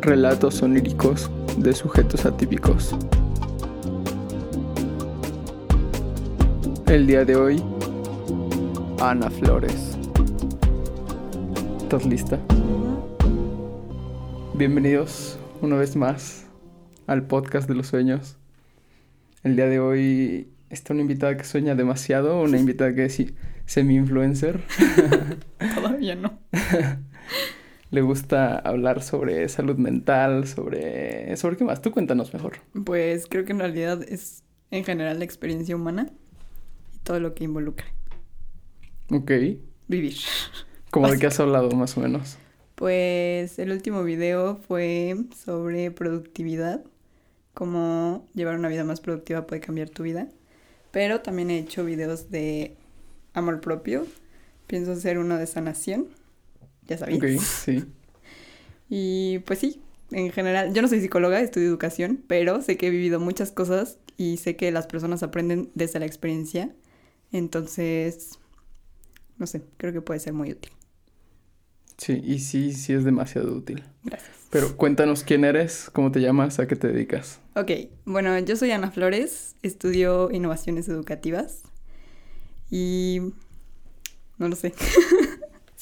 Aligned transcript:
Relatos 0.00 0.62
oníricos 0.62 1.30
de 1.56 1.72
sujetos 1.72 2.26
atípicos. 2.26 2.94
El 6.86 7.06
día 7.06 7.24
de 7.24 7.34
hoy, 7.34 7.62
Ana 9.00 9.30
Flores. 9.30 9.96
¿Estás 11.80 12.04
lista? 12.04 12.38
Bienvenidos 14.52 15.38
una 15.62 15.76
vez 15.76 15.96
más 15.96 16.46
al 17.06 17.26
podcast 17.26 17.66
de 17.66 17.76
los 17.76 17.86
sueños. 17.86 18.36
El 19.44 19.56
día 19.56 19.66
de 19.66 19.80
hoy 19.80 20.50
está 20.68 20.92
una 20.92 21.00
invitada 21.00 21.38
que 21.38 21.44
sueña 21.44 21.74
demasiado, 21.74 22.42
una 22.42 22.58
invitada 22.58 22.94
que 22.94 23.06
es 23.06 23.22
semi-influencer. 23.64 24.60
Todavía 25.74 26.16
no. 26.16 26.38
Le 27.90 28.00
gusta 28.00 28.58
hablar 28.58 29.02
sobre 29.02 29.48
salud 29.48 29.76
mental, 29.76 30.46
sobre... 30.46 31.36
¿Sobre 31.36 31.56
qué 31.56 31.64
más? 31.64 31.82
Tú 31.82 31.92
cuéntanos 31.92 32.34
mejor. 32.34 32.58
Pues 32.84 33.26
creo 33.28 33.44
que 33.44 33.52
en 33.52 33.60
realidad 33.60 34.02
es 34.02 34.42
en 34.70 34.84
general 34.84 35.18
la 35.18 35.24
experiencia 35.24 35.76
humana 35.76 36.10
y 36.94 36.98
todo 36.98 37.20
lo 37.20 37.34
que 37.34 37.44
involucra. 37.44 37.86
Ok. 39.10 39.30
Vivir. 39.88 40.16
¿Cómo 40.90 41.08
de 41.08 41.18
qué 41.18 41.26
has 41.26 41.38
hablado 41.38 41.70
más 41.70 41.96
o 41.96 42.00
menos? 42.00 42.38
Pues 42.74 43.58
el 43.58 43.70
último 43.70 44.02
video 44.02 44.56
fue 44.56 45.16
sobre 45.44 45.90
productividad, 45.90 46.84
cómo 47.54 48.28
llevar 48.34 48.58
una 48.58 48.68
vida 48.68 48.84
más 48.84 49.00
productiva 49.00 49.46
puede 49.46 49.60
cambiar 49.60 49.88
tu 49.90 50.02
vida. 50.02 50.28
Pero 50.90 51.20
también 51.20 51.50
he 51.50 51.58
hecho 51.58 51.84
videos 51.84 52.30
de 52.30 52.76
amor 53.32 53.60
propio. 53.60 54.06
Pienso 54.66 54.92
hacer 54.92 55.18
uno 55.18 55.38
de 55.38 55.46
sanación. 55.46 56.08
Ya 56.86 56.98
sabéis. 56.98 57.18
Ok, 57.18 57.42
sí. 57.42 57.84
Y 58.88 59.40
pues 59.40 59.58
sí, 59.58 59.80
en 60.10 60.30
general, 60.30 60.72
yo 60.72 60.82
no 60.82 60.88
soy 60.88 61.00
psicóloga, 61.00 61.40
estudio 61.40 61.66
educación, 61.68 62.22
pero 62.26 62.62
sé 62.62 62.76
que 62.76 62.86
he 62.86 62.90
vivido 62.90 63.18
muchas 63.18 63.50
cosas 63.50 63.98
y 64.16 64.36
sé 64.36 64.56
que 64.56 64.70
las 64.70 64.86
personas 64.86 65.22
aprenden 65.22 65.70
desde 65.74 65.98
la 65.98 66.06
experiencia. 66.06 66.74
Entonces, 67.32 68.38
no 69.38 69.46
sé, 69.46 69.62
creo 69.76 69.92
que 69.92 70.00
puede 70.00 70.20
ser 70.20 70.32
muy 70.32 70.52
útil. 70.52 70.72
Sí, 71.98 72.20
y 72.24 72.38
sí, 72.40 72.72
sí 72.72 72.92
es 72.92 73.04
demasiado 73.04 73.52
útil. 73.54 73.82
Gracias. 74.04 74.30
Pero 74.50 74.76
cuéntanos 74.76 75.24
quién 75.24 75.44
eres, 75.44 75.90
cómo 75.92 76.12
te 76.12 76.20
llamas, 76.20 76.58
a 76.60 76.68
qué 76.68 76.76
te 76.76 76.88
dedicas. 76.88 77.40
Ok, 77.54 77.70
bueno, 78.04 78.38
yo 78.38 78.54
soy 78.54 78.70
Ana 78.70 78.90
Flores, 78.90 79.56
estudio 79.62 80.30
innovaciones 80.30 80.88
educativas 80.88 81.62
y 82.70 83.32
no 84.38 84.48
lo 84.48 84.56
sé. 84.56 84.72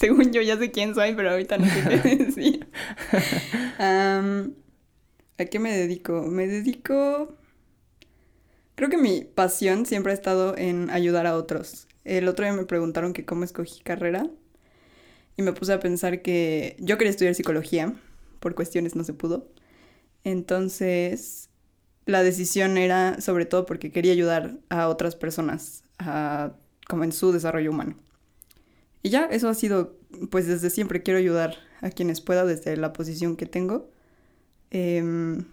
Según 0.05 0.33
yo 0.33 0.43
ya 0.43 0.59
sé 0.59 0.71
quién 0.71 0.95
soy, 0.95 1.15
pero 1.15 1.31
ahorita 1.31 1.57
no 1.57 1.65
sé 1.65 2.01
qué 2.03 2.17
decir. 2.27 2.69
¿A 3.79 5.45
qué 5.51 5.59
me 5.59 5.75
dedico? 5.75 6.27
Me 6.27 6.47
dedico... 6.47 7.35
Creo 8.75 8.91
que 8.91 8.99
mi 8.99 9.23
pasión 9.23 9.87
siempre 9.87 10.13
ha 10.13 10.15
estado 10.15 10.59
en 10.59 10.91
ayudar 10.91 11.27
a 11.27 11.35
otros. 11.35 11.89
El 12.05 12.29
otro 12.29 12.45
día 12.45 12.53
me 12.53 12.67
preguntaron 12.67 13.15
que 13.15 13.25
cómo 13.25 13.45
escogí 13.45 13.81
carrera 13.83 14.29
y 15.39 15.43
me 15.43 15.55
puse 15.55 15.73
a 15.73 15.81
pensar 15.81 16.21
que 16.21 16.77
yo 16.81 16.99
quería 16.99 17.11
estudiar 17.11 17.35
psicología, 17.35 17.95
por 18.41 18.55
cuestiones 18.55 18.97
no 18.97 19.05
se 19.05 19.15
pudo. 19.15 19.49
Entonces, 20.23 21.49
la 22.05 22.23
decisión 22.23 22.77
era 22.77 23.23
sobre 23.23 23.47
todo 23.47 23.65
porque 23.65 23.91
quería 23.91 24.13
ayudar 24.13 24.59
a 24.69 24.89
otras 24.89 25.17
personas, 25.17 25.83
a, 25.99 26.53
como 26.89 27.05
en 27.05 27.13
su 27.13 27.33
desarrollo 27.33 27.71
humano. 27.71 27.97
Y 29.05 29.11
ya, 29.11 29.27
eso 29.27 29.51
ha 29.51 29.55
sido, 29.55 29.99
pues 30.31 30.47
desde 30.47 30.71
siempre 30.71 31.03
quiero 31.03 31.19
ayudar 31.19 31.57
a 31.83 31.91
quienes 31.91 32.23
pueda 32.23 32.47
desde 32.47 32.75
la 32.79 32.95
posición 32.95 33.37
que 33.37 33.45
tengo. 33.45 33.91
Em, 34.71 35.45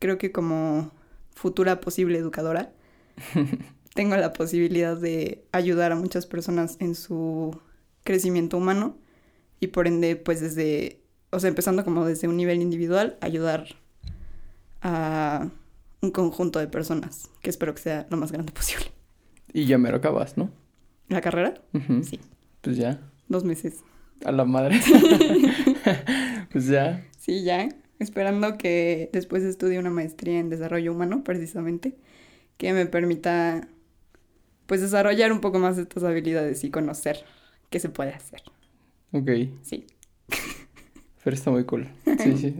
creo 0.00 0.18
que 0.18 0.32
como 0.32 0.90
futura 1.30 1.80
posible 1.80 2.18
educadora, 2.18 2.72
tengo 3.94 4.16
la 4.16 4.32
posibilidad 4.32 4.96
de 4.96 5.44
ayudar 5.52 5.92
a 5.92 5.94
muchas 5.94 6.26
personas 6.26 6.78
en 6.80 6.96
su 6.96 7.56
crecimiento 8.02 8.56
humano 8.56 8.98
y 9.60 9.68
por 9.68 9.86
ende, 9.86 10.16
pues 10.16 10.40
desde, 10.40 11.00
o 11.30 11.38
sea, 11.38 11.46
empezando 11.46 11.84
como 11.84 12.04
desde 12.04 12.26
un 12.26 12.36
nivel 12.36 12.60
individual, 12.60 13.18
ayudar 13.20 13.68
a 14.82 15.48
un 16.00 16.10
conjunto 16.10 16.58
de 16.58 16.66
personas, 16.66 17.30
que 17.40 17.50
espero 17.50 17.72
que 17.72 17.82
sea 17.82 18.08
lo 18.10 18.16
más 18.16 18.32
grande 18.32 18.50
posible. 18.52 18.86
Y 19.52 19.66
ya 19.66 19.78
me 19.78 19.92
lo 19.92 19.98
acabas, 19.98 20.36
¿no? 20.36 20.50
¿La 21.08 21.20
carrera? 21.20 21.62
Sí, 22.02 22.18
Pues 22.66 22.78
ya, 22.78 23.00
dos 23.28 23.44
meses. 23.44 23.84
a 24.24 24.32
la 24.32 24.44
madre. 24.44 24.80
pues 26.50 26.66
ya. 26.66 27.06
Sí, 27.16 27.44
ya. 27.44 27.68
Esperando 28.00 28.58
que 28.58 29.08
después 29.12 29.44
estudie 29.44 29.78
una 29.78 29.90
maestría 29.90 30.40
en 30.40 30.50
desarrollo 30.50 30.92
humano, 30.92 31.22
precisamente, 31.22 31.96
que 32.56 32.72
me 32.72 32.86
permita, 32.86 33.68
pues, 34.66 34.80
desarrollar 34.80 35.30
un 35.30 35.40
poco 35.40 35.60
más 35.60 35.78
estas 35.78 36.02
habilidades 36.02 36.64
y 36.64 36.70
conocer 36.70 37.24
qué 37.70 37.78
se 37.78 37.88
puede 37.88 38.12
hacer. 38.12 38.42
Ok. 39.12 39.30
Sí. 39.62 39.86
Pero 41.22 41.36
está 41.36 41.52
muy 41.52 41.64
cool. 41.64 41.88
Sí, 42.04 42.36
sí. 42.36 42.56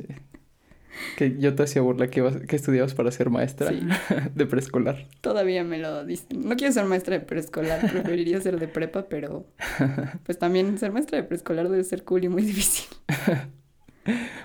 Que 1.16 1.36
yo 1.38 1.54
te 1.54 1.62
hacía 1.64 1.82
burla 1.82 2.08
que, 2.08 2.20
ibas- 2.22 2.46
que 2.46 2.56
estudiabas 2.56 2.94
para 2.94 3.10
ser 3.10 3.30
maestra 3.30 3.70
Sí. 3.70 3.80
de 4.34 4.46
preescolar. 4.46 5.06
Todavía 5.20 5.62
me 5.64 5.78
lo 5.78 6.04
dicen. 6.04 6.46
No 6.48 6.56
quiero 6.56 6.72
ser 6.72 6.84
maestra 6.86 7.18
de 7.18 7.24
preescolar, 7.24 7.80
preferiría 7.90 8.40
ser 8.40 8.58
de 8.58 8.68
prepa, 8.68 9.06
pero 9.08 9.46
pues 10.24 10.38
también 10.38 10.78
ser 10.78 10.92
maestra 10.92 11.18
de 11.18 11.24
preescolar 11.24 11.68
debe 11.68 11.84
ser 11.84 12.02
cool 12.04 12.24
y 12.24 12.28
muy 12.28 12.42
difícil. 12.42 12.86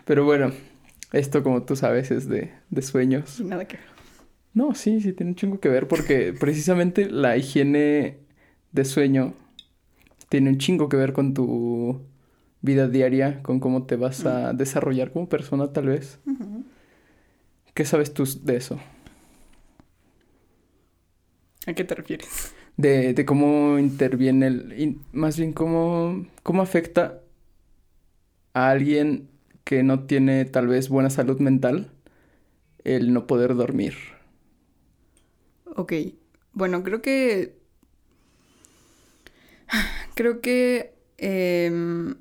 Pero 0.06 0.26
bueno, 0.26 0.52
esto 1.14 1.44
como 1.44 1.64
tú 1.64 1.76
sabes 1.76 2.12
es 2.12 2.28
de, 2.28 2.52
de 2.70 2.82
sueños. 2.82 3.40
Nada 3.42 3.66
que 3.66 3.78
ver. 3.78 3.86
No, 4.54 4.74
sí, 4.74 5.00
sí, 5.02 5.14
tiene 5.14 5.32
un 5.32 5.36
chingo 5.36 5.60
que 5.60 5.70
ver 5.70 5.88
porque 5.88 6.34
precisamente 6.38 7.10
la 7.10 7.38
higiene 7.38 8.18
de 8.72 8.86
sueño 8.86 9.34
tiene 10.30 10.50
un 10.50 10.58
chingo 10.58 10.90
que 10.90 10.98
ver 10.98 11.14
con 11.14 11.34
tu 11.34 12.02
vida 12.62 12.88
diaria, 12.88 13.42
con 13.44 13.60
cómo 13.60 13.86
te 13.86 13.96
vas 13.96 14.26
a 14.26 14.54
desarrollar 14.54 15.12
como 15.12 15.30
persona 15.30 15.74
tal 15.74 15.88
vez. 15.88 16.20
¿Qué 17.74 17.86
sabes 17.86 18.14
tú 18.14 18.24
de 18.44 18.56
eso? 18.58 18.80
¿A 21.68 21.74
qué 21.74 21.84
te 21.84 21.96
refieres? 21.96 22.54
De, 22.78 23.14
de 23.14 23.26
cómo 23.26 23.78
interviene 23.80 24.48
el... 24.48 24.80
in- 24.80 25.02
más 25.12 25.38
bien 25.38 25.54
cómo, 25.54 26.26
cómo 26.44 26.62
afecta 26.62 27.22
a 28.54 28.70
alguien 28.70 29.30
que 29.64 29.84
no 29.84 30.06
tiene 30.06 30.46
tal 30.46 30.68
vez 30.68 30.90
buena 30.90 31.10
salud 31.10 31.40
mental 31.40 31.92
el 32.84 33.14
no 33.14 33.28
poder 33.28 33.56
dormir. 33.56 33.96
Ok, 35.76 35.94
bueno, 36.54 36.84
creo 36.84 37.02
que... 37.02 37.60
Creo 40.16 40.42
que... 40.42 40.94
em, 41.18 42.16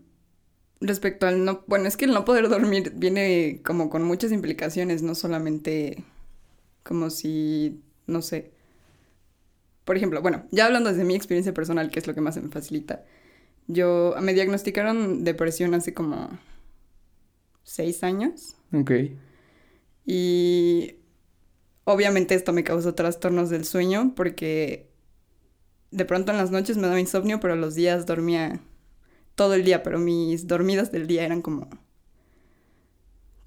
respecto 0.81 1.27
al 1.27 1.45
no... 1.45 1.65
Bueno, 1.67 1.87
es 1.87 1.97
que 1.97 2.07
el 2.07 2.13
no 2.13 2.25
poder 2.25 2.49
dormir 2.49 2.93
viene 2.97 3.61
como 3.65 3.91
con 3.91 4.03
muchas 4.03 4.33
implicaciones, 4.33 5.03
no 5.03 5.15
solamente 5.15 6.05
como 6.83 7.11
si, 7.11 7.81
no 8.07 8.23
sé. 8.23 8.51
Por 9.85 9.97
ejemplo, 9.97 10.23
bueno, 10.23 10.47
ya 10.51 10.67
hablando 10.67 10.91
desde 10.91 11.05
mi 11.05 11.15
experiencia 11.15 11.55
personal, 11.55 11.91
que 11.91 11.99
es 11.99 12.07
lo 12.07 12.15
que 12.15 12.21
más 12.21 12.41
me 12.41 12.49
facilita. 12.49 13.05
Yo 13.67 14.15
me 14.21 14.35
diagnosticaron 14.35 15.25
depresión 15.25 15.75
hace 15.75 15.95
como 15.95 16.31
seis 17.63 18.03
años. 18.03 18.57
Ok. 18.73 18.91
Y 20.05 20.97
obviamente 21.85 22.35
esto 22.35 22.53
me 22.53 22.65
causó 22.65 22.95
trastornos 22.95 23.51
del 23.51 23.65
sueño 23.65 24.13
porque 24.17 24.89
de 25.91 26.05
pronto 26.05 26.33
en 26.33 26.39
las 26.39 26.51
noches 26.51 26.77
me 26.77 26.87
daba 26.87 27.01
insomnio, 27.01 27.41
pero 27.41 27.57
los 27.57 27.75
días 27.75 28.07
dormía 28.07 28.61
todo 29.35 29.55
el 29.55 29.65
día, 29.65 29.83
pero 29.83 29.99
mis 29.99 30.47
dormidas 30.47 30.93
del 30.93 31.07
día 31.07 31.25
eran 31.25 31.43
como 31.43 31.69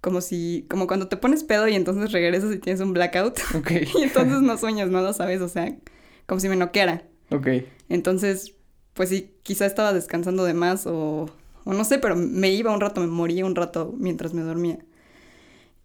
como 0.01 0.19
si 0.19 0.65
como 0.69 0.85
cuando 0.85 1.07
te 1.07 1.15
pones 1.15 1.45
pedo 1.45 1.67
y 1.69 1.75
entonces 1.75 2.11
regresas 2.11 2.53
y 2.53 2.59
tienes 2.59 2.81
un 2.81 2.91
blackout 2.93 3.39
Ok. 3.55 3.71
y 3.97 4.03
entonces 4.03 4.41
no 4.41 4.57
sueñas 4.57 4.89
nada, 4.89 5.13
¿sabes? 5.13 5.39
O 5.41 5.47
sea, 5.47 5.77
como 6.25 6.41
si 6.41 6.49
me 6.49 6.57
noqueara. 6.57 7.05
Ok. 7.31 7.47
Entonces, 7.87 8.53
pues 8.93 9.09
sí, 9.09 9.31
quizá 9.43 9.65
estaba 9.65 9.93
descansando 9.93 10.43
de 10.43 10.53
más 10.53 10.87
o, 10.87 11.29
o 11.63 11.73
no 11.73 11.85
sé, 11.85 11.99
pero 11.99 12.15
me 12.17 12.51
iba 12.51 12.73
un 12.73 12.81
rato, 12.81 12.99
me 12.99 13.07
moría 13.07 13.45
un 13.45 13.55
rato 13.55 13.93
mientras 13.97 14.33
me 14.33 14.41
dormía. 14.41 14.79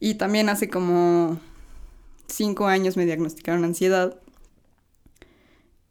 Y 0.00 0.14
también 0.14 0.48
hace 0.48 0.68
como 0.68 1.40
cinco 2.26 2.66
años 2.66 2.96
me 2.96 3.06
diagnosticaron 3.06 3.64
ansiedad. 3.64 4.20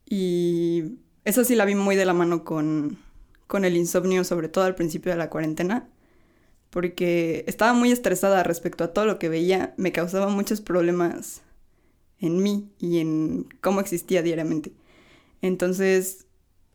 Y 0.05 0.99
esa 1.25 1.43
sí 1.43 1.55
la 1.55 1.65
vi 1.65 1.75
muy 1.75 1.95
de 1.95 2.05
la 2.05 2.13
mano 2.13 2.43
con, 2.43 2.99
con 3.47 3.65
el 3.65 3.75
insomnio, 3.77 4.23
sobre 4.23 4.49
todo 4.49 4.65
al 4.65 4.75
principio 4.75 5.11
de 5.11 5.17
la 5.17 5.29
cuarentena. 5.29 5.87
Porque 6.69 7.45
estaba 7.47 7.73
muy 7.73 7.91
estresada 7.91 8.43
respecto 8.43 8.83
a 8.83 8.93
todo 8.93 9.05
lo 9.05 9.19
que 9.19 9.29
veía, 9.29 9.73
me 9.77 9.91
causaba 9.91 10.27
muchos 10.29 10.59
problemas 10.61 11.41
en 12.19 12.41
mí 12.43 12.69
y 12.79 12.99
en 12.99 13.47
cómo 13.61 13.79
existía 13.79 14.21
diariamente. 14.21 14.73
Entonces, 15.41 16.25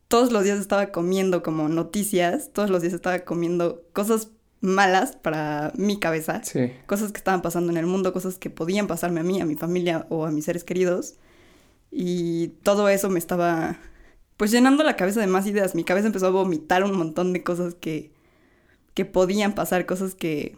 todos 0.07 0.31
los 0.31 0.43
días 0.43 0.59
estaba 0.59 0.91
comiendo 0.91 1.43
como 1.43 1.69
noticias, 1.69 2.51
todos 2.53 2.69
los 2.69 2.81
días 2.81 2.93
estaba 2.93 3.19
comiendo 3.19 3.83
cosas 3.93 4.29
malas 4.61 5.15
para 5.17 5.73
mi 5.75 5.99
cabeza, 5.99 6.41
Sí. 6.43 6.71
cosas 6.87 7.11
que 7.11 7.17
estaban 7.17 7.41
pasando 7.41 7.71
en 7.71 7.77
el 7.77 7.85
mundo, 7.85 8.13
cosas 8.13 8.37
que 8.37 8.49
podían 8.49 8.87
pasarme 8.87 9.19
a 9.19 9.23
mí, 9.23 9.41
a 9.41 9.45
mi 9.45 9.55
familia 9.55 10.07
o 10.09 10.25
a 10.25 10.31
mis 10.31 10.45
seres 10.45 10.63
queridos. 10.63 11.15
Y 11.91 12.47
todo 12.63 12.87
eso 12.89 13.09
me 13.09 13.19
estaba 13.19 13.77
pues 14.37 14.51
llenando 14.51 14.83
la 14.83 14.95
cabeza 14.95 15.19
de 15.19 15.27
más 15.27 15.45
ideas. 15.47 15.75
Mi 15.75 15.83
cabeza 15.83 16.07
empezó 16.07 16.27
a 16.27 16.31
vomitar 16.31 16.83
un 16.83 16.97
montón 16.97 17.33
de 17.33 17.43
cosas 17.43 17.75
que, 17.75 18.11
que 18.93 19.05
podían 19.05 19.53
pasar, 19.53 19.85
cosas 19.85 20.15
que... 20.15 20.57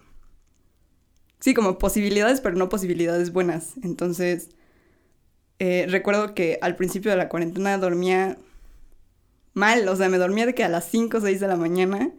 Sí, 1.39 1.53
como 1.53 1.77
posibilidades, 1.77 2.41
pero 2.41 2.55
no 2.55 2.69
posibilidades 2.69 3.31
buenas. 3.31 3.73
Entonces, 3.83 4.49
eh, 5.59 5.85
recuerdo 5.89 6.33
que 6.33 6.57
al 6.61 6.75
principio 6.75 7.11
de 7.11 7.17
la 7.17 7.29
cuarentena 7.29 7.77
dormía 7.77 8.37
mal, 9.53 9.87
o 9.87 9.95
sea, 9.95 10.09
me 10.09 10.17
dormía 10.17 10.45
de 10.45 10.55
que 10.55 10.63
a 10.63 10.69
las 10.69 10.85
5 10.85 11.17
o 11.17 11.21
6 11.21 11.39
de 11.39 11.47
la 11.47 11.55
mañana 11.55 12.11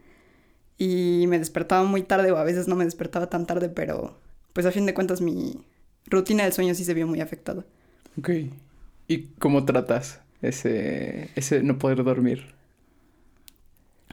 y 0.77 1.25
me 1.27 1.39
despertaba 1.39 1.83
muy 1.83 2.03
tarde 2.03 2.31
o 2.31 2.37
a 2.37 2.43
veces 2.43 2.67
no 2.67 2.75
me 2.75 2.85
despertaba 2.85 3.29
tan 3.29 3.45
tarde, 3.45 3.69
pero 3.69 4.17
pues 4.53 4.65
a 4.65 4.71
fin 4.71 4.85
de 4.85 4.93
cuentas 4.93 5.21
mi 5.21 5.59
rutina 6.05 6.43
del 6.43 6.53
sueño 6.53 6.73
sí 6.75 6.85
se 6.85 6.93
vio 6.93 7.07
muy 7.07 7.19
afectada. 7.19 7.65
Ok. 8.17 8.29
¿Y 9.07 9.23
cómo 9.39 9.65
tratas 9.65 10.21
ese, 10.41 11.29
ese 11.35 11.63
no 11.63 11.77
poder 11.77 12.03
dormir? 12.03 12.53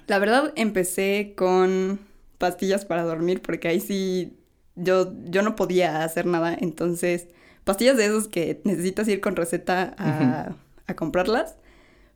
La 0.07 0.19
verdad 0.19 0.53
empecé 0.57 1.35
con 1.37 2.01
pastillas 2.39 2.85
para 2.85 3.05
dormir 3.05 3.41
porque 3.41 3.69
ahí 3.69 3.81
sí 3.81 4.35
yo, 4.77 5.13
yo 5.25 5.43
no 5.43 5.57
podía 5.57 6.05
hacer 6.05 6.27
nada, 6.27 6.57
entonces 6.59 7.29
pastillas 7.65 7.97
de 7.97 8.07
esos 8.07 8.29
que 8.29 8.61
necesitas 8.65 9.09
ir 9.09 9.21
con 9.21 9.37
receta 9.37 9.95
a, 9.99 10.57
a 10.87 10.95
comprarlas. 10.95 11.57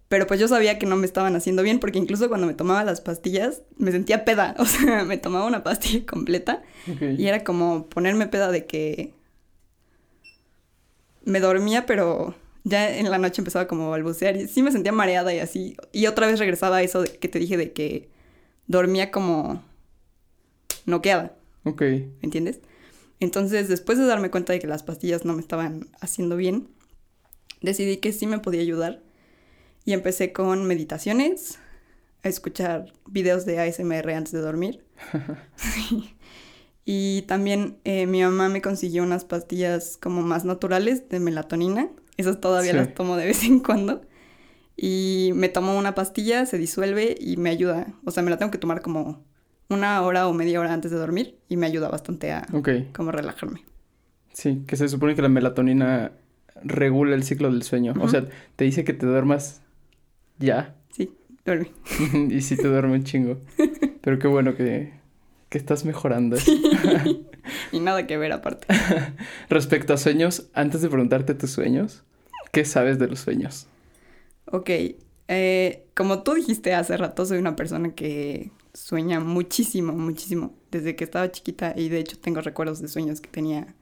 Pero 0.08 0.26
pues 0.26 0.40
yo 0.40 0.48
sabía 0.48 0.78
que 0.78 0.86
no 0.86 0.96
me 0.96 1.04
estaban 1.04 1.36
haciendo 1.36 1.62
bien 1.62 1.80
porque 1.80 1.98
incluso 1.98 2.28
cuando 2.28 2.46
me 2.46 2.54
tomaba 2.54 2.82
las 2.82 3.02
pastillas 3.02 3.62
me 3.76 3.92
sentía 3.92 4.24
peda. 4.24 4.54
O 4.58 4.64
sea, 4.64 5.04
me 5.04 5.18
tomaba 5.18 5.46
una 5.46 5.62
pastilla 5.62 6.06
completa 6.06 6.62
y 6.86 7.26
era 7.26 7.44
como 7.44 7.86
ponerme 7.86 8.26
peda 8.26 8.50
de 8.50 8.64
que 8.64 9.12
me 11.24 11.40
dormía, 11.40 11.84
pero 11.84 12.34
ya 12.64 12.96
en 12.98 13.10
la 13.10 13.18
noche 13.18 13.40
empezaba 13.40 13.66
como 13.66 13.86
a 13.86 13.90
balbucear 13.90 14.36
y 14.36 14.48
sí 14.48 14.62
me 14.62 14.72
sentía 14.72 14.92
mareada 14.92 15.32
y 15.34 15.38
así. 15.38 15.76
Y 15.92 16.06
otra 16.06 16.26
vez 16.26 16.38
regresaba 16.38 16.76
a 16.78 16.82
eso 16.82 17.02
de- 17.02 17.10
que 17.18 17.28
te 17.28 17.38
dije 17.38 17.56
de 17.56 17.72
que 17.72 18.08
dormía 18.66 19.10
como 19.10 19.62
noqueada, 20.86 21.36
Ok. 21.64 21.82
¿me 21.82 22.12
entiendes? 22.22 22.60
Entonces, 23.20 23.68
después 23.68 23.98
de 23.98 24.06
darme 24.06 24.30
cuenta 24.30 24.52
de 24.52 24.58
que 24.60 24.66
las 24.66 24.82
pastillas 24.82 25.24
no 25.24 25.34
me 25.34 25.40
estaban 25.40 25.88
haciendo 26.00 26.36
bien, 26.36 26.68
decidí 27.60 27.96
que 27.98 28.12
sí 28.12 28.26
me 28.26 28.38
podía 28.38 28.60
ayudar 28.60 29.02
y 29.84 29.92
empecé 29.92 30.32
con 30.32 30.66
meditaciones, 30.66 31.58
a 32.22 32.28
escuchar 32.28 32.92
videos 33.08 33.44
de 33.46 33.58
ASMR 33.60 34.12
antes 34.14 34.32
de 34.32 34.40
dormir. 34.40 34.84
Sí. 35.56 36.14
Y 36.90 37.20
también 37.28 37.76
eh, 37.84 38.06
mi 38.06 38.22
mamá 38.22 38.48
me 38.48 38.62
consiguió 38.62 39.02
unas 39.02 39.26
pastillas 39.26 39.98
como 39.98 40.22
más 40.22 40.46
naturales 40.46 41.06
de 41.10 41.20
melatonina. 41.20 41.90
Esas 42.18 42.40
todavía 42.40 42.72
Sí. 42.72 42.76
las 42.76 42.94
tomo 42.94 43.16
de 43.16 43.24
vez 43.24 43.42
en 43.44 43.60
cuando. 43.60 44.02
Y 44.76 45.30
me 45.34 45.48
tomo 45.48 45.76
una 45.78 45.94
pastilla, 45.94 46.44
se 46.46 46.58
disuelve 46.58 47.16
y 47.18 47.36
me 47.38 47.50
ayuda. 47.50 47.86
O 48.04 48.10
sea, 48.10 48.22
me 48.22 48.30
la 48.30 48.36
tengo 48.38 48.52
que 48.52 48.58
tomar 48.58 48.82
como 48.82 49.24
una 49.70 50.02
hora 50.02 50.28
o 50.28 50.34
media 50.34 50.60
hora 50.60 50.72
antes 50.72 50.90
de 50.90 50.98
dormir 50.98 51.36
y 51.48 51.56
me 51.56 51.66
ayuda 51.66 51.88
bastante 51.88 52.30
a 52.32 52.46
como 52.92 53.10
relajarme. 53.12 53.64
Sí, 54.32 54.62
que 54.66 54.76
se 54.76 54.88
supone 54.88 55.14
que 55.16 55.22
la 55.22 55.28
melatonina 55.28 56.12
regula 56.62 57.14
el 57.16 57.24
ciclo 57.24 57.50
del 57.50 57.62
sueño. 57.64 57.94
O 58.00 58.08
sea, 58.08 58.26
te 58.56 58.64
dice 58.64 58.84
que 58.84 58.92
te 58.92 59.04
duermas 59.06 59.62
ya. 60.38 60.74
Sí, 60.90 61.12
duerme. 61.44 61.72
y 62.30 62.40
sí 62.42 62.56
te 62.56 62.68
duerme 62.68 62.94
un 62.94 63.04
chingo. 63.04 63.38
Pero 64.00 64.18
qué 64.20 64.28
bueno 64.28 64.54
que, 64.56 64.92
que 65.48 65.58
estás 65.58 65.84
mejorando. 65.84 66.36
Y 67.72 67.80
nada 67.80 68.06
que 68.06 68.16
ver 68.18 68.32
aparte. 68.32 68.66
Respecto 69.48 69.94
a 69.94 69.96
sueños, 69.96 70.48
antes 70.52 70.82
de 70.82 70.88
preguntarte 70.88 71.34
tus 71.34 71.50
sueños, 71.50 72.02
¿qué 72.52 72.64
sabes 72.64 72.98
de 72.98 73.08
los 73.08 73.20
sueños? 73.20 73.66
Ok, 74.46 74.70
eh, 75.28 75.86
como 75.94 76.22
tú 76.22 76.34
dijiste 76.34 76.74
hace 76.74 76.96
rato, 76.96 77.26
soy 77.26 77.38
una 77.38 77.56
persona 77.56 77.94
que 77.94 78.50
sueña 78.72 79.20
muchísimo, 79.20 79.92
muchísimo, 79.92 80.54
desde 80.70 80.96
que 80.96 81.04
estaba 81.04 81.30
chiquita 81.30 81.74
y 81.76 81.88
de 81.88 81.98
hecho 81.98 82.18
tengo 82.18 82.40
recuerdos 82.40 82.80
de 82.80 82.88
sueños 82.88 83.20
que 83.20 83.28
tenía 83.28 83.74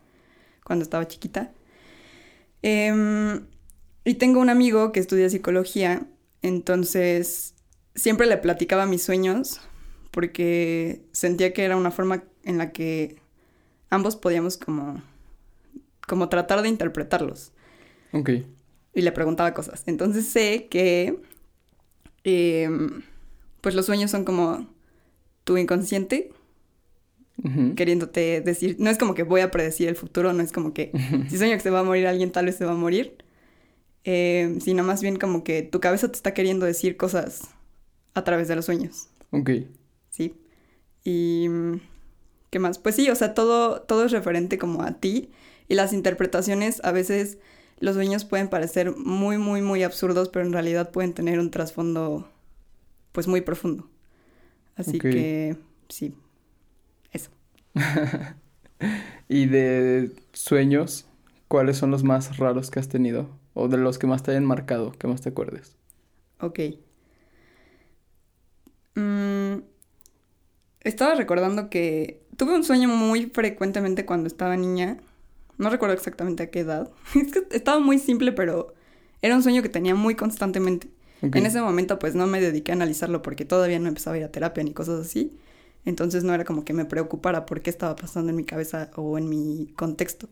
cuando 0.64 0.82
estaba 0.82 1.06
chiquita. 1.06 1.52
Em, 2.62 3.46
y 4.04 4.14
tengo 4.14 4.40
un 4.40 4.50
amigo 4.50 4.92
que 4.92 5.00
estudia 5.00 5.30
psicología, 5.30 6.06
entonces 6.42 7.54
siempre 7.94 8.26
le 8.26 8.36
platicaba 8.38 8.86
mis 8.86 9.02
sueños 9.02 9.60
porque 10.10 11.02
sentía 11.12 11.52
que 11.52 11.64
era 11.64 11.76
una 11.76 11.90
forma 11.90 12.24
en 12.44 12.58
la 12.58 12.72
que 12.72 13.20
ambos 13.90 14.16
podíamos 14.16 14.56
como, 14.56 15.02
como 16.06 16.28
tratar 16.28 16.62
de 16.62 16.69
interpretarlos 16.69 17.52
Ok. 18.12 18.30
Y 18.96 19.02
le 19.02 19.12
preguntaba 19.12 19.54
cosas. 19.54 19.84
Entonces 19.87 20.26
sé 20.26 20.66
que 20.69 21.20
em, 22.25 23.02
pues 23.60 23.75
los 23.75 23.87
sueños 23.87 24.10
son 24.10 24.25
como 24.25 24.66
tu 25.44 25.56
inconsciente 25.56 26.32
queriéndote 27.76 28.40
decir, 28.40 28.76
no 28.81 28.90
es 28.90 28.98
como 28.98 29.14
que 29.14 29.22
voy 29.22 29.40
a 29.43 29.50
predecir 29.50 29.88
el 29.88 29.94
futuro, 29.94 30.32
no 30.32 30.43
es 30.43 30.50
como 30.50 30.72
que 30.72 30.90
si 31.28 31.38
sueño 31.38 31.54
que 31.54 31.60
se 31.60 31.70
va 31.70 31.81
a 31.81 31.84
morir 31.84 32.06
alguien, 32.06 32.32
tal 32.32 32.46
vez 32.46 32.56
se 32.56 32.64
va 32.64 32.72
a 32.72 32.76
morir, 32.76 33.19
Em, 34.08 34.60
sino 34.60 34.84
más 34.84 35.02
bien 35.02 35.16
como 35.16 35.43
que 35.43 35.62
tu 35.62 35.81
cabeza 35.81 36.06
te 36.06 36.14
está 36.14 36.32
queriendo 36.32 36.64
decir 36.64 36.96
cosas 36.96 37.48
a 38.14 38.22
través 38.22 38.46
de 38.46 38.54
los 38.54 38.64
sueños, 38.66 39.08
Ok. 39.32 39.50
¿sí? 40.10 40.37
Y 41.04 41.48
mm, 41.48 41.81
¿qué 42.50 42.60
más? 42.60 42.78
Pues 42.78 42.94
sí, 42.94 43.10
o 43.10 43.16
sea, 43.16 43.34
todo, 43.34 43.82
todo 43.82 44.04
es 44.04 44.12
referente 44.12 44.58
como 44.58 44.82
a 44.82 45.00
ti 45.00 45.32
y 45.69 45.75
las 45.75 45.93
interpretaciones 45.93 46.81
a 46.84 46.93
veces 46.93 47.38
los 47.78 47.94
sueños 47.94 48.25
pueden 48.25 48.49
parecer 48.49 48.96
muy, 48.96 49.38
muy, 49.38 49.62
muy 49.62 49.82
absurdos, 49.82 50.28
pero 50.28 50.44
en 50.44 50.52
realidad 50.52 50.90
pueden 50.90 51.12
tener 51.12 51.38
un 51.38 51.50
trasfondo 51.50 52.28
pues 53.12 53.28
muy 53.28 53.40
profundo. 53.40 53.88
Así 54.76 54.99
que 54.99 55.56
sí, 55.88 56.14
eso. 57.12 57.31
Y 59.28 59.46
de 59.46 60.12
sueños, 60.32 61.06
¿cuáles 61.49 61.76
son 61.78 61.90
los 61.90 62.05
más 62.05 62.37
raros 62.38 62.70
que 62.70 62.78
has 62.78 62.88
tenido? 62.88 63.28
O 63.55 63.69
de 63.69 63.76
los 63.76 63.99
que 63.99 64.06
más 64.06 64.22
te 64.22 64.31
hayan 64.31 64.44
marcado, 64.44 64.93
que 64.93 65.08
más 65.08 65.22
te 65.22 65.31
acuerdes. 65.31 65.76
Ok. 66.40 66.61
Mm, 68.94 69.62
estaba 70.81 71.14
recordando 71.14 71.69
que 71.70 72.22
tuve 72.37 72.55
un 72.55 72.64
sueño 72.64 72.88
muy 72.88 73.26
frecuentemente 73.26 74.06
cuando 74.06 74.29
estaba 74.29 74.56
niña. 74.56 74.99
No 75.58 75.70
recuerdo 75.70 75.94
exactamente 75.94 76.44
a 76.44 76.51
qué 76.51 76.60
edad. 76.60 76.91
Es 77.15 77.32
que 77.32 77.46
estaba 77.51 77.81
muy 77.81 77.98
simple, 77.98 78.32
pero 78.32 78.75
era 79.22 79.34
un 79.34 79.43
sueño 79.43 79.63
que 79.63 79.69
tenía 79.69 79.94
muy 79.94 80.15
constantemente. 80.15 80.89
En 81.22 81.46
ese 81.46 81.63
momento 81.63 81.98
pues 81.98 82.15
no 82.15 82.27
me 82.27 82.41
dediqué 82.41 82.72
a 82.72 82.75
analizarlo 82.75 83.22
porque 83.22 83.46
todavía 83.46 83.79
no 83.79 83.89
empezaba 83.89 84.15
a 84.15 84.19
ir 84.19 84.25
a 84.25 84.31
terapia 84.31 84.63
ni 84.63 84.72
cosas 84.72 85.01
así. 85.01 85.39
Entonces 85.84 86.25
no 86.25 86.34
era 86.34 86.44
como 86.44 86.65
que 86.65 86.72
me 86.72 86.84
preocupara 86.84 87.46
por 87.46 87.63
qué 87.63 87.70
estaba 87.70 87.96
pasando 87.96 88.31
en 88.31 88.36
mi 88.36 88.44
cabeza 88.44 88.91
o 88.96 89.17
en 89.17 89.29
mi 89.29 89.72
contexto. 89.77 90.29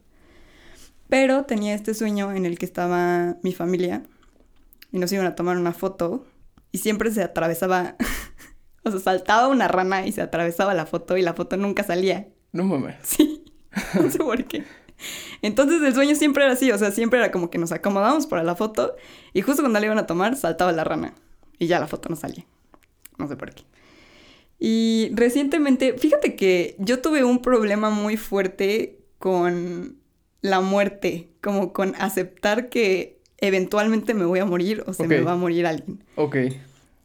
Pero 1.09 1.45
tenía 1.45 1.75
este 1.75 1.95
sueño 1.95 2.33
en 2.33 2.45
el 2.45 2.59
que 2.59 2.67
estaba 2.67 3.37
mi 3.43 3.53
familia 3.53 4.03
y 4.93 4.99
nos 4.99 5.13
iban 5.13 5.27
a 5.27 5.35
tomar 5.35 5.57
una 5.57 5.73
foto 5.73 6.27
y 6.73 6.79
siempre 6.79 7.11
se 7.13 7.23
atravesaba, 7.23 7.97
o 8.85 8.91
sea, 8.91 9.01
saltaba 9.01 9.49
una 9.49 9.69
rana 9.69 10.07
y 10.07 10.13
se 10.13 10.23
atravesaba 10.23 10.75
la 10.75 10.87
foto 10.87 11.17
y 11.17 11.23
la 11.23 11.35
foto 11.35 11.57
nunca 11.57 11.85
salía. 11.85 12.29
No 12.53 12.65
mames. 12.65 12.97
Sí, 13.03 13.45
no 13.95 14.11
sé 14.11 14.19
por 14.19 14.45
qué. 14.45 14.65
Entonces 15.43 15.83
el 15.83 15.95
sueño 15.95 16.15
siempre 16.15 16.45
era 16.45 16.53
así, 16.53 16.71
o 16.71 16.79
sea, 16.79 16.91
siempre 16.91 17.19
era 17.19 17.31
como 17.31 17.51
que 17.51 17.59
nos 17.59 17.73
acomodamos 17.73 18.27
para 18.27 18.43
la 18.43 18.55
foto 18.55 18.97
y 19.33 19.43
justo 19.43 19.63
cuando 19.63 19.79
la 19.81 19.87
iban 19.87 19.99
a 19.99 20.07
tomar 20.07 20.37
saltaba 20.37 20.73
la 20.73 20.85
rana 20.85 21.15
y 21.59 21.67
ya 21.67 21.81
la 21.81 21.87
foto 21.87 22.09
no 22.09 22.17
salía. 22.17 22.45
No 23.19 23.29
sé 23.29 23.37
por 23.37 23.53
qué. 23.53 23.63
Y 24.59 25.11
recientemente, 25.15 25.95
fíjate 25.99 26.37
que 26.37 26.77
yo 26.79 27.01
tuve 27.01 27.25
un 27.25 27.41
problema 27.41 27.91
muy 27.91 28.17
fuerte 28.17 28.99
con 29.19 29.97
la 30.41 30.61
muerte, 30.61 31.29
como 31.41 31.73
con 31.73 31.95
aceptar 31.99 32.69
que 32.69 33.19
eventualmente 33.39 34.15
me 34.15 34.25
voy 34.25 34.39
a 34.39 34.45
morir 34.45 34.85
o 34.87 34.93
se 34.93 35.07
me 35.07 35.21
va 35.21 35.33
a 35.33 35.37
morir 35.37 35.67
alguien. 35.67 36.03
Ok. 36.17 36.37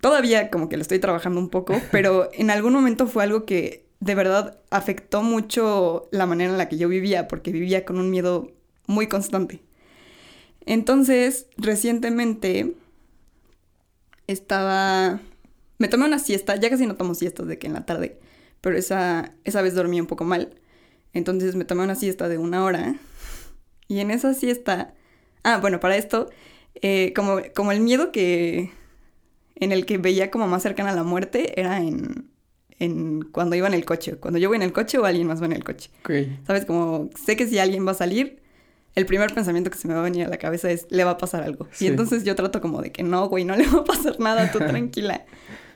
Todavía 0.02 0.50
como 0.50 0.70
que 0.70 0.78
lo 0.78 0.82
estoy 0.82 1.00
trabajando 1.00 1.40
un 1.40 1.50
poco, 1.50 1.76
pero 1.92 2.30
en 2.34 2.50
algún 2.52 2.74
momento 2.74 3.08
fue 3.08 3.24
algo 3.24 3.46
que 3.46 3.89
de 4.00 4.16
verdad 4.16 4.60
afectó 4.70 5.22
mucho 5.22 6.08
la 6.12 6.26
manera 6.26 6.52
en 6.52 6.58
la 6.58 6.70
que 6.70 6.78
yo 6.78 6.88
vivía, 6.88 7.28
porque 7.28 7.52
vivía 7.52 7.86
con 7.86 8.00
un 8.00 8.10
miedo 8.10 8.52
muy 8.88 9.08
constante. 9.08 9.62
Entonces, 10.66 11.48
recientemente 11.58 12.76
estaba... 14.28 15.20
Me 15.78 15.88
tomé 15.88 16.06
una 16.06 16.20
siesta, 16.20 16.56
ya 16.58 16.70
casi 16.70 16.86
no 16.86 16.96
tomo 16.96 17.16
siestas 17.16 17.48
de 17.48 17.58
que 17.58 17.68
en 17.68 17.74
la 17.74 17.86
tarde, 17.86 18.20
pero 18.62 18.78
esa, 18.78 19.34
esa 19.46 19.62
vez 19.62 19.76
dormí 19.76 20.00
un 20.02 20.08
poco 20.08 20.26
mal. 20.26 20.56
Entonces 21.14 21.56
me 21.56 21.66
tomé 21.66 21.84
una 21.84 21.96
siesta 21.96 22.30
de 22.30 22.38
una 22.38 22.64
hora 22.64 22.96
y 23.88 24.00
en 24.00 24.12
esa 24.12 24.34
siesta... 24.34 24.94
Ah, 25.44 25.58
bueno, 25.60 25.80
para 25.80 25.96
esto, 25.96 26.30
eh, 26.82 27.14
como, 27.16 27.42
como 27.56 27.72
el 27.72 27.80
miedo 27.80 28.12
que... 28.12 28.72
en 29.56 29.72
el 29.72 29.86
que 29.86 29.98
veía 29.98 30.32
como 30.32 30.48
más 30.48 30.64
cercana 30.64 30.92
a 30.92 30.96
la 30.96 31.04
muerte 31.04 31.60
era 31.60 31.80
en, 31.80 32.30
en 32.80 33.22
cuando 33.22 33.56
iba 33.56 33.68
en 33.68 33.74
el 33.74 33.86
coche. 33.86 34.16
Cuando 34.16 34.40
yo 34.40 34.50
voy 34.50 34.56
en 34.56 34.64
el 34.64 34.74
coche 34.74 34.98
o 34.98 35.06
alguien 35.06 35.28
más 35.28 35.42
va 35.42 35.46
en 35.46 35.54
el 35.54 35.64
coche. 35.64 35.90
Ok. 36.04 36.12
¿Sabes? 36.48 36.66
Como 36.66 37.10
sé 37.24 37.36
que 37.36 37.48
si 37.48 37.60
alguien 37.60 37.86
va 37.86 37.92
a 37.92 37.96
salir, 37.96 38.40
el 38.96 39.06
primer 39.06 39.34
pensamiento 39.34 39.70
que 39.70 39.78
se 39.78 39.88
me 39.88 39.94
va 39.94 40.02
a 40.02 40.04
venir 40.04 40.26
a 40.26 40.30
la 40.30 40.38
cabeza 40.38 40.72
es, 40.72 40.88
le 40.90 41.04
va 41.04 41.12
a 41.12 41.18
pasar 41.18 41.44
algo. 41.44 41.68
Sí. 41.72 41.86
Y 41.86 41.88
entonces 41.88 42.24
yo 42.24 42.36
trato 42.36 42.62
como 42.62 42.82
de 42.82 42.92
que 42.92 43.04
no, 43.04 43.28
güey, 43.28 43.44
no 43.44 43.56
le 43.56 43.68
va 43.68 43.80
a 43.80 43.84
pasar 43.84 44.20
nada, 44.20 44.52
tú 44.52 44.58
tranquila. 44.60 45.26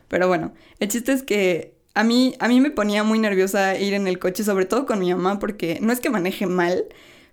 Pero 0.08 0.28
bueno, 0.28 0.54
el 0.80 0.88
chiste 0.88 1.12
es 1.12 1.24
que 1.24 1.76
a 1.94 2.04
mí, 2.04 2.36
a 2.40 2.48
mí 2.48 2.60
me 2.60 2.72
ponía 2.72 3.04
muy 3.04 3.20
nerviosa 3.20 3.78
ir 3.78 3.94
en 3.94 4.08
el 4.08 4.20
coche, 4.20 4.44
sobre 4.44 4.66
todo 4.66 4.86
con 4.86 5.00
mi 5.00 5.14
mamá, 5.14 5.40
porque 5.40 5.80
no 5.82 5.94
es 5.94 6.00
que 6.00 6.10
maneje 6.10 6.46
mal, 6.48 6.86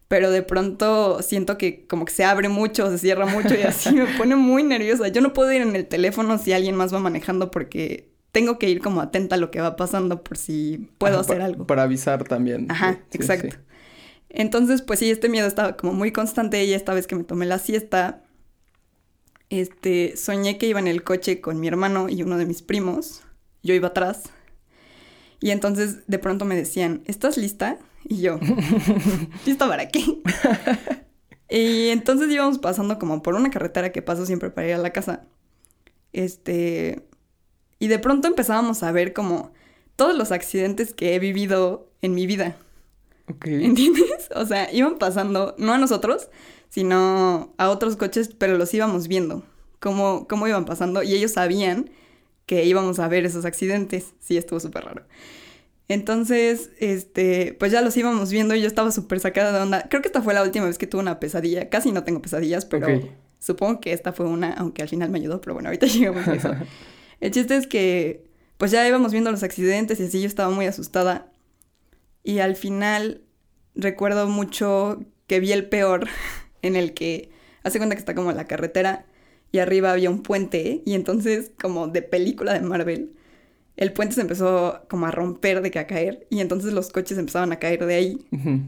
pero 0.08 0.30
de 0.30 0.42
pronto 0.42 1.22
siento 1.22 1.56
que 1.56 1.86
como 1.86 2.04
que 2.04 2.12
se 2.12 2.24
abre 2.24 2.48
mucho, 2.48 2.90
se 2.90 2.98
cierra 2.98 3.26
mucho 3.26 3.54
y 3.54 3.62
así 3.62 3.94
me 3.94 4.06
pone 4.18 4.36
muy 4.36 4.62
nerviosa. 4.62 5.08
Yo 5.08 5.20
no 5.20 5.32
puedo 5.32 5.52
ir 5.52 5.62
en 5.62 5.76
el 5.76 5.86
teléfono 5.86 6.36
si 6.38 6.52
alguien 6.52 6.74
más 6.74 6.92
va 6.92 6.98
manejando 6.98 7.50
porque 7.50 8.09
tengo 8.32 8.58
que 8.58 8.68
ir 8.68 8.80
como 8.80 9.00
atenta 9.00 9.36
a 9.36 9.38
lo 9.38 9.50
que 9.50 9.60
va 9.60 9.76
pasando 9.76 10.22
por 10.22 10.36
si 10.36 10.90
puedo 10.98 11.14
Ajá, 11.14 11.20
hacer 11.20 11.42
algo. 11.42 11.66
Para 11.66 11.82
avisar 11.82 12.24
también. 12.24 12.70
Ajá, 12.70 13.00
sí, 13.10 13.18
exacto. 13.18 13.56
sí. 13.56 13.62
Entonces, 14.28 14.82
pues 14.82 15.00
sí, 15.00 15.10
este 15.10 15.28
miedo 15.28 15.46
estaba 15.48 15.76
como 15.76 15.92
muy 15.92 16.12
constante 16.12 16.64
y 16.64 16.72
esta 16.72 16.94
vez 16.94 17.06
que 17.06 17.16
me 17.16 17.24
tomé 17.24 17.46
la 17.46 17.58
siesta, 17.58 18.22
este, 19.50 20.16
soñé 20.16 20.56
que 20.56 20.66
iba 20.66 20.78
en 20.78 20.86
el 20.86 21.02
coche 21.02 21.40
con 21.40 21.58
mi 21.58 21.66
hermano 21.66 22.08
y 22.08 22.22
uno 22.22 22.38
de 22.38 22.46
mis 22.46 22.62
primos. 22.62 23.22
Yo 23.62 23.74
iba 23.74 23.88
atrás. 23.88 24.30
Y 25.40 25.50
entonces 25.50 26.06
de 26.06 26.18
pronto 26.18 26.44
me 26.44 26.54
decían, 26.54 27.02
¿estás 27.06 27.36
lista? 27.36 27.78
Y 28.04 28.20
yo, 28.20 28.38
¿lista 29.46 29.66
para 29.68 29.88
qué? 29.88 30.04
y 31.50 31.88
entonces 31.88 32.30
íbamos 32.30 32.58
pasando 32.58 32.98
como 32.98 33.22
por 33.22 33.34
una 33.34 33.50
carretera 33.50 33.90
que 33.90 34.02
paso 34.02 34.24
siempre 34.26 34.50
para 34.50 34.68
ir 34.68 34.74
a 34.74 34.78
la 34.78 34.92
casa. 34.92 35.26
Este, 36.12 37.09
y 37.80 37.88
de 37.88 37.98
pronto 37.98 38.28
empezábamos 38.28 38.84
a 38.84 38.92
ver 38.92 39.12
como 39.12 39.52
todos 39.96 40.16
los 40.16 40.30
accidentes 40.30 40.94
que 40.94 41.14
he 41.14 41.18
vivido 41.18 41.88
en 42.00 42.14
mi 42.14 42.26
vida. 42.28 42.56
Ok. 43.28 43.46
¿Entiendes? 43.48 44.28
O 44.36 44.46
sea, 44.46 44.72
iban 44.72 44.98
pasando, 44.98 45.56
no 45.58 45.72
a 45.72 45.78
nosotros, 45.78 46.28
sino 46.68 47.52
a 47.58 47.68
otros 47.70 47.96
coches, 47.96 48.30
pero 48.38 48.56
los 48.56 48.72
íbamos 48.72 49.08
viendo, 49.08 49.42
cómo, 49.80 50.26
cómo 50.28 50.46
iban 50.46 50.64
pasando, 50.64 51.02
y 51.02 51.14
ellos 51.14 51.32
sabían 51.32 51.90
que 52.46 52.64
íbamos 52.64 52.98
a 53.00 53.08
ver 53.08 53.26
esos 53.26 53.44
accidentes. 53.44 54.12
Sí, 54.20 54.36
estuvo 54.36 54.60
súper 54.60 54.84
raro. 54.84 55.04
Entonces, 55.88 56.70
este, 56.78 57.56
pues 57.58 57.72
ya 57.72 57.82
los 57.82 57.96
íbamos 57.96 58.30
viendo 58.30 58.54
y 58.54 58.60
yo 58.60 58.66
estaba 58.68 58.92
súper 58.92 59.18
sacada 59.18 59.52
de 59.52 59.60
onda. 59.60 59.86
Creo 59.88 60.02
que 60.02 60.08
esta 60.08 60.22
fue 60.22 60.34
la 60.34 60.42
última 60.42 60.66
vez 60.66 60.78
que 60.78 60.86
tuve 60.86 61.00
una 61.00 61.18
pesadilla. 61.18 61.68
Casi 61.68 61.90
no 61.90 62.04
tengo 62.04 62.22
pesadillas, 62.22 62.64
pero 62.64 62.86
Ok. 62.86 63.04
supongo 63.40 63.80
que 63.80 63.92
esta 63.92 64.12
fue 64.12 64.26
una, 64.26 64.52
aunque 64.52 64.82
al 64.82 64.88
final 64.88 65.10
me 65.10 65.18
ayudó, 65.18 65.40
pero 65.40 65.54
bueno, 65.54 65.68
ahorita 65.68 65.86
llegamos 65.88 66.26
a 66.28 66.34
eso. 66.34 66.54
El 67.20 67.30
chiste 67.30 67.56
es 67.56 67.66
que, 67.66 68.24
pues 68.58 68.70
ya 68.70 68.86
íbamos 68.86 69.12
viendo 69.12 69.30
los 69.30 69.42
accidentes 69.42 70.00
y 70.00 70.04
así 70.04 70.20
yo 70.20 70.26
estaba 70.26 70.50
muy 70.50 70.66
asustada. 70.66 71.30
Y 72.22 72.38
al 72.38 72.56
final 72.56 73.22
recuerdo 73.74 74.28
mucho 74.28 75.00
que 75.26 75.40
vi 75.40 75.52
el 75.52 75.68
peor 75.68 76.08
en 76.62 76.76
el 76.76 76.94
que 76.94 77.30
hace 77.62 77.78
cuenta 77.78 77.94
que 77.94 78.00
está 78.00 78.14
como 78.14 78.32
la 78.32 78.46
carretera 78.46 79.06
y 79.52 79.58
arriba 79.58 79.92
había 79.92 80.10
un 80.10 80.22
puente 80.22 80.82
y 80.84 80.94
entonces 80.94 81.50
como 81.60 81.88
de 81.88 82.02
película 82.02 82.52
de 82.52 82.60
Marvel 82.60 83.12
el 83.80 83.94
puente 83.94 84.14
se 84.14 84.20
empezó 84.20 84.82
como 84.88 85.06
a 85.06 85.10
romper 85.10 85.62
de 85.62 85.70
que 85.70 85.78
a 85.78 85.86
caer 85.86 86.26
y 86.28 86.40
entonces 86.40 86.74
los 86.74 86.90
coches 86.90 87.16
empezaban 87.16 87.50
a 87.50 87.58
caer 87.58 87.86
de 87.86 87.94
ahí. 87.94 88.18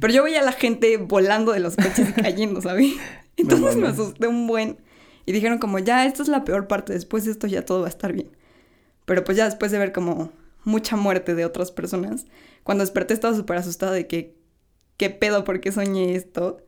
Pero 0.01 0.13
yo 0.13 0.25
veía 0.25 0.41
a 0.41 0.45
la 0.45 0.53
gente 0.53 0.97
volando 0.97 1.53
de 1.53 1.61
los 1.61 1.77
coches 1.77 2.09
y 2.09 2.13
cayendo, 2.23 2.63
¿sabes? 2.63 2.95
Entonces 3.37 3.77
me 3.77 3.89
asusté 3.89 4.27
un 4.27 4.47
buen. 4.47 4.79
Y 5.27 5.33
dijeron 5.33 5.59
como, 5.59 5.79
ya, 5.79 6.07
esta 6.07 6.23
es 6.23 6.29
la 6.29 6.45
peor 6.45 6.67
parte, 6.67 6.95
después 6.95 7.27
de 7.27 7.33
esto 7.33 7.47
ya 7.47 7.63
todo 7.63 7.81
va 7.81 7.87
a 7.87 7.91
estar 7.91 8.15
bien. 8.15 8.31
Pero 9.13 9.25
pues 9.25 9.37
ya 9.37 9.45
después 9.45 9.71
de 9.71 9.79
ver 9.79 9.93
como 9.93 10.33
mucha 10.65 10.97
muerte 10.97 11.35
de 11.35 11.45
otras 11.45 11.71
personas, 11.71 12.25
cuando 12.63 12.83
desperté 12.83 13.13
estaba 13.13 13.37
súper 13.37 13.59
asustada 13.59 13.93
de 13.93 14.07
que, 14.07 14.39
¿qué 14.97 15.11
pedo? 15.11 15.45
¿Por 15.45 15.61
qué 15.61 15.71
soñé 15.71 16.15
esto? 16.15 16.65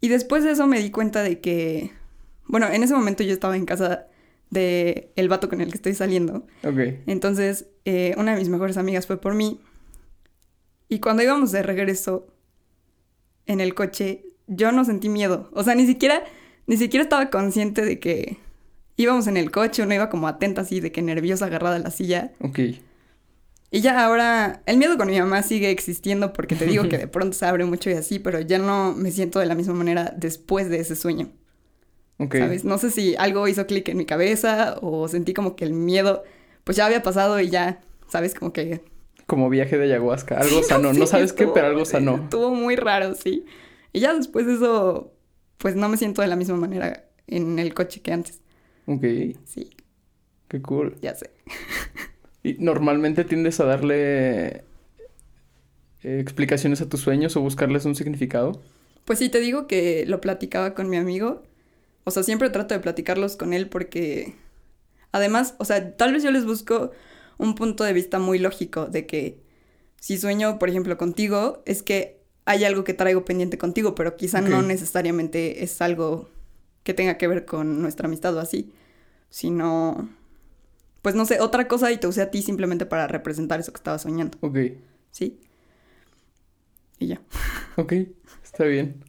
Y 0.00 0.06
después 0.06 0.44
de 0.44 0.52
eso 0.52 0.68
me 0.68 0.78
di 0.78 0.92
cuenta 0.92 1.24
de 1.24 1.40
que, 1.40 1.90
bueno, 2.46 2.68
en 2.68 2.84
ese 2.84 2.94
momento 2.94 3.24
yo 3.24 3.32
estaba 3.32 3.56
en 3.56 3.66
casa 3.66 4.06
de 4.50 5.10
el 5.16 5.28
vato 5.28 5.48
con 5.48 5.60
el 5.60 5.70
que 5.70 5.78
estoy 5.78 5.94
saliendo. 5.94 6.46
Ok. 6.62 6.78
Entonces, 7.08 7.66
eh, 7.84 8.14
una 8.16 8.30
de 8.30 8.38
mis 8.38 8.48
mejores 8.48 8.76
amigas 8.76 9.08
fue 9.08 9.20
por 9.20 9.34
mí. 9.34 9.60
Y 10.88 11.00
cuando 11.00 11.24
íbamos 11.24 11.50
de 11.50 11.64
regreso 11.64 12.28
en 13.46 13.60
el 13.60 13.74
coche, 13.74 14.26
yo 14.46 14.70
no 14.70 14.84
sentí 14.84 15.08
miedo. 15.08 15.50
O 15.54 15.64
sea, 15.64 15.74
ni 15.74 15.86
siquiera, 15.86 16.22
ni 16.68 16.76
siquiera 16.76 17.02
estaba 17.02 17.30
consciente 17.30 17.84
de 17.84 17.98
que 17.98 18.45
íbamos 18.96 19.26
en 19.26 19.36
el 19.36 19.50
coche, 19.50 19.82
uno 19.82 19.94
iba 19.94 20.08
como 20.08 20.28
atenta 20.28 20.62
así, 20.62 20.80
de 20.80 20.92
que 20.92 21.02
nerviosa 21.02 21.46
agarrada 21.46 21.76
a 21.76 21.80
la 21.80 21.90
silla. 21.90 22.32
Ok. 22.40 22.58
Y 23.70 23.80
ya 23.80 24.04
ahora, 24.04 24.62
el 24.66 24.76
miedo 24.78 24.96
con 24.96 25.08
mi 25.08 25.18
mamá 25.18 25.42
sigue 25.42 25.70
existiendo 25.70 26.32
porque 26.32 26.54
te 26.54 26.66
digo 26.66 26.88
que 26.88 26.98
de 26.98 27.08
pronto 27.08 27.36
se 27.36 27.44
abre 27.46 27.64
mucho 27.64 27.90
y 27.90 27.94
así, 27.94 28.18
pero 28.18 28.40
ya 28.40 28.58
no 28.58 28.94
me 28.94 29.10
siento 29.10 29.38
de 29.40 29.46
la 29.46 29.54
misma 29.54 29.74
manera 29.74 30.14
después 30.16 30.68
de 30.70 30.78
ese 30.80 30.94
sueño. 30.96 31.30
Ok. 32.18 32.36
¿Sabes? 32.38 32.64
No 32.64 32.78
sé 32.78 32.90
si 32.90 33.14
algo 33.16 33.46
hizo 33.48 33.66
clic 33.66 33.88
en 33.88 33.98
mi 33.98 34.06
cabeza 34.06 34.78
o 34.80 35.08
sentí 35.08 35.34
como 35.34 35.56
que 35.56 35.64
el 35.64 35.72
miedo 35.72 36.22
pues 36.64 36.76
ya 36.76 36.86
había 36.86 37.02
pasado 37.02 37.38
y 37.40 37.50
ya, 37.50 37.80
¿sabes? 38.08 38.34
Como 38.34 38.52
que... 38.52 38.80
Como 39.26 39.50
viaje 39.50 39.76
de 39.76 39.84
ayahuasca. 39.84 40.38
Algo 40.38 40.62
sano. 40.62 40.92
no 40.94 41.04
Sí, 41.04 41.10
sabes 41.10 41.32
qué, 41.32 41.42
estuvo- 41.44 41.54
pero 41.54 41.66
algo 41.66 41.84
sano. 41.84 42.16
Estuvo 42.24 42.50
muy 42.54 42.76
raro, 42.76 43.14
sí. 43.14 43.44
Y 43.92 44.00
ya 44.00 44.14
después 44.14 44.46
de 44.46 44.54
eso, 44.54 45.12
pues 45.58 45.74
no 45.76 45.88
me 45.88 45.96
siento 45.96 46.22
de 46.22 46.28
la 46.28 46.36
misma 46.36 46.56
manera 46.56 47.04
en 47.26 47.58
el 47.58 47.74
coche 47.74 48.00
que 48.00 48.12
antes. 48.12 48.40
Ok. 48.86 49.04
Sí, 49.44 49.70
Qué 50.48 50.62
cool. 50.62 50.96
ya 51.02 51.14
sé. 51.14 51.30
¿Y 52.42 52.54
normalmente 52.54 53.24
tiendes 53.24 53.58
a 53.60 53.64
darle 53.64 54.64
eh, 56.02 56.20
explicaciones 56.20 56.80
a 56.80 56.88
tus 56.88 57.00
sueños 57.00 57.36
o 57.36 57.40
buscarles 57.40 57.84
un 57.84 57.96
significado? 57.96 58.62
Pues 59.04 59.18
sí, 59.18 59.28
te 59.28 59.40
digo 59.40 59.66
que 59.66 60.04
lo 60.06 60.20
platicaba 60.20 60.74
con 60.74 60.88
mi 60.88 60.96
amigo. 60.96 61.42
O 62.04 62.10
sea, 62.10 62.22
siempre 62.22 62.50
trato 62.50 62.74
de 62.74 62.80
platicarlos 62.80 63.36
con 63.36 63.52
él 63.52 63.68
porque... 63.68 64.34
Además, 65.12 65.54
o 65.58 65.64
sea, 65.64 65.96
tal 65.96 66.12
vez 66.12 66.22
yo 66.22 66.30
les 66.30 66.44
busco 66.44 66.92
un 67.38 67.54
punto 67.54 67.84
de 67.84 67.92
vista 67.92 68.18
muy 68.18 68.38
lógico 68.38 68.86
de 68.86 69.06
que 69.06 69.40
si 70.00 70.18
sueño, 70.18 70.58
por 70.58 70.68
ejemplo, 70.68 70.96
contigo, 70.96 71.62
es 71.64 71.82
que 71.82 72.20
hay 72.44 72.64
algo 72.64 72.84
que 72.84 72.94
traigo 72.94 73.24
pendiente 73.24 73.58
contigo, 73.58 73.94
pero 73.94 74.16
quizá 74.16 74.40
no 74.40 74.62
necesariamente 74.62 75.64
es 75.64 75.80
algo 75.82 76.28
que 76.86 76.94
tenga 76.94 77.18
que 77.18 77.26
ver 77.26 77.44
con 77.44 77.82
nuestra 77.82 78.06
amistad 78.06 78.32
o 78.36 78.38
así, 78.40 78.70
sino, 79.28 80.08
pues 81.02 81.16
no 81.16 81.26
sé, 81.26 81.40
otra 81.40 81.66
cosa 81.66 81.90
y 81.90 81.98
te 81.98 82.06
usé 82.06 82.22
a 82.22 82.30
ti 82.30 82.42
simplemente 82.42 82.86
para 82.86 83.08
representar 83.08 83.58
eso 83.58 83.72
que 83.72 83.78
estaba 83.78 83.98
soñando, 83.98 84.38
Ok. 84.40 84.56
¿sí? 85.10 85.36
Y 87.00 87.08
ya. 87.08 87.20
Ok. 87.76 87.92
Está 88.44 88.64
bien. 88.64 89.04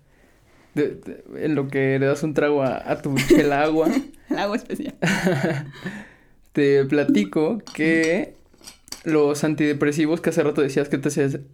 De- 0.74 0.96
de- 0.96 1.46
en 1.46 1.54
lo 1.56 1.68
que 1.68 1.98
le 2.00 2.06
das 2.08 2.24
un 2.24 2.34
trago 2.34 2.64
a, 2.64 2.92
a 2.92 3.02
tu 3.02 3.16
chela 3.16 3.62
agua, 3.62 3.88
El 4.30 4.38
agua 4.40 4.56
especial. 4.58 4.96
te 6.52 6.84
platico 6.86 7.60
que 7.74 8.36
los 9.04 9.44
antidepresivos 9.44 10.20
que 10.20 10.32
hace 10.32 10.44
rato 10.44 10.62
decías 10.62 10.90
que 10.90 10.98
te 10.98 11.10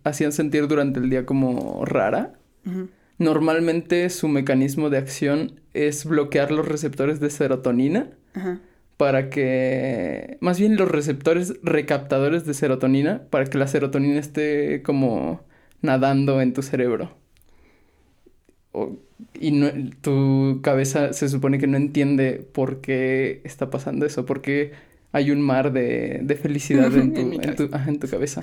hacían 0.05 0.31
sentir 0.31 0.67
durante 0.67 0.99
el 0.99 1.09
día 1.09 1.25
como 1.25 1.83
rara, 1.85 2.33
Ujú. 2.65 2.87
Normalmente 3.17 4.09
su 4.09 4.27
mecanismo 4.27 4.89
de 4.89 4.97
acción 4.97 5.59
es 5.73 6.05
bloquear 6.05 6.51
los 6.51 6.67
receptores 6.67 7.19
de 7.19 7.29
serotonina 7.29 8.09
Ajá. 8.33 8.59
para 8.97 9.29
que, 9.29 10.37
más 10.41 10.59
bien 10.59 10.75
los 10.77 10.89
receptores 10.89 11.55
recaptadores 11.63 12.45
de 12.45 12.53
serotonina, 12.53 13.23
para 13.29 13.45
que 13.45 13.57
la 13.57 13.67
serotonina 13.67 14.19
esté 14.19 14.81
como 14.83 15.41
nadando 15.81 16.41
en 16.41 16.53
tu 16.53 16.61
cerebro. 16.61 17.11
O- 18.71 18.97
y 19.39 19.51
no- 19.51 19.71
tu 20.01 20.59
cabeza 20.61 21.13
se 21.13 21.29
supone 21.29 21.59
que 21.59 21.67
no 21.67 21.77
entiende 21.77 22.45
por 22.53 22.81
qué 22.81 23.41
está 23.43 23.69
pasando 23.69 24.05
eso, 24.05 24.25
porque 24.25 24.71
hay 25.11 25.31
un 25.31 25.41
mar 25.41 25.71
de, 25.71 26.19
de 26.23 26.35
felicidad 26.35 26.91
en 26.97 27.13
tu, 27.13 27.21
En 27.21 27.55
tu- 27.55 27.69
en 27.87 27.99
tu 27.99 28.07
cabeza. 28.07 28.41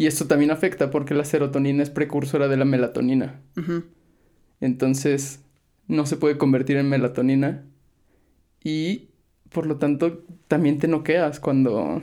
Y 0.00 0.06
esto 0.06 0.26
también 0.26 0.50
afecta 0.50 0.90
porque 0.90 1.12
la 1.12 1.26
serotonina 1.26 1.82
es 1.82 1.90
precursora 1.90 2.48
de 2.48 2.56
la 2.56 2.64
melatonina. 2.64 3.42
Entonces 4.58 5.40
no 5.88 6.06
se 6.06 6.16
puede 6.16 6.38
convertir 6.38 6.78
en 6.78 6.88
melatonina 6.88 7.66
y 8.64 9.10
por 9.50 9.66
lo 9.66 9.76
tanto 9.76 10.24
también 10.48 10.78
te 10.78 10.88
noqueas 10.88 11.38
cuando, 11.38 12.00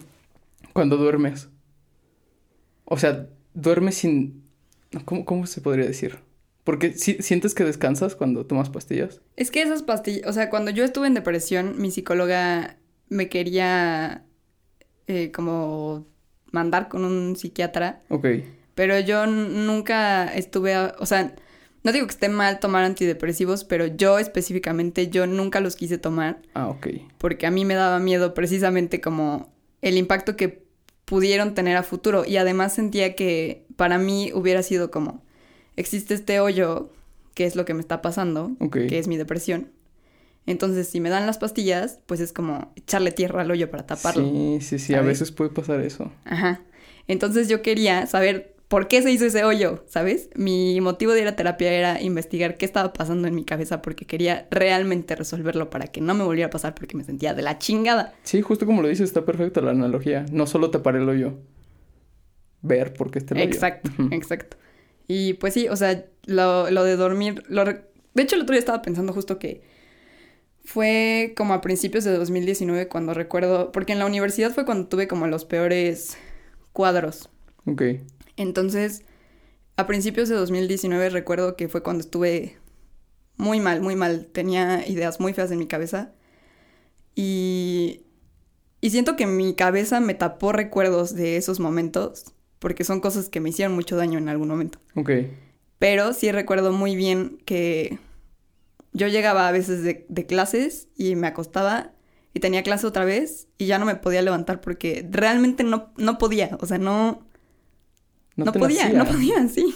cuando 0.73 0.97
duermes. 0.97 1.49
O 2.85 2.99
sea, 2.99 3.29
duermes 3.55 3.95
sin... 3.95 4.43
¿Cómo, 5.05 5.25
cómo 5.25 5.47
se 5.47 5.61
podría 5.61 5.87
decir? 5.87 6.19
Porque 6.63 6.93
si, 6.93 7.15
sientes 7.23 7.55
que 7.55 7.63
descansas 7.63 8.13
cuando 8.13 8.45
tomas 8.45 8.69
pastillas. 8.69 9.21
Es 9.37 9.49
que 9.49 9.63
esas 9.63 9.81
pastillas, 9.81 10.29
o 10.29 10.33
sea, 10.33 10.51
cuando 10.51 10.69
yo 10.69 10.83
estuve 10.83 11.07
en 11.07 11.15
depresión, 11.15 11.81
mi 11.81 11.89
psicóloga 11.89 12.77
me 13.09 13.27
quería 13.27 14.23
eh, 15.07 15.31
como 15.31 16.05
mandar 16.51 16.87
con 16.89 17.03
un 17.05 17.35
psiquiatra, 17.35 18.01
Ok, 18.09 18.25
pero 18.75 18.99
yo 18.99 19.25
nunca 19.27 20.33
estuve, 20.33 20.73
a- 20.75 20.95
o 20.99 21.05
sea, 21.05 21.33
no 21.83 21.91
digo 21.91 22.05
que 22.07 22.11
esté 22.11 22.29
mal 22.29 22.59
tomar 22.59 22.83
antidepresivos, 22.83 23.63
pero 23.63 23.85
yo 23.87 24.19
específicamente, 24.19 25.07
yo 25.09 25.25
nunca 25.27 25.59
los 25.61 25.75
quise 25.75 25.97
tomar 25.97 26.41
ah, 26.53 26.67
ok. 26.67 26.87
porque 27.17 27.45
a 27.47 27.51
mí 27.51 27.65
me 27.65 27.75
daba 27.75 27.99
miedo 27.99 28.33
precisamente 28.33 28.99
como 29.01 29.51
el 29.81 29.97
impacto 29.97 30.35
que 30.35 30.63
pudieron 31.05 31.53
tener 31.53 31.77
a 31.77 31.83
futuro. 31.83 32.25
Y 32.25 32.35
además 32.37 32.73
sentía 32.73 33.15
que 33.15 33.65
para 33.77 33.97
mí 33.97 34.31
hubiera 34.33 34.61
sido 34.63 34.91
como, 34.91 35.23
existe 35.77 36.13
este 36.13 36.39
hoyo, 36.41 36.91
que 37.33 37.45
es 37.45 37.55
lo 37.55 37.63
que 37.63 37.73
me 37.73 37.79
está 37.79 38.01
pasando, 38.01 38.51
Ok. 38.59 38.73
que 38.89 38.99
es 38.99 39.07
mi 39.07 39.15
depresión. 39.15 39.69
Entonces, 40.47 40.87
si 40.87 41.01
me 41.01 41.09
dan 41.09 41.27
las 41.27 41.37
pastillas, 41.37 41.99
pues 42.05 42.21
es 42.21 42.31
como 42.31 42.71
echarle 42.77 43.11
tierra 43.11 43.41
al 43.41 43.51
hoyo 43.51 43.69
para 43.69 43.85
taparlo. 43.85 44.23
Sí, 44.23 44.59
sí, 44.61 44.79
sí, 44.79 44.93
a 44.95 45.01
veces 45.01 45.31
puede 45.31 45.51
pasar 45.51 45.81
eso. 45.81 46.11
Ajá. 46.23 46.61
Entonces 47.07 47.49
yo 47.49 47.61
quería 47.61 48.07
saber 48.07 48.55
por 48.69 48.87
qué 48.87 49.01
se 49.01 49.11
hizo 49.11 49.25
ese 49.25 49.43
hoyo, 49.43 49.83
¿sabes? 49.87 50.29
Mi 50.35 50.79
motivo 50.79 51.11
de 51.11 51.21
ir 51.21 51.27
a 51.27 51.35
terapia 51.35 51.71
era 51.73 52.01
investigar 52.01 52.57
qué 52.57 52.65
estaba 52.65 52.93
pasando 52.93 53.27
en 53.27 53.35
mi 53.35 53.43
cabeza 53.43 53.81
porque 53.81 54.05
quería 54.05 54.47
realmente 54.49 55.15
resolverlo 55.15 55.69
para 55.69 55.87
que 55.87 55.99
no 55.99 56.13
me 56.13 56.23
volviera 56.23 56.47
a 56.47 56.49
pasar 56.49 56.75
porque 56.75 56.95
me 56.95 57.03
sentía 57.03 57.33
de 57.33 57.41
la 57.41 57.57
chingada. 57.57 58.13
Sí, 58.23 58.41
justo 58.41 58.65
como 58.65 58.81
lo 58.81 58.87
dices, 58.87 59.09
está 59.09 59.25
perfecta 59.25 59.59
la 59.59 59.71
analogía. 59.71 60.25
No 60.31 60.47
solo 60.47 60.71
tapar 60.71 60.95
el 60.95 61.09
hoyo, 61.09 61.39
ver 62.61 62.93
por 62.93 63.11
qué 63.11 63.19
está 63.19 63.35
el 63.35 63.41
hoyo. 63.41 63.49
Exacto, 63.49 63.91
exacto. 64.11 64.55
Y 65.09 65.33
pues 65.33 65.53
sí, 65.53 65.67
o 65.67 65.75
sea, 65.75 66.05
lo, 66.25 66.71
lo 66.71 66.85
de 66.85 66.95
dormir, 66.95 67.43
lo 67.49 67.65
de 67.65 67.81
hecho 68.15 68.35
el 68.37 68.43
otro 68.43 68.53
día 68.53 68.59
estaba 68.59 68.81
pensando 68.81 69.11
justo 69.11 69.39
que 69.39 69.75
fue 70.67 71.33
como 71.37 71.53
a 71.53 71.61
principios 71.61 72.03
de 72.03 72.11
2019 72.11 72.89
cuando 72.89 73.13
recuerdo, 73.13 73.71
porque 73.71 73.93
en 73.93 73.99
la 73.99 74.05
universidad 74.05 74.51
fue 74.51 74.65
cuando 74.65 74.89
tuve 74.89 75.07
como 75.07 75.25
los 75.25 75.45
peores 75.45 76.17
cuadros. 76.73 77.29
Ok. 77.65 77.83
Entonces, 78.35 79.05
a 79.77 79.87
principios 79.87 80.27
de 80.27 80.35
2019 80.35 81.09
recuerdo 81.09 81.55
que 81.55 81.69
fue 81.69 81.83
cuando 81.83 82.01
estuve 82.01 82.57
muy 83.37 83.61
mal, 83.61 83.79
muy 83.79 83.95
mal. 83.95 84.25
Tenía 84.25 84.85
ideas 84.85 85.21
muy 85.21 85.31
feas 85.31 85.51
en 85.51 85.59
mi 85.59 85.67
cabeza. 85.67 86.11
Y, 87.15 88.01
y 88.81 88.89
siento 88.89 89.15
que 89.15 89.25
mi 89.25 89.53
cabeza 89.53 90.01
me 90.01 90.15
tapó 90.15 90.51
recuerdos 90.51 91.15
de 91.15 91.37
esos 91.37 91.61
momentos, 91.61 92.33
porque 92.59 92.83
son 92.83 92.99
cosas 92.99 93.29
que 93.29 93.39
me 93.39 93.51
hicieron 93.51 93.73
mucho 93.73 93.95
daño 93.95 94.19
en 94.19 94.27
algún 94.27 94.49
momento. 94.49 94.79
Ok. 94.95 95.11
Pero 95.79 96.11
sí 96.11 96.29
recuerdo 96.29 96.73
muy 96.73 96.97
bien 96.97 97.37
que 97.45 97.99
yo 98.97 99.07
llegaba 99.07 99.47
a 99.47 99.51
veces 99.51 99.83
de, 99.83 100.05
de 100.09 100.25
clases 100.25 100.87
y 100.95 101.15
me 101.15 101.27
acostaba 101.27 101.93
y 102.33 102.39
tenía 102.39 102.63
clase 102.63 102.85
otra 102.87 103.05
vez 103.05 103.47
y 103.57 103.65
ya 103.67 103.79
no 103.79 103.85
me 103.85 103.95
podía 103.95 104.21
levantar 104.21 104.59
porque 104.61 105.07
realmente 105.09 105.63
no, 105.63 105.91
no 105.97 106.17
podía, 106.17 106.57
o 106.59 106.65
sea, 106.65 106.77
no, 106.77 107.25
no, 108.35 108.51
podía, 108.51 108.83
nacía. 108.85 108.97
no 108.97 109.05
podía, 109.05 109.47
sí. 109.47 109.75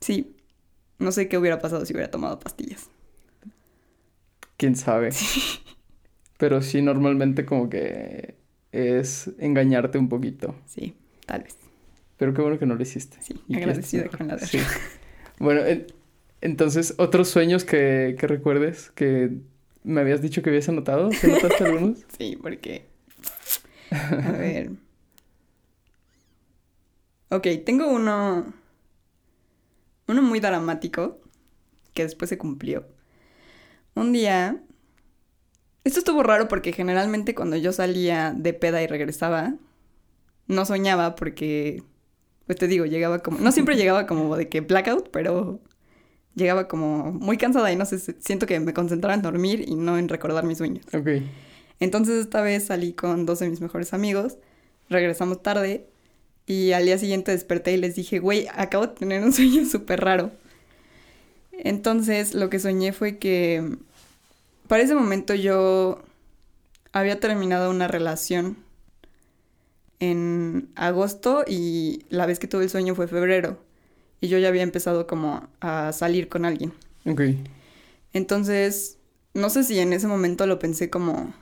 Sí. 0.00 0.32
No 0.98 1.12
sé 1.12 1.28
qué 1.28 1.36
hubiera 1.38 1.58
pasado 1.58 1.84
si 1.84 1.92
hubiera 1.92 2.10
tomado 2.10 2.38
pastillas. 2.38 2.88
Quién 4.56 4.76
sabe. 4.76 5.10
Pero 6.38 6.62
sí, 6.62 6.80
normalmente 6.82 7.44
como 7.44 7.68
que 7.68 8.36
es 8.72 9.30
engañarte 9.38 9.98
un 9.98 10.08
poquito. 10.08 10.54
Sí, 10.66 10.94
tal 11.26 11.42
vez. 11.42 11.56
Pero 12.16 12.32
qué 12.32 12.40
bueno 12.40 12.58
que 12.58 12.66
no 12.66 12.74
lo 12.74 12.82
hiciste. 12.82 13.18
Sí, 13.20 13.38
agradecida 13.54 14.08
con 14.08 14.28
la 14.28 14.34
mejor. 14.36 14.40
de 14.40 14.46
Sí. 14.46 14.58
Bueno, 15.38 15.60
en- 15.66 15.86
entonces, 16.46 16.94
¿otros 16.98 17.28
sueños 17.28 17.64
que, 17.64 18.14
que 18.16 18.28
recuerdes 18.28 18.92
que 18.92 19.32
me 19.82 20.00
habías 20.00 20.22
dicho 20.22 20.42
que 20.42 20.50
habías 20.50 20.68
anotado? 20.68 21.10
¿Sí 21.10 21.26
anotaste 21.26 21.64
algunos? 21.64 22.04
Sí, 22.18 22.38
porque... 22.40 22.86
A 23.90 24.30
ver. 24.30 24.70
Ok, 27.30 27.48
tengo 27.64 27.88
uno... 27.88 28.54
Uno 30.06 30.22
muy 30.22 30.38
dramático 30.38 31.20
que 31.94 32.04
después 32.04 32.28
se 32.28 32.38
cumplió. 32.38 32.86
Un 33.96 34.12
día... 34.12 34.62
Esto 35.82 35.98
estuvo 35.98 36.22
raro 36.22 36.46
porque 36.46 36.72
generalmente 36.72 37.34
cuando 37.34 37.56
yo 37.56 37.72
salía 37.72 38.32
de 38.36 38.52
peda 38.52 38.82
y 38.82 38.86
regresaba, 38.86 39.56
no 40.46 40.64
soñaba 40.64 41.16
porque, 41.16 41.82
pues 42.46 42.56
te 42.56 42.68
digo, 42.68 42.86
llegaba 42.86 43.18
como... 43.18 43.38
No 43.40 43.50
siempre 43.50 43.74
llegaba 43.76 44.06
como 44.06 44.36
de 44.36 44.48
que 44.48 44.60
blackout, 44.60 45.10
pero 45.10 45.60
llegaba 46.36 46.68
como 46.68 47.12
muy 47.12 47.38
cansada 47.38 47.72
y 47.72 47.76
no 47.76 47.84
sé, 47.86 47.98
siento 47.98 48.46
que 48.46 48.60
me 48.60 48.72
concentraba 48.72 49.14
en 49.14 49.22
dormir 49.22 49.64
y 49.66 49.74
no 49.74 49.98
en 49.98 50.08
recordar 50.08 50.44
mis 50.44 50.58
sueños. 50.58 50.84
Ok. 50.94 51.08
Entonces 51.80 52.20
esta 52.20 52.42
vez 52.42 52.66
salí 52.66 52.92
con 52.92 53.26
dos 53.26 53.40
de 53.40 53.48
mis 53.48 53.60
mejores 53.60 53.92
amigos, 53.92 54.36
regresamos 54.88 55.42
tarde 55.42 55.86
y 56.46 56.72
al 56.72 56.84
día 56.84 56.98
siguiente 56.98 57.32
desperté 57.32 57.72
y 57.72 57.78
les 57.78 57.96
dije, 57.96 58.18
güey, 58.18 58.46
acabo 58.54 58.86
de 58.86 58.94
tener 58.94 59.24
un 59.24 59.32
sueño 59.32 59.64
súper 59.64 60.00
raro. 60.00 60.30
Entonces 61.52 62.34
lo 62.34 62.50
que 62.50 62.60
soñé 62.60 62.92
fue 62.92 63.16
que 63.16 63.76
para 64.68 64.82
ese 64.82 64.94
momento 64.94 65.34
yo 65.34 66.02
había 66.92 67.18
terminado 67.18 67.70
una 67.70 67.88
relación 67.88 68.58
en 70.00 70.68
agosto 70.76 71.44
y 71.46 72.04
la 72.10 72.26
vez 72.26 72.38
que 72.38 72.46
tuve 72.46 72.64
el 72.64 72.70
sueño 72.70 72.94
fue 72.94 73.08
febrero 73.08 73.65
y 74.20 74.28
yo 74.28 74.38
ya 74.38 74.48
había 74.48 74.62
empezado 74.62 75.06
como 75.06 75.48
a 75.60 75.92
salir 75.92 76.28
con 76.28 76.44
alguien. 76.44 76.72
Ok. 77.04 77.22
Entonces, 78.12 78.98
no 79.34 79.50
sé 79.50 79.64
si 79.64 79.78
en 79.78 79.92
ese 79.92 80.06
momento 80.06 80.46
lo 80.46 80.58
pensé 80.58 80.90
como, 80.90 81.34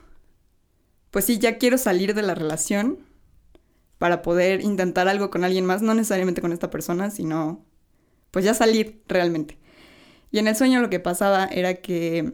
pues 1.11 1.25
sí, 1.25 1.39
ya 1.39 1.57
quiero 1.57 1.77
salir 1.77 2.13
de 2.13 2.21
la 2.21 2.35
relación 2.35 2.99
para 3.97 4.21
poder 4.21 4.61
intentar 4.61 5.07
algo 5.07 5.29
con 5.29 5.43
alguien 5.43 5.65
más, 5.65 5.81
no 5.81 5.93
necesariamente 5.93 6.41
con 6.41 6.51
esta 6.51 6.69
persona, 6.69 7.09
sino 7.11 7.65
pues 8.31 8.43
ya 8.43 8.53
salir 8.53 9.01
realmente. 9.07 9.57
Y 10.31 10.39
en 10.39 10.47
el 10.47 10.55
sueño 10.55 10.81
lo 10.81 10.89
que 10.89 10.99
pasaba 10.99 11.45
era 11.45 11.75
que 11.75 12.33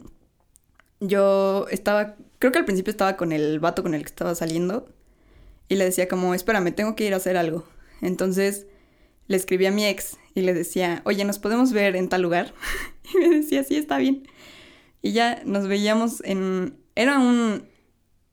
yo 1.00 1.68
estaba, 1.70 2.16
creo 2.40 2.52
que 2.52 2.60
al 2.60 2.66
principio 2.66 2.90
estaba 2.90 3.18
con 3.18 3.32
el 3.32 3.60
vato 3.60 3.84
con 3.84 3.94
el 3.94 4.02
que 4.02 4.10
estaba 4.10 4.34
saliendo 4.34 4.90
y 5.70 5.76
le 5.76 5.86
decía 5.86 6.08
como, 6.08 6.34
espérame, 6.34 6.74
tengo 6.74 6.96
que 6.96 7.06
ir 7.06 7.14
a 7.14 7.18
hacer 7.18 7.38
algo. 7.38 7.64
Entonces 8.02 8.66
le 9.28 9.38
escribí 9.38 9.68
a 9.68 9.72
mi 9.72 9.86
ex 9.86 10.18
y 10.34 10.42
le 10.42 10.54
decía, 10.54 11.02
oye, 11.06 11.26
¿nos 11.26 11.40
podemos 11.40 11.74
ver 11.74 11.96
en 11.96 12.10
tal 12.10 12.22
lugar? 12.22 12.54
y 13.14 13.18
me 13.18 13.30
decía, 13.30 13.64
sí, 13.64 13.76
está 13.76 13.98
bien. 13.98 14.28
Y 15.02 15.14
ya 15.14 15.42
nos 15.46 15.68
veíamos 15.68 16.22
en... 16.24 16.78
Era 16.96 17.20
un... 17.20 17.64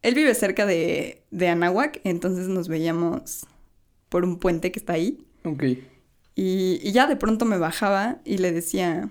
Él 0.02 0.14
vive 0.14 0.34
cerca 0.34 0.66
de, 0.66 1.24
de 1.30 1.48
Anáhuac, 1.48 2.00
entonces 2.04 2.48
nos 2.48 2.68
veíamos 2.68 3.46
por 4.08 4.24
un 4.24 4.38
puente 4.38 4.70
que 4.70 4.78
está 4.78 4.92
ahí. 4.94 5.26
Ok. 5.44 5.64
Y, 6.34 6.78
y 6.82 6.92
ya 6.92 7.06
de 7.06 7.16
pronto 7.16 7.44
me 7.44 7.58
bajaba 7.58 8.20
y 8.24 8.38
le 8.38 8.52
decía, 8.52 9.11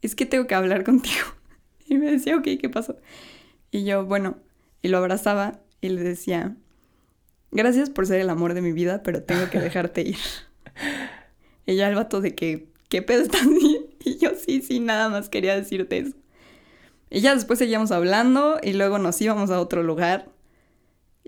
es 0.00 0.14
que 0.14 0.24
tengo 0.24 0.46
que 0.46 0.54
hablar 0.54 0.84
contigo. 0.84 1.26
Y 1.88 1.98
me 1.98 2.10
decía, 2.10 2.36
ok, 2.36 2.42
¿qué 2.60 2.68
pasó? 2.68 2.96
Y 3.70 3.84
yo, 3.84 4.04
bueno, 4.06 4.38
y 4.82 4.88
lo 4.88 4.98
abrazaba 4.98 5.60
y 5.80 5.88
le 5.90 6.02
decía, 6.02 6.56
gracias 7.52 7.90
por 7.90 8.08
ser 8.08 8.20
el 8.20 8.28
amor 8.28 8.54
de 8.54 8.60
mi 8.60 8.72
vida, 8.72 9.04
pero 9.04 9.22
tengo 9.22 9.48
que 9.50 9.60
dejarte 9.60 10.02
ir. 10.02 10.18
Y 11.66 11.76
ya 11.76 11.88
el 11.88 11.94
vato 11.94 12.20
de 12.20 12.34
que, 12.34 12.68
¿qué 12.88 13.02
pedo 13.02 13.22
estás 13.22 13.46
bien? 13.46 13.86
Y 14.06 14.18
yo, 14.18 14.30
sí, 14.36 14.62
sí, 14.62 14.78
nada 14.78 15.08
más 15.08 15.28
quería 15.28 15.56
decirte 15.56 15.98
eso. 15.98 16.14
Y 17.10 17.22
ya 17.22 17.34
después 17.34 17.58
seguíamos 17.58 17.90
hablando 17.90 18.60
y 18.62 18.72
luego 18.74 18.98
nos 18.98 19.20
íbamos 19.20 19.50
a 19.50 19.60
otro 19.60 19.82
lugar. 19.82 20.28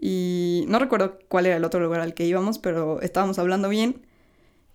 Y 0.00 0.64
no 0.68 0.78
recuerdo 0.78 1.18
cuál 1.26 1.46
era 1.46 1.56
el 1.56 1.64
otro 1.64 1.80
lugar 1.80 2.00
al 2.00 2.14
que 2.14 2.24
íbamos, 2.24 2.60
pero 2.60 3.00
estábamos 3.00 3.36
hablando 3.40 3.68
bien. 3.68 4.06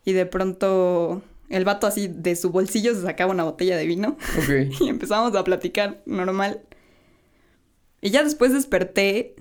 Y 0.03 0.11
de 0.11 0.25
pronto 0.25 1.21
el 1.47 1.63
vato 1.63 1.87
así 1.87 2.09
de 2.09 2.35
su 2.35 2.49
bolsillo 2.49 2.93
se 2.93 3.03
sacaba 3.03 3.31
una 3.31 3.43
botella 3.45 3.77
de 3.77 3.85
vino 3.85 4.17
Ok. 4.39 4.81
y 4.81 4.89
empezamos 4.89 5.33
a 5.33 5.43
platicar 5.45 6.01
normal. 6.05 6.61
Y 8.01 8.09
ya 8.09 8.21
después 8.23 8.51
desperté 8.51 9.35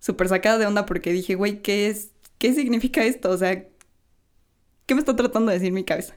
súper 0.00 0.28
sacada 0.28 0.58
de 0.58 0.66
onda 0.66 0.86
porque 0.86 1.12
dije, 1.12 1.36
güey, 1.36 1.62
¿qué 1.62 1.86
es? 1.86 2.10
¿Qué 2.38 2.52
significa 2.52 3.04
esto? 3.04 3.30
O 3.30 3.38
sea, 3.38 3.64
¿qué 4.86 4.94
me 4.94 5.00
está 5.00 5.14
tratando 5.16 5.50
de 5.50 5.58
decir 5.58 5.72
mi 5.72 5.84
cabeza? 5.84 6.16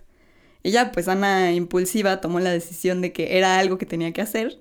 Y 0.64 0.72
ya, 0.72 0.92
pues 0.92 1.08
Ana 1.08 1.54
impulsiva 1.54 2.20
tomó 2.20 2.40
la 2.40 2.50
decisión 2.52 3.02
de 3.02 3.14
que 3.14 3.38
era 3.38 3.60
algo 3.60 3.78
que 3.78 3.86
tenía 3.86 4.12
que 4.12 4.22
hacer. 4.22 4.60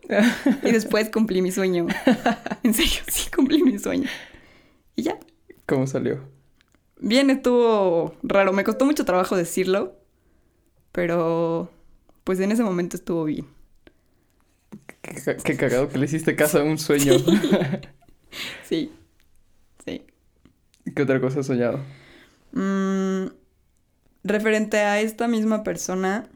Y 0.62 0.70
después 0.70 1.10
cumplí 1.10 1.42
mi 1.42 1.50
sueño. 1.52 1.86
En 2.62 2.74
serio, 2.74 3.00
sí 3.08 3.30
cumplí 3.34 3.62
mi 3.62 3.78
sueño. 3.78 4.08
Y 4.94 5.02
ya. 5.02 5.18
¿Cómo 5.66 5.86
salió? 5.86 6.28
Bien, 6.98 7.30
estuvo 7.30 8.14
raro. 8.22 8.52
Me 8.52 8.64
costó 8.64 8.84
mucho 8.84 9.04
trabajo 9.04 9.36
decirlo. 9.36 9.96
Pero, 10.92 11.70
pues 12.24 12.40
en 12.40 12.52
ese 12.52 12.62
momento 12.62 12.96
estuvo 12.96 13.24
bien. 13.24 13.46
Qué, 15.02 15.14
ca- 15.24 15.36
qué 15.36 15.56
cagado 15.56 15.88
que 15.88 15.98
le 15.98 16.06
hiciste 16.06 16.34
caso 16.36 16.58
a 16.58 16.62
un 16.64 16.78
sueño. 16.78 17.14
Sí. 18.68 18.92
Sí. 19.84 20.02
¿Qué 20.96 21.02
otra 21.02 21.20
cosa 21.20 21.40
has 21.40 21.46
soñado? 21.46 21.78
Mm, 22.52 23.26
referente 24.28 24.78
a 24.78 25.00
esta 25.00 25.28
misma 25.28 25.62
persona, 25.62 26.28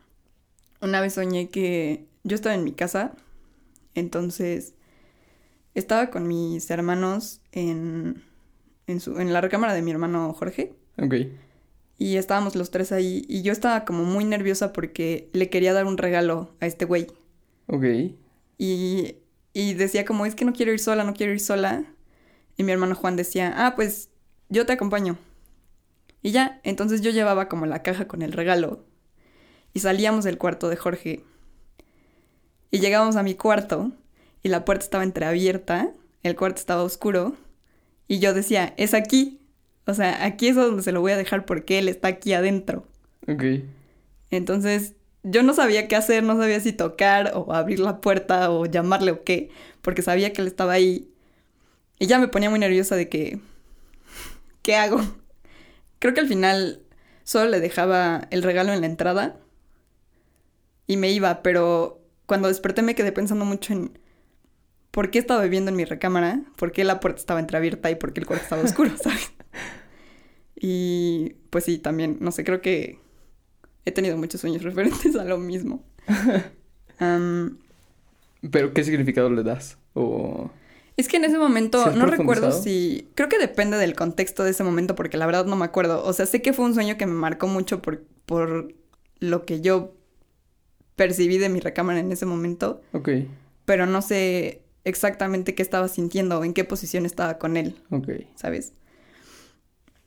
una 0.80 1.00
vez 1.00 1.14
soñé 1.14 1.48
que 1.48 2.06
yo 2.24 2.34
estaba 2.34 2.54
en 2.54 2.64
mi 2.64 2.72
casa, 2.72 3.12
entonces 3.94 4.74
estaba 5.74 6.10
con 6.10 6.26
mis 6.28 6.70
hermanos 6.70 7.40
en, 7.52 8.22
en, 8.86 9.00
su, 9.00 9.18
en 9.20 9.32
la 9.32 9.40
recámara 9.40 9.74
de 9.74 9.82
mi 9.82 9.90
hermano 9.90 10.32
Jorge 10.32 10.72
Ok. 10.98 11.14
y 11.98 12.16
estábamos 12.16 12.56
los 12.56 12.70
tres 12.70 12.92
ahí 12.92 13.24
y 13.28 13.42
yo 13.42 13.52
estaba 13.52 13.84
como 13.84 14.04
muy 14.04 14.24
nerviosa 14.24 14.72
porque 14.72 15.28
le 15.32 15.48
quería 15.48 15.72
dar 15.72 15.86
un 15.86 15.96
regalo 15.98 16.50
a 16.60 16.66
este 16.66 16.84
güey 16.84 17.06
Ok. 17.68 17.84
y, 18.58 19.14
y 19.52 19.74
decía 19.74 20.04
como 20.04 20.26
es 20.26 20.34
que 20.34 20.44
no 20.44 20.52
quiero 20.52 20.72
ir 20.72 20.80
sola, 20.80 21.04
no 21.04 21.14
quiero 21.14 21.32
ir 21.32 21.40
sola. 21.40 21.84
Y 22.56 22.62
mi 22.64 22.72
hermano 22.72 22.94
Juan 22.94 23.16
decía, 23.16 23.54
ah, 23.56 23.74
pues 23.74 24.10
yo 24.50 24.66
te 24.66 24.72
acompaño. 24.74 25.16
Y 26.22 26.32
ya, 26.32 26.60
entonces 26.64 27.00
yo 27.00 27.10
llevaba 27.10 27.48
como 27.48 27.66
la 27.66 27.82
caja 27.82 28.06
con 28.06 28.22
el 28.22 28.32
regalo. 28.32 28.84
Y 29.72 29.80
salíamos 29.80 30.24
del 30.24 30.38
cuarto 30.38 30.68
de 30.68 30.76
Jorge. 30.76 31.24
Y 32.70 32.80
llegamos 32.80 33.16
a 33.16 33.22
mi 33.22 33.34
cuarto. 33.34 33.92
Y 34.42 34.48
la 34.48 34.64
puerta 34.64 34.84
estaba 34.84 35.04
entreabierta. 35.04 35.92
El 36.22 36.36
cuarto 36.36 36.58
estaba 36.58 36.82
oscuro. 36.82 37.36
Y 38.06 38.18
yo 38.18 38.34
decía, 38.34 38.74
es 38.76 38.94
aquí. 38.94 39.40
O 39.86 39.94
sea, 39.94 40.24
aquí 40.24 40.48
es 40.48 40.56
donde 40.56 40.82
se 40.82 40.92
lo 40.92 41.00
voy 41.00 41.12
a 41.12 41.16
dejar 41.16 41.46
porque 41.46 41.78
él 41.78 41.88
está 41.88 42.08
aquí 42.08 42.32
adentro. 42.32 42.86
Ok. 43.26 43.44
Entonces, 44.30 44.94
yo 45.22 45.42
no 45.42 45.54
sabía 45.54 45.88
qué 45.88 45.96
hacer, 45.96 46.22
no 46.22 46.36
sabía 46.36 46.60
si 46.60 46.72
tocar 46.72 47.32
o 47.34 47.52
abrir 47.52 47.80
la 47.80 48.00
puerta 48.00 48.50
o 48.50 48.66
llamarle 48.66 49.12
o 49.12 49.24
qué, 49.24 49.50
porque 49.82 50.02
sabía 50.02 50.32
que 50.32 50.42
él 50.42 50.46
estaba 50.46 50.72
ahí. 50.72 51.10
Y 51.98 52.06
ya 52.06 52.18
me 52.18 52.28
ponía 52.28 52.50
muy 52.50 52.58
nerviosa 52.58 52.96
de 52.96 53.08
que, 53.08 53.40
¿qué 54.62 54.76
hago? 54.76 55.00
Creo 56.00 56.12
que 56.14 56.20
al 56.20 56.28
final 56.28 56.82
solo 57.22 57.48
le 57.48 57.60
dejaba 57.60 58.26
el 58.30 58.42
regalo 58.42 58.72
en 58.72 58.80
la 58.80 58.86
entrada 58.86 59.36
y 60.88 60.96
me 60.96 61.10
iba, 61.12 61.42
pero 61.42 62.00
cuando 62.26 62.48
desperté 62.48 62.82
me 62.82 62.96
quedé 62.96 63.12
pensando 63.12 63.44
mucho 63.44 63.72
en 63.72 63.98
por 64.90 65.10
qué 65.10 65.20
estaba 65.20 65.42
viviendo 65.42 65.70
en 65.70 65.76
mi 65.76 65.84
recámara, 65.84 66.42
por 66.56 66.72
qué 66.72 66.82
la 66.82 66.98
puerta 66.98 67.20
estaba 67.20 67.38
entreabierta 67.38 67.90
y 67.90 67.94
por 67.94 68.12
qué 68.12 68.20
el 68.20 68.26
cuarto 68.26 68.42
estaba 68.42 68.62
oscuro, 68.62 68.90
¿sabes? 69.02 69.32
Y 70.56 71.36
pues 71.50 71.64
sí, 71.64 71.78
también, 71.78 72.18
no 72.20 72.32
sé, 72.32 72.44
creo 72.44 72.60
que 72.60 72.98
he 73.84 73.92
tenido 73.92 74.16
muchos 74.16 74.40
sueños 74.40 74.62
referentes 74.64 75.14
a 75.16 75.24
lo 75.24 75.38
mismo. 75.38 75.84
Am, 76.98 77.58
Pero, 78.50 78.72
¿qué 78.74 78.84
significado 78.84 79.30
le 79.30 79.42
das? 79.42 79.78
O... 79.94 80.50
es 81.00 81.08
que 81.08 81.16
en 81.16 81.24
ese 81.24 81.38
momento, 81.38 81.82
¿Sí 81.82 81.90
has 81.90 81.96
no 81.96 82.06
recuerdo 82.06 82.52
si... 82.52 83.08
Creo 83.14 83.28
que 83.28 83.38
depende 83.38 83.76
del 83.76 83.94
contexto 83.94 84.44
de 84.44 84.50
ese 84.50 84.62
momento 84.64 84.94
porque 84.94 85.16
la 85.16 85.26
verdad 85.26 85.44
no 85.46 85.56
me 85.56 85.64
acuerdo. 85.64 86.04
O 86.04 86.12
sea, 86.12 86.26
sé 86.26 86.42
que 86.42 86.52
fue 86.52 86.64
un 86.64 86.74
sueño 86.74 86.96
que 86.96 87.06
me 87.06 87.14
marcó 87.14 87.46
mucho 87.46 87.82
por, 87.82 88.04
por 88.26 88.72
lo 89.18 89.44
que 89.44 89.60
yo 89.60 89.94
percibí 90.96 91.38
de 91.38 91.48
mi 91.48 91.60
recámara 91.60 91.98
en 92.00 92.12
ese 92.12 92.26
momento, 92.26 92.82
Ok, 92.92 93.08
pero 93.64 93.86
no 93.86 94.02
sé 94.02 94.62
exactamente 94.84 95.54
qué 95.54 95.62
estaba 95.62 95.88
sintiendo 95.88 96.38
o 96.38 96.44
en 96.44 96.52
qué 96.52 96.64
posición 96.64 97.06
estaba 97.06 97.38
con 97.38 97.56
él. 97.56 97.76
ok. 97.90 98.08
¿sabes? 98.34 98.72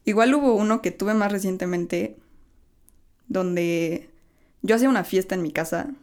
Igual 0.06 0.34
hubo 0.36 0.54
uno 0.56 0.82
que 0.82 0.92
tuve 0.92 1.14
más 1.14 1.32
recientemente 1.32 2.18
donde 3.28 4.10
yo 4.62 4.76
hacía 4.76 4.90
una 4.90 5.04
fiesta 5.04 5.34
en 5.36 5.42
mi 5.42 5.52
casa, 5.52 5.94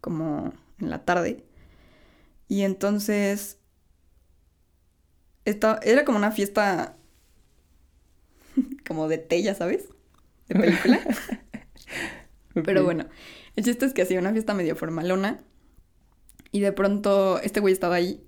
como 0.00 0.52
en 0.78 0.90
la 0.90 1.04
tarde, 1.04 1.44
y 2.48 2.62
entonces 2.62 3.58
esta- 5.44 5.80
era 5.82 6.04
como 6.04 6.18
una 6.18 6.30
fiesta 6.32 6.96
como 8.86 9.08
de 9.08 9.26
ya 9.42 9.54
sabes, 9.54 9.88
de 10.48 10.54
película. 10.54 11.00
Pero 12.64 12.84
bueno, 12.84 13.06
el 13.56 13.64
chiste 13.64 13.84
es 13.86 13.92
que 13.94 14.02
hacía 14.02 14.20
una 14.20 14.32
fiesta 14.32 14.54
medio 14.54 14.76
formalona 14.76 15.42
y 16.52 16.60
de 16.60 16.72
pronto 16.72 17.38
este 17.40 17.60
güey 17.60 17.72
estaba 17.72 17.96
ahí 17.96 18.24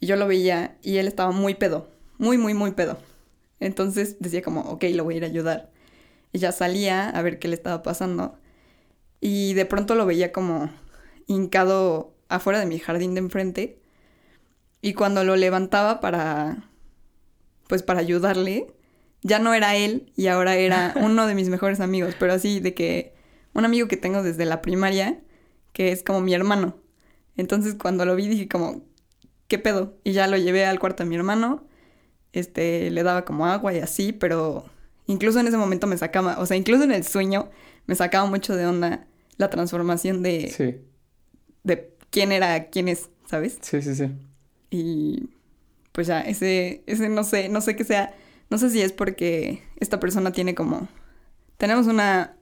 y 0.00 0.06
yo 0.06 0.16
lo 0.16 0.26
veía 0.28 0.78
y 0.82 0.98
él 0.98 1.08
estaba 1.08 1.32
muy 1.32 1.54
pedo, 1.54 1.88
muy, 2.18 2.38
muy, 2.38 2.54
muy 2.54 2.72
pedo. 2.72 2.98
Entonces 3.60 4.16
decía 4.20 4.42
como, 4.42 4.62
ok, 4.62 4.84
lo 4.94 5.04
voy 5.04 5.14
a 5.14 5.16
ir 5.18 5.24
a 5.24 5.28
ayudar. 5.28 5.70
Y 6.32 6.38
ya 6.40 6.52
salía 6.52 7.10
a 7.10 7.22
ver 7.22 7.38
qué 7.38 7.48
le 7.48 7.54
estaba 7.54 7.82
pasando 7.82 8.38
y 9.20 9.54
de 9.54 9.66
pronto 9.66 9.94
lo 9.96 10.06
veía 10.06 10.32
como 10.32 10.70
hincado 11.26 12.14
afuera 12.28 12.60
de 12.60 12.66
mi 12.66 12.78
jardín 12.78 13.14
de 13.14 13.20
enfrente 13.20 13.80
y 14.86 14.94
cuando 14.94 15.24
lo 15.24 15.34
levantaba 15.34 15.98
para, 15.98 16.70
pues 17.66 17.82
para 17.82 17.98
ayudarle, 17.98 18.68
ya 19.20 19.40
no 19.40 19.52
era 19.52 19.74
él 19.74 20.12
y 20.14 20.28
ahora 20.28 20.54
era 20.54 20.94
uno 21.02 21.26
de 21.26 21.34
mis 21.34 21.48
mejores 21.48 21.80
amigos, 21.80 22.14
pero 22.20 22.32
así 22.32 22.60
de 22.60 22.72
que 22.72 23.12
un 23.52 23.64
amigo 23.64 23.88
que 23.88 23.96
tengo 23.96 24.22
desde 24.22 24.44
la 24.44 24.62
primaria, 24.62 25.18
que 25.72 25.90
es 25.90 26.04
como 26.04 26.20
mi 26.20 26.34
hermano. 26.34 26.76
Entonces 27.36 27.74
cuando 27.74 28.04
lo 28.04 28.14
vi 28.14 28.28
dije 28.28 28.46
como, 28.46 28.84
¿qué 29.48 29.58
pedo? 29.58 29.98
Y 30.04 30.12
ya 30.12 30.28
lo 30.28 30.36
llevé 30.36 30.64
al 30.64 30.78
cuarto 30.78 31.02
de 31.02 31.08
mi 31.08 31.16
hermano, 31.16 31.66
este, 32.32 32.88
le 32.92 33.02
daba 33.02 33.24
como 33.24 33.46
agua 33.46 33.74
y 33.74 33.80
así, 33.80 34.12
pero 34.12 34.66
incluso 35.08 35.40
en 35.40 35.48
ese 35.48 35.56
momento 35.56 35.88
me 35.88 35.98
sacaba, 35.98 36.38
o 36.38 36.46
sea, 36.46 36.56
incluso 36.56 36.84
en 36.84 36.92
el 36.92 37.02
sueño 37.02 37.50
me 37.86 37.96
sacaba 37.96 38.26
mucho 38.26 38.54
de 38.54 38.66
onda 38.66 39.08
la 39.36 39.50
transformación 39.50 40.22
de, 40.22 40.48
Sí, 40.56 40.76
de 41.64 41.92
quién 42.10 42.30
era, 42.30 42.66
quién 42.66 42.86
es, 42.86 43.10
¿sabes? 43.28 43.58
sí, 43.62 43.82
sí, 43.82 43.96
sí. 43.96 44.12
Y 44.70 45.30
pues 45.92 46.06
ya, 46.06 46.20
ese, 46.20 46.82
ese 46.86 47.08
no 47.08 47.24
sé, 47.24 47.48
no 47.48 47.60
sé 47.60 47.76
qué 47.76 47.84
sea, 47.84 48.14
no 48.50 48.58
sé 48.58 48.70
si 48.70 48.82
es 48.82 48.92
porque 48.92 49.62
esta 49.80 49.98
persona 49.98 50.32
tiene 50.32 50.54
como, 50.54 50.88
tenemos 51.56 51.86
una, 51.86 52.36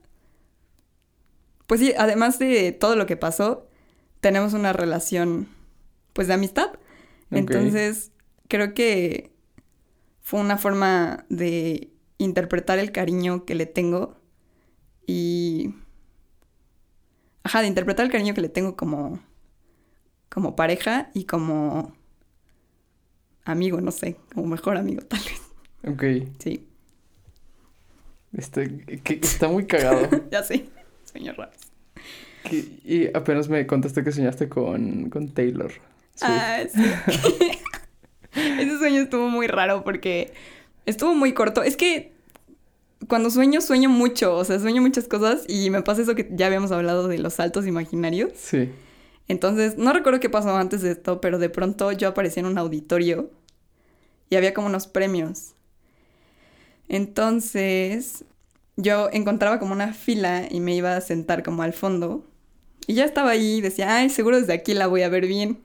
pues 1.67 1.79
sí, 1.79 1.93
además 1.97 2.37
de 2.39 2.71
todo 2.71 2.95
lo 2.95 3.05
que 3.05 3.17
pasó, 3.17 3.67
tenemos 4.19 4.53
una 4.53 4.73
relación, 4.73 5.47
pues 6.13 6.27
de 6.27 6.33
amistad. 6.33 6.71
Entonces, 7.31 8.11
creo 8.47 8.73
que 8.73 9.31
fue 10.21 10.39
una 10.39 10.57
forma 10.57 11.25
de 11.29 11.91
interpretar 12.17 12.79
el 12.79 12.91
cariño 12.91 13.45
que 13.45 13.55
le 13.55 13.65
tengo 13.65 14.15
y... 15.05 15.75
Ajá, 17.43 17.61
de 17.61 17.67
interpretar 17.67 18.05
el 18.05 18.11
cariño 18.11 18.33
que 18.33 18.41
le 18.41 18.49
tengo 18.49 18.75
como, 18.75 19.19
como 20.29 20.55
pareja 20.55 21.11
y 21.13 21.25
como 21.25 21.93
amigo, 23.45 23.79
no 23.81 23.91
sé, 23.91 24.17
como 24.33 24.47
mejor 24.47 24.77
amigo 24.77 25.01
tal 25.03 25.19
vez. 25.19 25.41
Ok. 25.87 26.27
Sí, 26.39 26.67
Este, 28.33 28.77
que 29.03 29.13
está 29.21 29.47
muy 29.47 29.65
cagado. 29.65 30.09
ya 30.31 30.43
sé, 30.43 30.65
sueños 31.11 31.37
raros. 31.37 31.55
Y 32.51 33.07
apenas 33.15 33.49
me 33.49 33.65
contaste 33.65 34.03
que 34.03 34.11
soñaste 34.11 34.49
con, 34.49 35.09
con 35.09 35.29
Taylor. 35.29 35.71
Swift. 36.15 36.29
Ah, 36.31 36.59
sí. 36.71 36.81
Ese 38.59 38.77
sueño 38.77 39.01
estuvo 39.01 39.29
muy 39.29 39.47
raro 39.47 39.83
porque 39.83 40.33
estuvo 40.85 41.15
muy 41.15 41.33
corto. 41.33 41.63
Es 41.63 41.75
que 41.77 42.13
cuando 43.07 43.29
sueño, 43.31 43.61
sueño 43.61 43.89
mucho. 43.89 44.35
O 44.35 44.43
sea, 44.43 44.59
sueño 44.59 44.81
muchas 44.81 45.07
cosas 45.07 45.43
y 45.47 45.69
me 45.69 45.81
pasa 45.81 46.01
eso 46.03 46.13
que 46.15 46.29
ya 46.31 46.45
habíamos 46.47 46.71
hablado 46.71 47.07
de 47.07 47.17
los 47.17 47.33
saltos 47.35 47.65
imaginarios. 47.65 48.31
Sí. 48.35 48.69
Entonces, 49.27 49.77
no 49.77 49.91
recuerdo 49.93 50.19
qué 50.19 50.29
pasó 50.29 50.55
antes 50.55 50.81
de 50.81 50.91
esto, 50.91 51.19
pero 51.21 51.39
de 51.39 51.49
pronto 51.49 51.91
yo 51.91 52.07
aparecí 52.09 52.39
en 52.39 52.45
un 52.45 52.57
auditorio 52.57 53.31
y 54.29 54.35
había 54.35 54.53
como 54.53 54.67
unos 54.67 54.87
premios. 54.87 55.53
Entonces, 56.87 58.23
yo 58.77 59.09
encontraba 59.11 59.59
como 59.59 59.73
una 59.73 59.93
fila 59.93 60.43
y 60.49 60.59
me 60.59 60.75
iba 60.75 60.95
a 60.95 61.01
sentar 61.01 61.43
como 61.43 61.63
al 61.63 61.73
fondo. 61.73 62.25
Y 62.87 62.93
ya 62.93 63.05
estaba 63.05 63.31
ahí 63.31 63.55
y 63.57 63.61
decía, 63.61 63.95
ay, 63.97 64.09
seguro 64.09 64.39
desde 64.39 64.53
aquí 64.53 64.73
la 64.73 64.87
voy 64.87 65.01
a 65.01 65.09
ver 65.09 65.25
bien. 65.25 65.59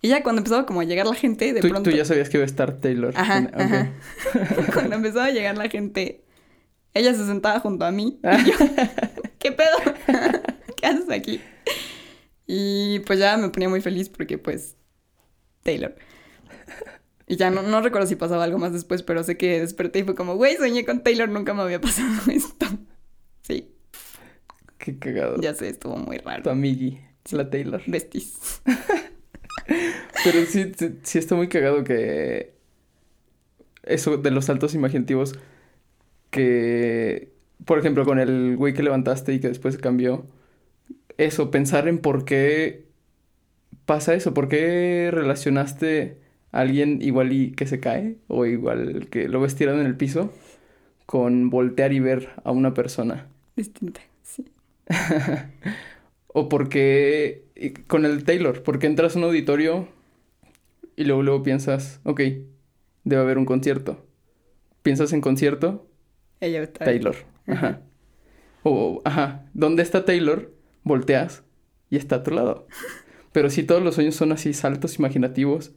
Y 0.00 0.08
ya 0.08 0.22
cuando 0.22 0.38
empezaba 0.40 0.64
como 0.64 0.80
a 0.80 0.84
llegar 0.84 1.06
la 1.06 1.14
gente, 1.16 1.52
de 1.52 1.60
Tú, 1.60 1.68
pronto... 1.68 1.90
tú 1.90 1.96
ya 1.96 2.04
sabías 2.04 2.28
que 2.28 2.36
iba 2.36 2.44
a 2.44 2.46
estar 2.46 2.74
Taylor. 2.74 3.12
Ajá, 3.16 3.50
Ok. 3.52 3.60
ajá. 3.60 3.92
cuando 4.72 4.94
empezaba 4.94 5.24
a 5.24 5.30
llegar 5.30 5.56
la 5.58 5.68
gente, 5.68 6.22
ella 6.94 7.12
se 7.14 7.26
sentaba 7.26 7.58
junto 7.58 7.84
a 7.84 7.90
mí. 7.90 8.20
Y 8.22 8.50
yo, 8.50 8.56
¿qué 9.40 9.50
pedo? 9.50 9.76
¿Qué 10.76 10.86
haces 10.86 11.10
aquí? 11.10 11.40
Y 12.48 13.00
pues 13.00 13.18
ya 13.20 13.36
me 13.36 13.50
ponía 13.50 13.68
muy 13.68 13.80
feliz 13.82 14.08
porque 14.08 14.38
pues 14.38 14.76
Taylor. 15.62 15.94
Y 17.26 17.36
ya 17.36 17.50
no, 17.50 17.62
no 17.62 17.82
recuerdo 17.82 18.06
si 18.08 18.16
pasaba 18.16 18.44
algo 18.44 18.58
más 18.58 18.72
después, 18.72 19.02
pero 19.02 19.22
sé 19.22 19.36
que 19.36 19.60
desperté 19.60 19.98
y 20.00 20.04
fue 20.04 20.14
como, 20.14 20.36
güey, 20.36 20.56
soñé 20.56 20.84
con 20.86 21.02
Taylor, 21.02 21.28
nunca 21.28 21.52
me 21.54 21.62
había 21.62 21.80
pasado 21.80 22.08
esto. 22.32 22.66
Sí, 23.42 23.70
Qué 24.78 24.98
cagado. 24.98 25.40
ya 25.40 25.54
sé, 25.54 25.68
estuvo 25.68 25.96
muy 25.96 26.18
Tu 26.18 26.24
raro. 26.24 26.50
amigui, 26.50 27.00
la 27.32 27.50
Taylor. 27.50 27.82
Besties. 27.86 28.62
Pero 30.24 30.46
sí, 30.46 30.72
sí, 30.76 30.98
sí 31.02 31.18
está 31.18 31.34
muy 31.34 31.48
cagado 31.48 31.84
que... 31.84 32.56
Eso 33.82 34.16
de 34.18 34.30
los 34.30 34.46
saltos 34.46 34.74
imaginativos 34.74 35.34
que... 36.30 37.32
Por 37.64 37.78
ejemplo, 37.78 38.04
con 38.04 38.18
el 38.20 38.56
güey 38.56 38.72
que 38.74 38.82
levantaste 38.82 39.34
y 39.34 39.40
que 39.40 39.48
después 39.48 39.74
se 39.74 39.80
cambió. 39.80 40.26
Eso, 41.18 41.50
pensar 41.50 41.88
en 41.88 41.98
por 41.98 42.24
qué 42.24 42.86
pasa 43.84 44.14
eso. 44.14 44.34
¿Por 44.34 44.48
qué 44.48 45.10
relacionaste 45.12 46.18
a 46.52 46.60
alguien 46.60 47.02
igual 47.02 47.32
y 47.32 47.52
que 47.52 47.66
se 47.66 47.80
cae? 47.80 48.16
O 48.28 48.46
igual 48.46 49.08
que 49.10 49.28
lo 49.28 49.40
ves 49.40 49.54
tirado 49.56 49.80
en 49.80 49.86
el 49.86 49.96
piso 49.96 50.32
con 51.06 51.50
voltear 51.50 51.92
y 51.92 52.00
ver 52.00 52.30
a 52.44 52.52
una 52.52 52.74
persona. 52.74 53.26
Distinta, 53.56 54.00
sí. 54.22 54.46
O 56.30 56.48
porque 56.48 57.46
y 57.56 57.70
con 57.70 58.04
el 58.04 58.24
Taylor, 58.24 58.62
porque 58.62 58.86
entras 58.86 59.16
a 59.16 59.18
un 59.18 59.24
auditorio 59.24 59.88
y 60.94 61.04
luego, 61.04 61.22
luego 61.22 61.42
piensas, 61.42 62.00
ok, 62.04 62.20
debe 63.04 63.22
haber 63.22 63.38
un 63.38 63.46
concierto. 63.46 64.04
Piensas 64.82 65.12
en 65.12 65.20
concierto, 65.20 65.86
Ella 66.40 66.62
está 66.62 66.84
Taylor. 66.84 67.16
Ajá. 67.46 67.80
O, 68.62 69.00
ajá, 69.04 69.46
¿dónde 69.54 69.82
está 69.82 70.04
Taylor? 70.04 70.52
Volteas 70.88 71.44
y 71.90 71.96
está 71.96 72.16
a 72.16 72.22
tu 72.24 72.32
lado. 72.32 72.66
Pero 73.32 73.48
si 73.50 73.62
todos 73.62 73.82
los 73.82 73.94
sueños 73.94 74.16
son 74.16 74.32
así, 74.32 74.52
saltos 74.54 74.98
imaginativos, 74.98 75.72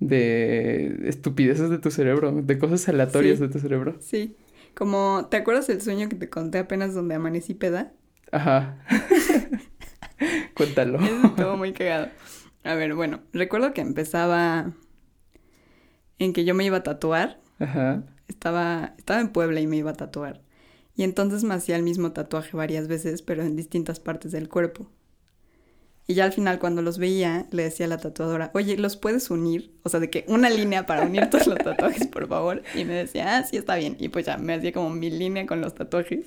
de 0.00 1.00
estupideces 1.08 1.70
de 1.70 1.78
tu 1.78 1.90
cerebro, 1.90 2.32
de 2.32 2.58
cosas 2.58 2.88
aleatorias 2.88 3.38
Sí. 3.38 3.42
de 3.46 3.48
tu 3.52 3.58
cerebro. 3.60 3.96
Sí. 4.00 4.36
Como, 4.74 5.26
¿te 5.30 5.36
acuerdas 5.36 5.68
el 5.68 5.80
sueño 5.80 6.08
que 6.08 6.16
te 6.16 6.28
conté 6.30 6.58
apenas 6.58 6.94
donde 6.94 7.14
amanecí 7.16 7.54
peda? 7.54 7.92
Ajá. 8.32 8.78
Cuéntalo. 10.54 10.98
Eso 11.00 11.26
estuvo 11.26 11.56
muy 11.56 11.72
cagado. 11.72 12.08
A 12.64 12.74
ver, 12.74 12.94
bueno, 12.94 13.20
recuerdo 13.32 13.72
que 13.72 13.80
empezaba 13.80 14.72
en 16.18 16.32
que 16.32 16.44
yo 16.44 16.54
me 16.54 16.64
iba 16.64 16.78
a 16.78 16.82
tatuar. 16.82 17.40
Ajá. 17.58 18.04
Estaba, 18.28 18.94
estaba 18.98 19.20
en 19.20 19.28
Puebla 19.30 19.60
y 19.60 19.66
me 19.66 19.76
iba 19.76 19.90
a 19.92 19.94
tatuar. 19.94 20.42
Y 20.98 21.04
entonces 21.04 21.44
me 21.44 21.54
hacía 21.54 21.76
el 21.76 21.84
mismo 21.84 22.10
tatuaje 22.10 22.56
varias 22.56 22.88
veces, 22.88 23.22
pero 23.22 23.44
en 23.44 23.54
distintas 23.54 24.00
partes 24.00 24.32
del 24.32 24.48
cuerpo. 24.48 24.90
Y 26.08 26.14
ya 26.14 26.24
al 26.24 26.32
final, 26.32 26.58
cuando 26.58 26.82
los 26.82 26.98
veía, 26.98 27.46
le 27.52 27.62
decía 27.62 27.86
a 27.86 27.88
la 27.88 27.98
tatuadora, 27.98 28.50
oye, 28.52 28.76
¿los 28.76 28.96
puedes 28.96 29.30
unir? 29.30 29.72
O 29.84 29.90
sea, 29.90 30.00
de 30.00 30.10
que 30.10 30.24
una 30.26 30.50
línea 30.50 30.86
para 30.86 31.06
unir 31.06 31.30
todos 31.30 31.46
los 31.46 31.58
tatuajes, 31.58 32.08
por 32.08 32.26
favor. 32.26 32.64
Y 32.74 32.84
me 32.84 32.94
decía, 32.94 33.36
ah, 33.36 33.44
sí, 33.44 33.56
está 33.56 33.76
bien. 33.76 33.96
Y 34.00 34.08
pues 34.08 34.26
ya 34.26 34.38
me 34.38 34.54
hacía 34.54 34.72
como 34.72 34.90
mi 34.90 35.08
línea 35.08 35.46
con 35.46 35.60
los 35.60 35.72
tatuajes. 35.76 36.26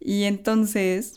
Y 0.00 0.24
entonces, 0.24 1.14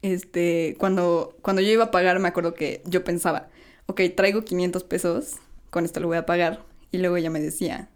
este, 0.00 0.76
cuando, 0.78 1.36
cuando 1.42 1.60
yo 1.60 1.72
iba 1.72 1.84
a 1.86 1.90
pagar, 1.90 2.20
me 2.20 2.28
acuerdo 2.28 2.54
que 2.54 2.82
yo 2.86 3.02
pensaba, 3.02 3.48
ok, 3.86 4.00
traigo 4.14 4.44
500 4.44 4.84
pesos, 4.84 5.38
con 5.70 5.84
esto 5.84 5.98
lo 5.98 6.06
voy 6.06 6.18
a 6.18 6.24
pagar. 6.24 6.64
Y 6.92 6.98
luego 6.98 7.16
ella 7.16 7.30
me 7.30 7.40
decía, 7.40 7.88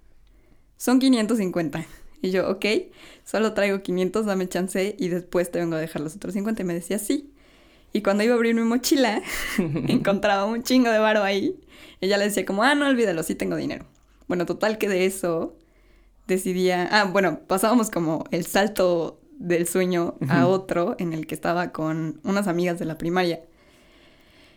son 0.78 0.98
550. 0.98 1.86
Y 2.20 2.30
yo, 2.30 2.48
ok, 2.50 2.64
solo 3.24 3.54
traigo 3.54 3.82
500, 3.82 4.26
dame 4.26 4.48
chance 4.48 4.96
y 4.98 5.08
después 5.08 5.50
te 5.50 5.58
vengo 5.58 5.76
a 5.76 5.80
dejar 5.80 6.02
los 6.02 6.16
otros 6.16 6.34
50. 6.34 6.62
Y 6.62 6.64
me 6.64 6.74
decía, 6.74 6.98
sí. 6.98 7.32
Y 7.92 8.02
cuando 8.02 8.24
iba 8.24 8.34
a 8.34 8.36
abrir 8.36 8.54
mi 8.54 8.62
mochila, 8.62 9.22
encontraba 9.58 10.44
un 10.44 10.62
chingo 10.62 10.90
de 10.90 10.98
varo 10.98 11.22
ahí. 11.22 11.58
Y 12.00 12.06
ella 12.06 12.18
le 12.18 12.24
decía 12.24 12.44
como, 12.44 12.62
ah, 12.62 12.74
no 12.74 12.86
olvídalo, 12.86 13.22
sí 13.22 13.34
tengo 13.34 13.56
dinero. 13.56 13.86
Bueno, 14.26 14.46
total 14.46 14.78
que 14.78 14.88
de 14.88 15.06
eso 15.06 15.56
decidía, 16.26 16.88
ah, 16.90 17.04
bueno, 17.04 17.40
pasábamos 17.46 17.90
como 17.90 18.24
el 18.30 18.44
salto 18.46 19.20
del 19.38 19.66
sueño 19.66 20.16
a 20.28 20.46
otro 20.46 20.96
en 20.98 21.12
el 21.12 21.26
que 21.26 21.34
estaba 21.34 21.72
con 21.72 22.20
unas 22.24 22.48
amigas 22.48 22.78
de 22.78 22.84
la 22.84 22.98
primaria. 22.98 23.40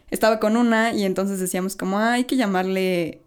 Estaba 0.10 0.40
con 0.40 0.58
una 0.58 0.92
y 0.92 1.04
entonces 1.04 1.40
decíamos 1.40 1.76
como, 1.76 2.00
ah, 2.00 2.14
hay 2.14 2.26
que 2.26 2.36
llamarle 2.36 3.22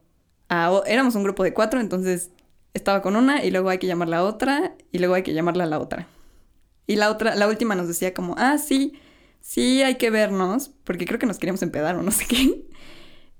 a... 0.49 0.83
Éramos 0.87 1.15
un 1.15 1.23
grupo 1.23 1.43
de 1.45 1.55
cuatro, 1.55 1.81
entonces 1.81 2.31
estaba 2.75 3.01
con 3.01 3.17
una 3.17 3.45
y 3.45 3.51
luego 3.51 3.71
hay 3.71 3.79
que 3.79 3.87
llamarla 3.87 4.19
a 4.19 4.25
otra 4.25 4.75
y 4.93 4.99
luego 4.99 5.15
hay 5.15 5.23
que 5.23 5.33
llamarla 5.33 5.65
a 5.65 5.69
la 5.69 5.79
otra. 5.79 6.09
Y 6.87 6.97
la 6.97 7.11
otra, 7.11 7.35
la 7.35 7.49
última 7.49 7.75
nos 7.75 7.89
decía 7.89 8.13
como, 8.13 8.35
ah, 8.37 8.59
sí, 8.59 9.01
sí 9.41 9.83
hay 9.83 9.95
que 9.95 10.11
vernos, 10.11 10.71
porque 10.85 11.07
creo 11.07 11.19
que 11.19 11.27
nos 11.27 11.39
queríamos 11.39 11.63
empedar 11.63 11.97
o 11.97 12.03
no 12.03 12.11
sé 12.11 12.27
qué. 12.27 12.67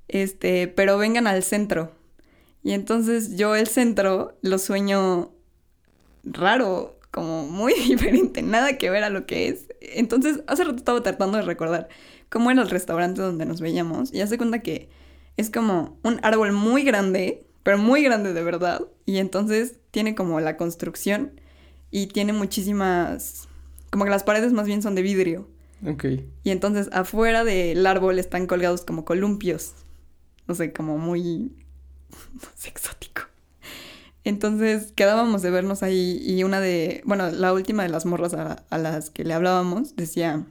Este, 0.09 0.69
pero 0.69 0.97
vengan 0.97 1.27
al 1.27 1.43
centro. 1.43 1.93
Y 2.63 2.73
entonces 2.73 3.37
yo 3.37 3.55
el 3.57 3.67
centro 3.67 4.39
lo 4.41 4.59
sueño 4.59 5.33
raro, 6.23 6.99
como 7.11 7.47
muy 7.47 7.75
diferente, 7.89 8.43
nada 8.43 8.79
que 8.79 8.91
ver 8.91 9.05
a 9.05 9.11
lo 9.11 9.27
que 9.27 9.49
es. 9.49 9.67
Entonces, 9.81 10.43
hace 10.47 10.65
rato 10.65 10.77
estaba 10.77 11.03
tratando 11.03 11.39
de 11.39 11.45
recordar 11.45 11.89
cómo 12.31 12.51
era 12.51 12.63
el 12.63 12.71
restaurante 12.71 13.21
donde 13.21 13.47
nos 13.47 13.61
veíamos 13.61 14.13
y 14.13 14.21
hace 14.21 14.39
cuenta 14.39 14.61
que 14.61 14.89
es 15.37 15.51
como 15.51 15.99
un 16.03 16.21
árbol 16.23 16.53
muy 16.53 16.85
grande, 16.85 17.44
pero 17.65 17.79
muy 17.79 18.05
grande 18.05 18.33
de 18.33 18.43
verdad, 18.45 18.83
y 19.05 19.17
entonces 19.17 19.81
tiene 19.91 20.15
como 20.15 20.39
la 20.39 20.57
construcción 20.57 21.41
y 21.91 22.07
tiene 22.07 22.33
muchísimas, 22.33 23.49
como 23.91 24.05
que 24.05 24.11
las 24.11 24.23
paredes 24.23 24.53
más 24.53 24.67
bien 24.67 24.83
son 24.83 24.95
de 24.95 25.03
vidrio. 25.03 25.49
Ok. 25.87 26.05
Y 26.45 26.51
entonces 26.51 26.89
afuera 26.93 27.43
del 27.43 27.85
árbol 27.87 28.19
están 28.21 28.47
colgados 28.47 28.83
como 28.83 29.05
columpios. 29.05 29.75
No 30.47 30.55
sé, 30.55 30.73
como 30.73 30.99
muy 30.99 31.53
no 32.35 32.49
sé, 32.55 32.69
exótico. 32.69 33.23
Entonces 34.25 34.93
quedábamos 34.93 35.43
de 35.43 35.51
vernos 35.51 35.83
ahí 35.83 36.23
y 36.25 36.45
una 36.45 36.61
de, 36.61 37.03
bueno, 37.05 37.31
la 37.31 37.53
última 37.53 37.83
de 37.83 37.91
las 37.91 38.07
morras 38.07 38.33
a, 38.33 38.65
a 38.71 38.79
las 38.79 39.11
que 39.11 39.25
le 39.25 39.35
hablábamos 39.35 39.97
decía, 39.97 40.47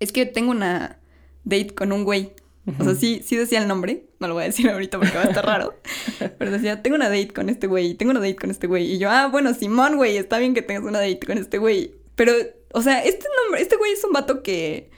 es 0.00 0.10
que 0.12 0.26
tengo 0.26 0.50
una 0.50 0.98
date 1.44 1.74
con 1.74 1.92
un 1.92 2.04
güey. 2.04 2.32
O 2.78 2.84
sea, 2.84 2.94
sí, 2.94 3.22
sí 3.24 3.36
decía 3.36 3.60
el 3.60 3.68
nombre, 3.68 4.04
no 4.18 4.28
lo 4.28 4.34
voy 4.34 4.42
a 4.42 4.46
decir 4.46 4.68
ahorita 4.68 4.98
porque 4.98 5.16
va 5.16 5.22
a 5.22 5.28
estar 5.28 5.44
raro, 5.44 5.74
pero 6.38 6.50
decía, 6.50 6.82
tengo 6.82 6.96
una 6.96 7.08
date 7.08 7.32
con 7.32 7.48
este 7.48 7.66
güey, 7.66 7.94
tengo 7.94 8.10
una 8.10 8.20
date 8.20 8.36
con 8.36 8.50
este 8.50 8.66
güey. 8.66 8.92
Y 8.92 8.98
yo, 8.98 9.10
ah, 9.10 9.28
bueno, 9.28 9.54
Simón, 9.54 9.96
güey, 9.96 10.16
está 10.16 10.38
bien 10.38 10.54
que 10.54 10.62
tengas 10.62 10.84
una 10.84 11.00
date 11.00 11.20
con 11.26 11.38
este 11.38 11.58
güey. 11.58 11.94
Pero, 12.16 12.32
o 12.72 12.82
sea, 12.82 13.02
este 13.02 13.26
nombre, 13.42 13.62
este 13.62 13.76
güey 13.76 13.92
es 13.92 14.04
un 14.04 14.12
vato 14.12 14.42
que, 14.42 14.90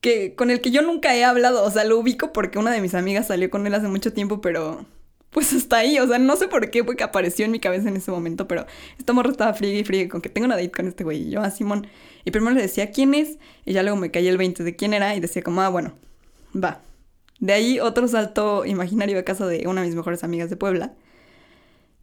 que, 0.00 0.34
con 0.34 0.50
el 0.50 0.60
que 0.60 0.70
yo 0.70 0.82
nunca 0.82 1.14
he 1.14 1.24
hablado, 1.24 1.64
o 1.64 1.70
sea, 1.70 1.84
lo 1.84 1.98
ubico 1.98 2.32
porque 2.32 2.58
una 2.58 2.72
de 2.72 2.80
mis 2.80 2.94
amigas 2.94 3.28
salió 3.28 3.48
con 3.48 3.66
él 3.66 3.74
hace 3.74 3.88
mucho 3.88 4.12
tiempo, 4.12 4.40
pero 4.40 4.84
pues 5.30 5.52
hasta 5.52 5.78
ahí, 5.78 5.98
o 5.98 6.06
sea, 6.08 6.18
no 6.18 6.36
sé 6.36 6.48
por 6.48 6.70
qué 6.70 6.82
fue 6.82 6.96
que 6.96 7.04
apareció 7.04 7.44
en 7.44 7.52
mi 7.52 7.60
cabeza 7.60 7.88
en 7.88 7.96
ese 7.96 8.10
momento, 8.10 8.48
pero 8.48 8.66
esta 8.98 9.12
morra 9.12 9.30
estaba 9.30 9.54
friegue 9.54 9.80
y 9.80 9.84
friegue 9.84 10.08
con 10.08 10.20
que 10.20 10.28
tengo 10.28 10.46
una 10.46 10.56
date 10.56 10.72
con 10.72 10.88
este 10.88 11.04
güey. 11.04 11.28
Y 11.28 11.30
yo, 11.30 11.42
ah, 11.42 11.50
Simón. 11.50 11.86
Y 12.24 12.30
primero 12.30 12.54
le 12.54 12.62
decía, 12.62 12.90
¿quién 12.90 13.14
es? 13.14 13.38
Y 13.64 13.72
ya 13.72 13.82
luego 13.82 13.96
me 13.96 14.10
caía 14.10 14.30
el 14.30 14.38
20 14.38 14.64
de 14.64 14.74
quién 14.74 14.94
era 14.94 15.14
y 15.14 15.20
decía 15.20 15.42
como, 15.42 15.62
ah, 15.62 15.68
bueno, 15.68 15.94
va. 16.54 16.80
De 17.38 17.52
ahí 17.52 17.80
otro 17.80 18.08
salto 18.08 18.64
imaginario 18.64 19.18
a 19.18 19.22
casa 19.22 19.46
de 19.46 19.66
una 19.66 19.82
de 19.82 19.88
mis 19.88 19.96
mejores 19.96 20.24
amigas 20.24 20.50
de 20.50 20.56
Puebla. 20.56 20.94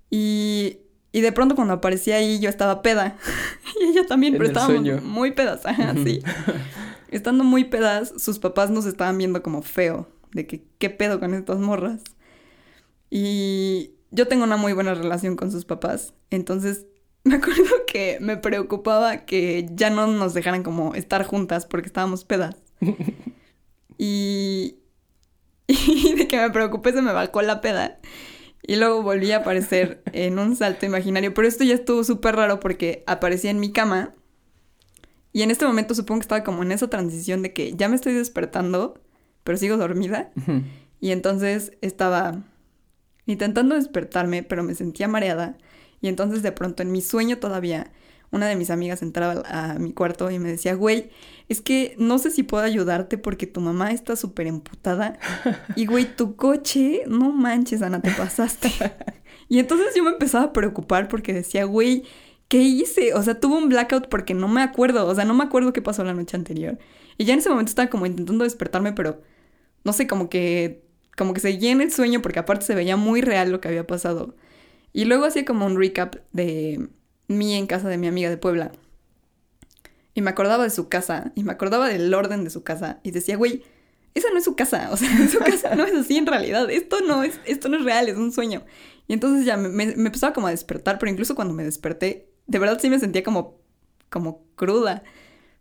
Y, 0.10 0.80
y 1.12 1.22
de 1.22 1.32
pronto 1.32 1.56
cuando 1.56 1.74
aparecía 1.74 2.18
ahí 2.18 2.40
yo 2.40 2.50
estaba 2.50 2.82
peda. 2.82 3.18
y 3.82 3.86
ella 3.90 4.06
también, 4.06 4.34
En 4.34 4.40
pero 4.40 4.50
estábamos 4.50 5.04
muy 5.04 5.32
pedas, 5.32 5.62
sí. 6.04 6.22
Estando 7.10 7.44
muy 7.44 7.66
pedas, 7.66 8.14
sus 8.18 8.40
papás 8.40 8.70
nos 8.72 8.86
estaban 8.86 9.18
viendo 9.18 9.42
como 9.42 9.62
feo, 9.62 10.10
de 10.32 10.48
que 10.48 10.64
qué 10.80 10.90
pedo 10.90 11.20
con 11.20 11.34
estas 11.34 11.60
morras. 11.60 12.02
Y 13.10 13.92
yo 14.12 14.28
tengo 14.28 14.44
una 14.44 14.58
muy 14.58 14.74
buena 14.74 14.94
relación 14.94 15.36
con 15.36 15.52
sus 15.52 15.66
papás, 15.66 16.14
entonces 16.32 16.86
me 17.24 17.36
acuerdo 17.36 17.64
que 17.88 18.18
me 18.22 18.38
preocupaba 18.38 19.26
que 19.26 19.68
ya 19.74 19.90
no 19.90 20.08
nos 20.08 20.34
dejaran 20.34 20.64
como 20.64 20.96
estar 20.96 21.26
juntas 21.26 21.66
porque 21.66 21.88
estábamos 21.88 22.24
pedas. 22.24 22.56
Y, 23.98 24.76
y 25.68 26.14
de 26.16 26.28
que 26.28 26.38
me 26.38 26.50
preocupé 26.52 26.94
se 26.94 27.02
me 27.02 27.14
bajó 27.14 27.42
la 27.42 27.62
peda. 27.62 28.00
Y 28.68 28.78
luego 28.78 29.04
volví 29.04 29.32
a 29.32 29.38
aparecer 29.38 30.02
en 30.14 30.40
un 30.40 30.56
salto 30.56 30.86
imaginario. 30.86 31.34
Pero 31.34 31.48
esto 31.48 31.64
ya 31.64 31.76
estuvo 31.76 32.04
súper 32.04 32.36
raro 32.36 32.60
porque 32.60 33.04
aparecía 33.08 33.52
en 33.52 33.60
mi 33.60 33.72
cama. 33.72 34.14
Y 35.32 35.42
en 35.42 35.52
este 35.52 35.66
momento 35.66 35.94
supongo 35.94 36.20
que 36.20 36.26
estaba 36.26 36.44
como 36.44 36.64
en 36.64 36.72
esa 36.72 36.90
transición 36.90 37.42
de 37.42 37.54
que 37.54 37.74
ya 37.76 37.90
me 37.90 37.96
estoy 37.96 38.14
despertando, 38.14 39.02
pero 39.44 39.58
sigo 39.58 39.76
dormida. 39.76 40.32
Y 41.02 41.12
entonces 41.12 41.74
estaba 41.82 42.44
intentando 43.26 43.76
despertarme, 43.76 44.44
pero 44.44 44.64
me 44.64 44.76
sentía 44.76 45.10
mareada. 45.10 45.58
Y 46.00 46.08
entonces 46.08 46.42
de 46.42 46.54
pronto 46.54 46.84
en 46.84 46.92
mi 46.94 47.02
sueño 47.02 47.38
todavía, 47.38 47.92
una 48.32 48.48
de 48.48 48.56
mis 48.56 48.70
amigas 48.70 49.02
entraba 49.02 49.44
a 49.46 49.76
mi 49.80 49.94
cuarto 49.94 50.30
y 50.32 50.40
me 50.40 50.50
decía, 50.50 50.76
güey, 50.76 51.10
es 51.48 51.62
que 51.62 51.96
no 51.98 52.18
sé 52.18 52.32
si 52.32 52.44
puedo 52.44 52.64
ayudarte 52.64 53.18
porque 53.18 53.48
tu 53.48 53.62
mamá 53.62 53.92
está 53.92 54.16
súper 54.16 54.48
emputada. 54.48 55.20
Y 55.76 55.86
güey, 55.86 56.16
tu 56.16 56.36
coche, 56.36 57.04
no 57.08 57.32
manches, 57.32 57.82
Ana, 57.82 58.02
te 58.02 58.12
pasaste. 58.12 58.72
Y 59.48 59.60
entonces 59.60 59.94
yo 59.96 60.04
me 60.04 60.10
empezaba 60.10 60.46
a 60.46 60.54
preocupar 60.54 61.08
porque 61.08 61.32
decía, 61.32 61.66
güey, 61.66 62.04
¿qué 62.48 62.58
hice? 62.58 63.14
O 63.14 63.22
sea, 63.22 63.40
tuve 63.40 63.58
un 63.58 63.70
blackout 63.70 64.08
porque 64.08 64.34
no 64.34 64.48
me 64.48 64.62
acuerdo. 64.62 65.06
O 65.08 65.14
sea, 65.14 65.26
no 65.26 65.34
me 65.36 65.44
acuerdo 65.44 65.74
qué 65.74 65.82
pasó 65.84 66.04
la 66.04 66.16
noche 66.16 66.36
anterior. 66.36 66.80
Y 67.18 67.26
ya 67.26 67.34
en 67.34 67.40
ese 67.40 67.50
momento 67.50 67.70
estaba 67.70 67.90
como 67.90 68.06
intentando 68.06 68.44
despertarme, 68.44 68.94
pero 68.94 69.22
no 69.84 69.94
sé, 69.94 70.08
como 70.08 70.30
que, 70.30 70.84
como 71.16 71.34
que 71.34 71.42
seguía 71.42 71.72
en 71.72 71.82
el 71.82 71.92
sueño 71.92 72.22
porque 72.22 72.40
aparte 72.40 72.66
se 72.66 72.76
veía 72.76 72.98
muy 72.98 73.22
real 73.22 73.52
lo 73.52 73.62
que 73.62 73.68
había 73.68 73.88
pasado. 73.88 74.36
Y 74.94 75.06
luego 75.06 75.26
hacía 75.26 75.46
como 75.46 75.66
un 75.66 75.78
recap 75.78 76.16
de 76.32 76.90
mí 77.28 77.54
en 77.54 77.68
casa 77.68 77.90
de 77.90 77.98
mi 77.98 78.08
amiga 78.08 78.30
de 78.30 78.38
Puebla. 78.38 78.72
Y 80.14 80.22
me 80.22 80.30
acordaba 80.30 80.64
de 80.64 80.70
su 80.70 80.88
casa, 80.90 81.32
y 81.36 81.44
me 81.44 81.52
acordaba 81.52 81.88
del 81.90 82.14
orden 82.14 82.44
de 82.44 82.50
su 82.50 82.64
casa, 82.64 83.00
y 83.04 83.12
decía, 83.12 83.38
güey, 83.38 83.64
esa 84.14 84.30
no 84.32 84.38
es 84.38 84.46
su 84.46 84.56
casa, 84.56 84.90
o 84.92 84.98
sea, 84.98 85.10
su 85.30 85.40
casa 85.40 85.76
no 85.76 85.86
es 85.86 85.94
así 85.94 86.18
en 86.18 86.26
realidad, 86.26 86.70
esto 86.70 87.02
no 87.02 87.24
es, 87.24 87.40
esto 87.46 87.68
no 87.70 87.78
es 87.78 87.84
real, 87.84 88.08
es 88.08 88.18
un 88.18 88.32
sueño. 88.32 88.64
Y 89.08 89.14
entonces 89.14 89.46
ya 89.46 89.58
me, 89.58 89.70
me, 89.70 89.84
empezaba 89.84 90.34
como 90.34 90.48
a 90.48 90.52
despertar, 90.52 90.98
pero 91.00 91.12
incluso 91.12 91.36
cuando 91.36 91.54
me 91.54 91.64
desperté, 91.64 92.30
de 92.48 92.60
verdad 92.60 92.80
sí 92.82 92.90
me 92.90 93.00
sentía 93.00 93.24
como, 93.24 93.60
como 94.10 94.46
cruda. 94.56 95.04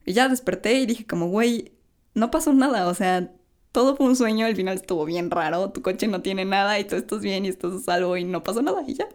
Y 0.07 0.13
ya 0.13 0.29
desperté 0.29 0.75
y 0.75 0.87
dije 0.87 1.07
como, 1.07 1.29
güey, 1.29 1.73
no 2.15 2.31
pasó 2.31 2.53
nada, 2.53 2.87
o 2.89 2.95
sea, 2.95 3.33
todo 3.73 3.97
fue 3.97 4.07
un 4.07 4.15
sueño, 4.15 4.47
al 4.47 4.55
final 4.55 4.77
estuvo 4.77 5.05
bien 5.05 5.31
raro, 5.33 5.71
tu 5.73 5.83
coche 5.83 6.07
no 6.07 6.23
tiene 6.23 6.45
nada 6.45 6.79
y 6.79 6.85
tú 6.85 6.95
estás 6.95 7.21
bien 7.21 7.45
y 7.45 7.49
estás 7.49 7.73
a 7.73 7.79
salvo 7.81 8.17
y 8.17 8.25
no 8.25 8.45
pasó 8.45 8.63
nada 8.63 8.85
y 8.87 8.95
ya. 8.95 9.09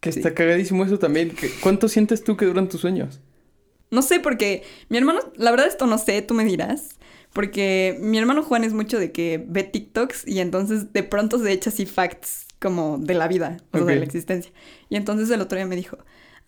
Que 0.00 0.12
Sí. 0.12 0.18
está 0.20 0.34
cagadísimo 0.34 0.84
eso 0.84 0.98
también. 0.98 1.32
¿Cuánto 1.62 1.88
sientes 1.88 2.24
tú 2.24 2.36
que 2.36 2.46
duran 2.46 2.68
tus 2.68 2.80
sueños? 2.80 3.20
No 3.90 4.02
sé, 4.02 4.20
porque 4.20 4.62
mi 4.88 4.98
hermano, 4.98 5.20
la 5.36 5.50
verdad 5.50 5.66
esto 5.66 5.86
no 5.86 5.98
sé, 5.98 6.22
tú 6.22 6.34
me 6.34 6.44
dirás. 6.44 6.90
Porque 7.32 7.96
mi 8.00 8.18
hermano 8.18 8.42
Juan 8.42 8.64
es 8.64 8.72
mucho 8.72 8.98
de 8.98 9.12
que 9.12 9.44
ve 9.46 9.62
TikToks 9.62 10.26
y 10.26 10.40
entonces 10.40 10.92
de 10.92 11.02
pronto 11.04 11.38
se 11.38 11.52
echa 11.52 11.70
así 11.70 11.86
facts 11.86 12.46
como 12.60 12.98
de 12.98 13.14
la 13.14 13.28
vida, 13.28 13.58
o 13.72 13.78
de 13.84 13.96
la 13.96 14.04
existencia. 14.04 14.52
Y 14.88 14.96
entonces 14.96 15.30
el 15.30 15.40
otro 15.40 15.56
día 15.56 15.66
me 15.66 15.76
dijo, 15.76 15.96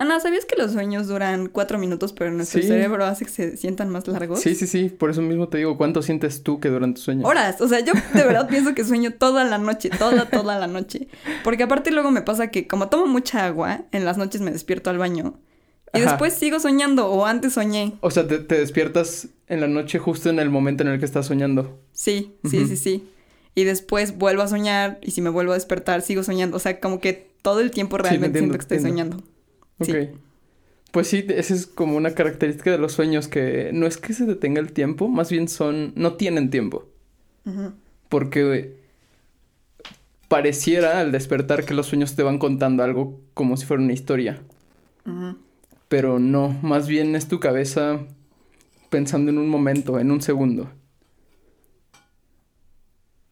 Ana, 0.02 0.18
¿sabías 0.18 0.44
que 0.44 0.56
los 0.60 0.72
sueños 0.72 1.06
duran 1.06 1.48
cuatro 1.48 1.78
minutos, 1.78 2.12
pero 2.12 2.32
nuestro 2.32 2.60
Sí. 2.60 2.66
cerebro 2.66 3.04
hace 3.04 3.24
que 3.24 3.30
se 3.30 3.56
sientan 3.56 3.88
más 3.88 4.08
largos? 4.08 4.40
Sí, 4.40 4.56
sí, 4.56 4.66
sí. 4.66 4.88
Por 4.88 5.10
eso 5.10 5.22
mismo 5.22 5.48
te 5.48 5.58
digo, 5.58 5.76
¿cuánto 5.76 6.02
sientes 6.02 6.42
tú 6.42 6.58
que 6.58 6.70
duran 6.70 6.94
tus 6.94 7.04
sueños? 7.04 7.24
Horas. 7.24 7.60
O 7.60 7.68
sea, 7.68 7.78
yo 7.80 7.92
de 8.12 8.24
verdad 8.24 8.48
pienso 8.48 8.74
que 8.74 8.84
sueño 8.84 9.12
toda 9.14 9.44
la 9.44 9.58
noche, 9.58 9.90
toda, 9.90 10.28
toda 10.28 10.58
la 10.58 10.66
noche. 10.66 11.06
Porque 11.44 11.62
aparte 11.62 11.92
luego 11.92 12.10
me 12.10 12.22
pasa 12.22 12.48
que 12.48 12.66
como 12.66 12.88
tomo 12.88 13.06
mucha 13.06 13.46
agua, 13.46 13.82
en 13.92 14.04
las 14.04 14.18
noches 14.18 14.40
me 14.40 14.50
despierto 14.50 14.90
al 14.90 14.98
baño. 14.98 15.38
Y 15.94 15.98
Ajá. 15.98 16.10
después 16.10 16.32
sigo 16.32 16.58
soñando, 16.58 17.06
o 17.08 17.24
antes 17.24 17.52
soñé. 17.52 17.92
O 18.00 18.10
sea, 18.10 18.26
te, 18.26 18.38
te 18.40 18.58
despiertas 18.58 19.28
en 19.46 19.60
la 19.60 19.68
noche 19.68 20.00
justo 20.00 20.30
en 20.30 20.40
el 20.40 20.50
momento 20.50 20.82
en 20.82 20.88
el 20.88 20.98
que 20.98 21.04
estás 21.04 21.26
soñando. 21.26 21.78
Sí, 21.92 22.34
sí, 22.44 22.66
sí, 22.66 22.76
sí. 22.76 23.08
Y 23.54 23.62
después 23.64 24.18
vuelvo 24.18 24.42
a 24.42 24.48
soñar, 24.48 24.98
y 25.02 25.12
si 25.12 25.20
me 25.20 25.30
vuelvo 25.30 25.52
a 25.52 25.54
despertar, 25.54 26.02
sigo 26.02 26.22
soñando. 26.24 26.56
O 26.56 26.60
sea, 26.60 26.80
como 26.80 26.98
que 26.98 27.30
todo 27.42 27.60
el 27.60 27.70
tiempo 27.70 27.98
te 27.98 28.04
realmente 28.04 28.38
entiendo, 28.38 28.54
siento 28.54 28.68
que 28.68 28.74
estoy 28.74 28.90
soñando. 28.90 29.22
Sí. 29.84 29.92
Ok. 29.92 30.08
Pues 30.92 31.08
sí, 31.08 31.24
esa 31.28 31.54
es 31.54 31.66
como 31.66 31.96
una 31.96 32.14
característica 32.14 32.70
de 32.70 32.76
los 32.76 32.92
sueños 32.92 33.26
que 33.26 33.70
no 33.72 33.86
es 33.86 33.96
que 33.96 34.12
se 34.12 34.26
detenga 34.26 34.60
el 34.60 34.72
tiempo, 34.72 35.08
más 35.08 35.30
bien 35.30 35.48
son, 35.48 35.92
no 35.96 36.14
tienen 36.14 36.50
tiempo. 36.50 36.86
Porque 38.10 38.76
pareciera 40.28 41.00
al 41.00 41.10
despertar 41.10 41.64
que 41.64 41.72
los 41.72 41.86
sueños 41.86 42.14
te 42.14 42.22
van 42.22 42.38
contando 42.38 42.82
algo 42.82 43.18
como 43.32 43.56
si 43.56 43.64
fuera 43.64 43.82
una 43.82 43.94
historia. 43.94 44.42
Pero 45.88 46.18
no, 46.18 46.50
más 46.62 46.88
bien 46.88 47.16
es 47.16 47.26
tu 47.26 47.40
cabeza 47.40 48.00
pensando 48.90 49.30
en 49.30 49.38
un 49.38 49.48
momento, 49.48 49.98
en 49.98 50.10
un 50.10 50.20
segundo. 50.20 50.70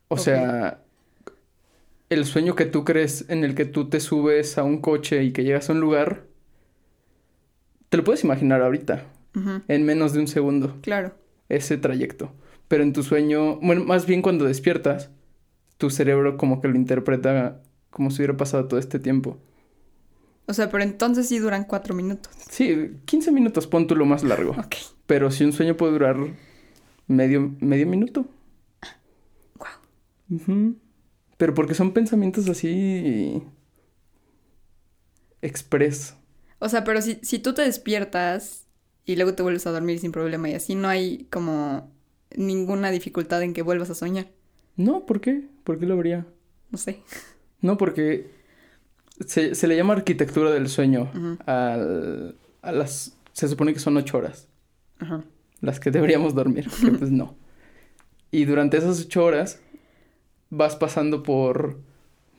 O 0.08 0.16
sea, 0.16 0.80
el 2.08 2.24
sueño 2.24 2.54
que 2.56 2.66
tú 2.66 2.84
crees 2.84 3.26
en 3.28 3.44
el 3.44 3.54
que 3.54 3.66
tú 3.66 3.90
te 3.90 4.00
subes 4.00 4.56
a 4.56 4.64
un 4.64 4.80
coche 4.80 5.22
y 5.24 5.32
que 5.32 5.44
llegas 5.44 5.68
a 5.68 5.74
un 5.74 5.80
lugar, 5.80 6.29
te 7.90 7.96
lo 7.98 8.04
puedes 8.04 8.24
imaginar 8.24 8.62
ahorita, 8.62 9.04
en 9.68 9.84
menos 9.84 10.12
de 10.14 10.20
un 10.20 10.26
segundo, 10.28 10.78
Claro. 10.80 11.12
ese 11.50 11.76
trayecto. 11.76 12.32
Pero 12.68 12.82
en 12.82 12.92
tu 12.92 13.02
sueño, 13.02 13.56
bueno, 13.60 13.84
más 13.84 14.06
bien 14.06 14.22
cuando 14.22 14.44
despiertas, 14.46 15.10
tu 15.76 15.90
cerebro 15.90 16.36
como 16.36 16.60
que 16.60 16.68
lo 16.68 16.76
interpreta 16.76 17.60
como 17.90 18.10
si 18.10 18.18
hubiera 18.18 18.36
pasado 18.36 18.66
todo 18.68 18.80
este 18.80 18.98
tiempo. 18.98 19.38
O 20.46 20.52
sea, 20.52 20.68
pero 20.70 20.82
entonces 20.82 21.28
sí 21.28 21.38
duran 21.38 21.64
cuatro 21.64 21.94
minutos. 21.94 22.32
Sí, 22.48 22.96
15 23.04 23.30
minutos, 23.32 23.66
pon 23.66 23.86
tú 23.86 23.94
lo 23.96 24.04
más 24.06 24.22
largo. 24.24 24.52
Ok. 24.52 24.74
Pero 25.06 25.30
si 25.30 25.44
un 25.44 25.52
sueño 25.52 25.76
puede 25.76 25.92
durar 25.92 26.16
medio, 27.06 27.54
medio 27.60 27.86
minuto. 27.86 28.26
Wow. 29.56 30.74
Pero 31.36 31.54
porque 31.54 31.74
son 31.74 31.92
pensamientos 31.92 32.48
así... 32.48 33.42
Express. 35.42 36.16
O 36.60 36.68
sea, 36.68 36.84
pero 36.84 37.02
si, 37.02 37.18
si 37.22 37.38
tú 37.40 37.52
te 37.54 37.62
despiertas 37.62 38.66
y 39.04 39.16
luego 39.16 39.34
te 39.34 39.42
vuelves 39.42 39.66
a 39.66 39.72
dormir 39.72 39.98
sin 39.98 40.12
problema 40.12 40.48
y 40.48 40.54
así, 40.54 40.74
no 40.76 40.88
hay 40.88 41.26
como 41.30 41.90
ninguna 42.36 42.90
dificultad 42.90 43.42
en 43.42 43.52
que 43.54 43.62
vuelvas 43.62 43.90
a 43.90 43.94
soñar. 43.94 44.28
No, 44.76 45.04
¿por 45.06 45.20
qué? 45.20 45.42
¿Por 45.64 45.78
qué 45.78 45.86
lo 45.86 45.94
habría? 45.94 46.26
No 46.70 46.78
sé. 46.78 47.00
No, 47.60 47.76
porque 47.76 48.30
se, 49.26 49.54
se 49.54 49.66
le 49.66 49.76
llama 49.76 49.94
arquitectura 49.94 50.50
del 50.50 50.68
sueño 50.68 51.10
al- 51.46 52.36
a 52.62 52.72
las... 52.72 53.16
Se 53.32 53.48
supone 53.48 53.72
que 53.74 53.80
son 53.80 53.96
ocho 53.96 54.18
horas 54.18 54.46
Ajá. 54.98 55.24
las 55.60 55.80
que 55.80 55.90
deberíamos 55.90 56.34
dormir, 56.34 56.68
que 56.80 56.90
pues 56.92 57.10
no. 57.10 57.34
Y 58.32 58.44
durante 58.44 58.76
esas 58.76 59.00
ocho 59.00 59.24
horas 59.24 59.60
vas 60.50 60.76
pasando 60.76 61.22
por, 61.24 61.80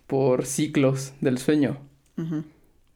por 0.07 0.45
ciclos 0.45 1.11
del 1.19 1.37
sueño. 1.37 1.79
Ujú. 2.17 2.43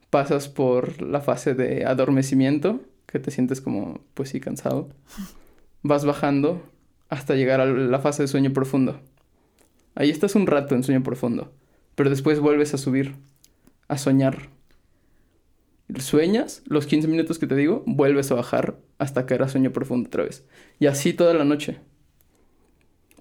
Pasas 0.10 0.48
por 0.48 1.02
la 1.02 1.22
fase 1.22 1.54
de 1.54 1.86
adormecimiento, 1.86 2.82
que 3.06 3.20
te 3.20 3.32
sientes 3.32 3.62
como, 3.62 4.02
pues 4.14 4.30
sí, 4.30 4.40
cansado. 4.40 4.90
Vas 5.84 6.06
bajando 6.06 6.64
hasta 7.10 7.36
llegar 7.36 7.62
a 7.62 7.66
la 7.66 8.00
fase 8.00 8.24
de 8.24 8.28
sueño 8.28 8.54
profundo. 8.54 9.00
Ahí 9.94 10.10
estás 10.10 10.36
un 10.36 10.48
rato 10.48 10.76
en 10.76 10.84
sueño 10.84 11.04
profundo, 11.04 11.54
pero 11.96 12.10
después 12.10 12.40
vuelves 12.40 12.74
a 12.74 12.78
subir, 12.78 13.16
a 13.88 13.98
soñar. 13.98 14.50
Sueñas 16.00 16.64
los 16.66 16.88
15 16.88 17.08
minutos 17.08 17.38
que 17.40 17.48
te 17.48 17.56
digo, 17.56 17.84
vuelves 17.86 18.32
a 18.32 18.36
bajar 18.36 18.78
hasta 18.98 19.26
caer 19.26 19.44
a 19.44 19.50
sueño 19.50 19.72
profundo 19.72 20.08
otra 20.08 20.24
vez. 20.24 20.46
Y 20.80 20.88
así 20.88 21.14
toda 21.14 21.34
la 21.34 21.46
noche. 21.46 21.80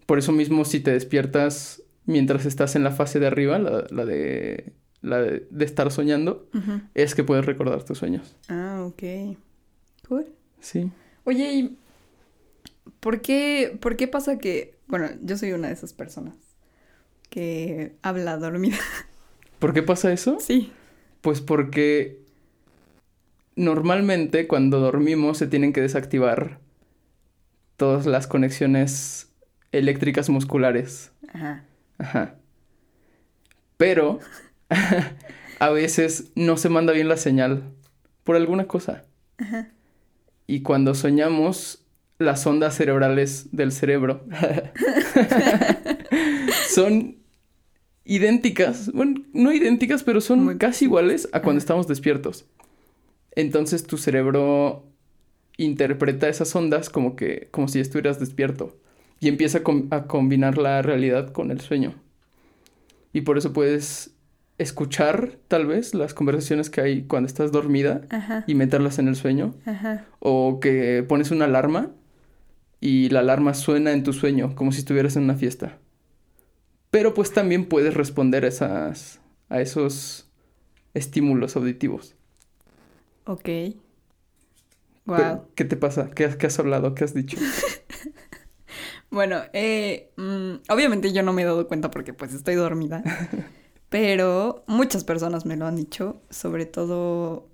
Por 0.06 0.18
eso 0.18 0.32
mismo, 0.32 0.64
si 0.64 0.80
te 0.80 0.92
despiertas 0.92 1.82
mientras 2.06 2.46
estás 2.46 2.74
en 2.76 2.84
la 2.84 2.90
fase 2.90 3.20
de 3.20 3.26
arriba, 3.26 3.58
la, 3.58 3.86
la 3.90 4.04
de, 4.04 4.72
la 5.04 5.20
de, 5.20 5.46
de 5.50 5.64
estar 5.64 5.92
soñando, 5.92 6.48
es 6.94 7.14
que 7.14 7.24
puedes 7.24 7.44
recordar 7.44 7.84
tus 7.84 7.98
sueños. 7.98 8.36
Ah, 8.48 8.84
ok. 8.86 9.36
Cool. 10.08 10.26
Sí. 10.60 10.90
Oye, 11.24 11.52
¿y 11.52 11.78
por 13.00 13.20
qué, 13.20 13.76
por 13.80 13.96
qué 13.96 14.08
pasa 14.08 14.38
que... 14.38 14.78
Bueno, 14.86 15.08
yo 15.22 15.36
soy 15.36 15.52
una 15.52 15.68
de 15.68 15.74
esas 15.74 15.92
personas 15.92 16.34
que 17.28 17.96
habla 18.02 18.38
dormida. 18.38 18.78
¿Por 19.58 19.74
qué 19.74 19.82
pasa 19.82 20.10
eso? 20.12 20.38
Sí. 20.40 20.72
Pues 21.20 21.40
porque 21.40 22.20
normalmente 23.56 24.46
cuando 24.46 24.80
dormimos 24.80 25.38
se 25.38 25.46
tienen 25.46 25.72
que 25.72 25.80
desactivar 25.82 26.60
todas 27.76 28.06
las 28.06 28.26
conexiones 28.26 29.28
eléctricas 29.70 30.30
musculares. 30.30 31.12
Ajá. 31.32 31.64
Ajá. 31.98 32.36
Pero 33.76 34.20
a 35.58 35.70
veces 35.70 36.32
no 36.34 36.56
se 36.56 36.68
manda 36.68 36.92
bien 36.92 37.08
la 37.08 37.16
señal 37.16 37.62
por 38.24 38.36
alguna 38.36 38.66
cosa. 38.66 39.04
Ajá. 39.38 39.70
Y 40.46 40.60
cuando 40.60 40.94
soñamos, 40.94 41.84
las 42.18 42.46
ondas 42.46 42.76
cerebrales 42.76 43.48
del 43.52 43.72
cerebro 43.72 44.24
son 46.68 47.16
idénticas. 48.04 48.92
Bueno, 48.92 49.22
no 49.32 49.52
idénticas, 49.52 50.02
pero 50.02 50.20
son 50.20 50.44
Muy 50.44 50.58
casi 50.58 50.86
iguales 50.86 51.28
a 51.32 51.42
cuando 51.42 51.58
estamos 51.58 51.86
despiertos. 51.88 52.46
Entonces 53.36 53.86
tu 53.86 53.98
cerebro 53.98 54.84
interpreta 55.56 56.28
esas 56.28 56.54
ondas 56.54 56.90
como 56.90 57.16
que, 57.16 57.48
como 57.50 57.68
si 57.68 57.80
estuvieras 57.80 58.20
despierto. 58.20 58.76
Y 59.20 59.28
empieza 59.28 59.58
a, 59.58 59.62
com- 59.62 59.88
a 59.90 60.04
combinar 60.04 60.58
la 60.58 60.82
realidad 60.82 61.32
con 61.32 61.50
el 61.50 61.60
sueño. 61.60 61.94
Y 63.12 63.22
por 63.22 63.38
eso 63.38 63.52
puedes 63.52 64.13
escuchar, 64.58 65.38
tal 65.48 65.66
vez, 65.66 65.94
las 65.94 66.14
conversaciones 66.14 66.70
que 66.70 66.80
hay 66.80 67.02
cuando 67.04 67.26
estás 67.26 67.50
dormida 67.52 68.02
Ajá. 68.10 68.44
y 68.46 68.54
meterlas 68.54 68.98
en 68.98 69.08
el 69.08 69.16
sueño. 69.16 69.54
Ajá. 69.66 70.04
O 70.20 70.60
que 70.60 71.04
pones 71.08 71.30
una 71.30 71.46
alarma 71.46 71.90
y 72.80 73.08
la 73.08 73.20
alarma 73.20 73.54
suena 73.54 73.92
en 73.92 74.02
tu 74.04 74.12
sueño, 74.12 74.54
como 74.54 74.70
si 74.72 74.78
estuvieras 74.80 75.16
en 75.16 75.24
una 75.24 75.34
fiesta. 75.34 75.78
Pero 76.90 77.14
pues 77.14 77.32
también 77.32 77.66
puedes 77.66 77.94
responder 77.94 78.44
a, 78.44 78.48
esas, 78.48 79.20
a 79.48 79.60
esos 79.60 80.28
estímulos 80.94 81.56
auditivos. 81.56 82.14
Ok. 83.26 83.48
Wow. 85.06 85.48
¿Qué 85.54 85.64
te 85.64 85.76
pasa? 85.76 86.10
¿Qué, 86.10 86.24
has- 86.24 86.36
qué 86.36 86.46
has 86.46 86.58
hablado? 86.58 86.94
¿Qué 86.94 87.04
has 87.04 87.14
dicho? 87.14 87.36
Bueno, 89.10 89.42
eh, 89.52 90.10
mm, 90.16 90.54
obviamente 90.72 91.12
yo 91.12 91.22
no 91.22 91.32
me 91.32 91.42
he 91.42 91.44
dado 91.44 91.68
cuenta 91.68 91.88
porque 91.88 92.12
pues 92.12 92.34
estoy 92.34 92.56
dormida. 92.56 93.02
Pero 93.94 94.64
muchas 94.66 95.04
personas 95.04 95.46
me 95.46 95.56
lo 95.56 95.66
han 95.66 95.76
dicho, 95.76 96.20
sobre 96.28 96.66
todo... 96.66 97.48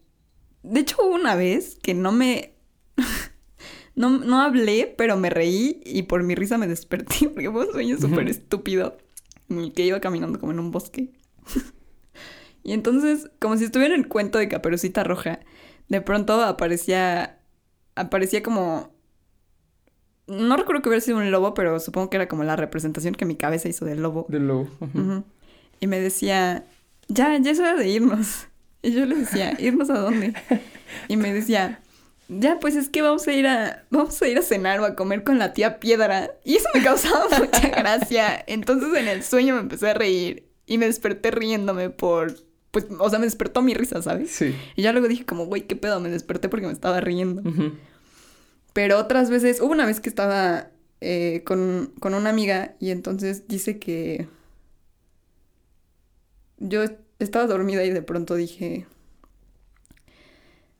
De 0.62 0.80
hecho, 0.80 0.96
hubo 1.02 1.14
una 1.14 1.34
vez 1.34 1.76
que 1.82 1.92
no 1.92 2.12
me... 2.12 2.54
no, 3.94 4.08
no 4.08 4.40
hablé, 4.40 4.94
pero 4.96 5.18
me 5.18 5.28
reí 5.28 5.82
y 5.84 6.04
por 6.04 6.22
mi 6.22 6.34
risa 6.34 6.56
me 6.56 6.66
desperté 6.66 7.28
porque 7.34 7.50
fue 7.50 7.66
un 7.66 7.72
sueño 7.72 7.98
súper 7.98 8.26
estúpido 8.30 8.96
en 9.50 9.58
el 9.58 9.74
que 9.74 9.84
iba 9.84 10.00
caminando 10.00 10.40
como 10.40 10.52
en 10.52 10.60
un 10.60 10.70
bosque. 10.70 11.12
y 12.62 12.72
entonces, 12.72 13.30
como 13.38 13.58
si 13.58 13.64
estuviera 13.64 13.94
en 13.94 14.00
el 14.00 14.08
cuento 14.08 14.38
de 14.38 14.48
Caperucita 14.48 15.04
Roja, 15.04 15.40
de 15.90 16.00
pronto 16.00 16.42
aparecía... 16.42 17.38
Aparecía 17.96 18.42
como 18.42 18.94
no 20.26 20.56
recuerdo 20.56 20.80
que 20.80 20.88
hubiera 20.88 21.04
sido 21.04 21.18
un 21.18 21.30
lobo, 21.30 21.52
pero 21.52 21.78
supongo 21.80 22.08
que 22.08 22.16
era 22.16 22.28
como 22.28 22.44
la 22.44 22.56
representación 22.56 23.14
que 23.14 23.26
mi 23.26 23.36
cabeza 23.36 23.68
hizo 23.68 23.84
del 23.84 24.00
lobo. 24.00 24.26
De 24.28 24.40
lobo. 24.40 24.70
Y 25.80 25.86
me 25.86 25.98
decía, 26.00 26.64
ya, 27.08 27.36
ya 27.38 27.50
es 27.50 27.58
hora 27.58 27.74
de 27.74 27.88
irnos. 27.88 28.46
Y 28.82 28.92
yo 28.92 29.04
le 29.04 29.16
decía, 29.16 29.56
¿irnos 29.58 29.90
a 29.90 29.98
dónde? 29.98 30.34
Y 31.08 31.16
me 31.16 31.32
decía, 31.32 31.80
ya, 32.28 32.58
pues 32.60 32.76
es 32.76 32.88
que 32.88 33.02
vamos 33.02 33.26
a 33.26 33.32
ir 33.32 33.46
a, 33.46 33.84
vamos 33.90 34.20
a 34.22 34.28
ir 34.28 34.38
a 34.38 34.42
cenar 34.42 34.80
o 34.80 34.84
a 34.84 34.94
comer 34.94 35.24
con 35.24 35.38
la 35.38 35.52
tía 35.52 35.80
Piedra. 35.80 36.30
Y 36.44 36.56
eso 36.56 36.68
me 36.74 36.82
causaba 36.82 37.26
mucha 37.38 37.68
gracia. 37.68 38.42
Entonces 38.46 38.94
en 38.94 39.08
el 39.08 39.22
sueño 39.22 39.54
me 39.54 39.60
empecé 39.60 39.90
a 39.90 39.94
reír 39.94 40.46
y 40.66 40.78
me 40.78 40.86
desperté 40.86 41.30
riéndome 41.30 41.90
por, 41.90 42.34
pues, 42.70 42.86
o 42.98 43.10
sea, 43.10 43.18
me 43.18 43.26
despertó 43.26 43.62
mi 43.62 43.74
risa, 43.74 44.00
¿sabes? 44.02 44.30
Sí. 44.30 44.54
Y 44.76 44.82
ya 44.82 44.92
luego 44.92 45.08
dije 45.08 45.26
como, 45.26 45.46
güey, 45.46 45.66
¿qué 45.66 45.76
pedo? 45.76 45.98
Me 45.98 46.08
desperté 46.08 46.48
porque 46.48 46.66
me 46.66 46.72
estaba 46.72 47.00
riendo. 47.00 47.42
Pero 48.72 48.98
otras 48.98 49.30
veces, 49.30 49.60
hubo 49.60 49.72
una 49.72 49.84
vez 49.84 49.98
que 49.98 50.08
estaba 50.08 50.68
eh, 51.00 51.42
con, 51.44 51.92
con 51.98 52.14
una 52.14 52.30
amiga 52.30 52.76
y 52.78 52.90
entonces 52.90 53.48
dice 53.48 53.80
que 53.80 54.28
yo 56.60 56.84
estaba 57.18 57.46
dormida 57.46 57.84
y 57.84 57.90
de 57.90 58.02
pronto 58.02 58.36
dije, 58.36 58.86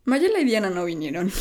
Mayela 0.05 0.41
y 0.41 0.45
Diana 0.45 0.71
no 0.71 0.85
vinieron. 0.85 1.33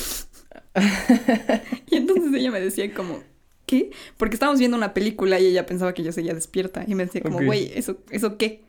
y 1.88 1.96
entonces 1.96 2.34
ella 2.34 2.52
me 2.52 2.60
decía 2.60 2.94
como, 2.94 3.22
¿qué? 3.66 3.92
Porque 4.18 4.36
estábamos 4.36 4.60
viendo 4.60 4.78
una 4.78 4.94
película 4.94 5.40
y 5.40 5.46
ella 5.48 5.66
pensaba 5.66 5.94
que 5.94 6.04
yo 6.04 6.12
seguía 6.12 6.34
despierta. 6.34 6.84
Y 6.88 6.96
me 6.96 7.06
decía 7.06 7.22
como, 7.22 7.44
güey, 7.44 7.72
¿eso, 7.76 7.98
¿eso 8.10 8.38
qué? 8.38 8.64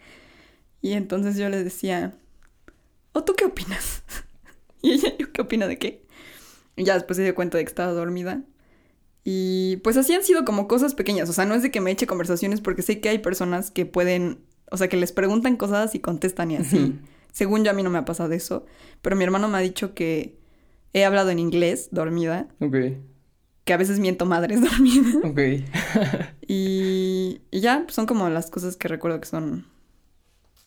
Y 0.82 0.92
entonces 0.92 1.36
yo 1.36 1.48
le 1.48 1.62
decía, 1.62 2.18
¿o 3.12 3.24
tú 3.24 3.34
qué 3.34 3.44
opinas? 3.44 4.02
y 4.82 4.92
ella, 4.92 5.14
¿yo 5.18 5.32
qué 5.32 5.42
opina 5.42 5.66
de 5.66 5.78
qué? 5.78 6.04
Y 6.76 6.84
ya 6.84 6.94
después 6.94 7.16
se 7.16 7.22
dio 7.22 7.34
cuenta 7.34 7.58
de 7.58 7.64
que 7.64 7.68
estaba 7.68 7.92
dormida. 7.92 8.42
Y 9.24 9.76
pues 9.78 9.96
así 9.96 10.14
han 10.14 10.24
sido 10.24 10.44
como 10.44 10.66
cosas 10.66 10.94
pequeñas. 10.94 11.28
O 11.28 11.32
sea, 11.32 11.44
no 11.44 11.54
es 11.54 11.62
de 11.62 11.70
que 11.70 11.80
me 11.80 11.90
eche 11.90 12.06
conversaciones 12.06 12.60
porque 12.60 12.82
sé 12.82 13.00
que 13.00 13.10
hay 13.10 13.18
personas 13.18 13.70
que 13.70 13.84
pueden, 13.84 14.40
o 14.70 14.76
sea, 14.76 14.88
que 14.88 14.96
les 14.96 15.12
preguntan 15.12 15.56
cosas 15.56 15.94
y 15.94 16.00
contestan 16.00 16.50
y 16.50 16.56
así. 16.56 16.98
Según 17.32 17.64
yo 17.64 17.70
a 17.70 17.74
mí 17.74 17.82
no 17.82 17.90
me 17.90 17.98
ha 17.98 18.04
pasado 18.04 18.32
eso. 18.32 18.66
Pero 19.02 19.16
mi 19.16 19.24
hermano 19.24 19.48
me 19.48 19.58
ha 19.58 19.60
dicho 19.60 19.94
que 19.94 20.36
he 20.92 21.04
hablado 21.04 21.30
en 21.30 21.38
inglés 21.38 21.88
dormida. 21.92 22.48
Ok, 22.60 22.76
Que 23.64 23.72
a 23.72 23.76
veces 23.76 23.98
miento 24.00 24.26
madres 24.26 24.60
dormida. 24.68 25.18
ok. 25.24 25.40
Y, 26.52 27.42
y 27.52 27.60
ya, 27.60 27.84
son 27.88 28.06
como 28.06 28.28
las 28.28 28.50
cosas 28.50 28.76
que 28.76 28.88
recuerdo 28.88 29.20
que 29.20 29.28
son 29.28 29.66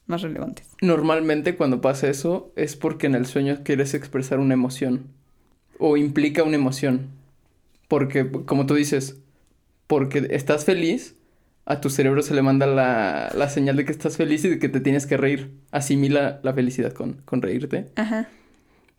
más 0.06 0.22
relevantes. 0.22 0.68
Normalmente 0.82 1.56
cuando 1.58 1.82
pasa 1.82 2.08
eso 2.10 2.54
es 2.56 2.76
porque 2.78 3.08
en 3.08 3.16
el 3.16 3.26
sueño 3.26 3.60
quieres 3.64 3.94
expresar 3.94 4.40
una 4.40 4.54
emoción 4.54 5.08
o 5.80 5.98
implica 5.98 6.44
una 6.44 6.56
emoción. 6.56 7.10
Porque, 7.90 8.32
como 8.46 8.66
tú 8.66 8.76
dices, 8.76 9.18
porque 9.88 10.28
estás 10.32 10.64
feliz, 10.66 11.16
a 11.66 11.80
tu 11.82 11.90
cerebro 11.90 12.22
se 12.22 12.34
le 12.34 12.42
manda 12.42 12.66
la, 12.66 13.32
la 13.36 13.50
señal 13.50 13.78
de 13.78 13.86
que 13.86 13.92
estás 13.92 14.18
feliz 14.18 14.44
y 14.46 14.50
de 14.50 14.60
que 14.60 14.70
te 14.70 14.80
tienes 14.80 15.06
que 15.06 15.18
reír. 15.18 15.52
Asimila 15.72 16.40
la 16.44 16.54
felicidad 16.54 16.92
con, 16.94 17.22
con 17.26 17.42
reírte. 17.42 17.88
Ajá. 17.96 18.28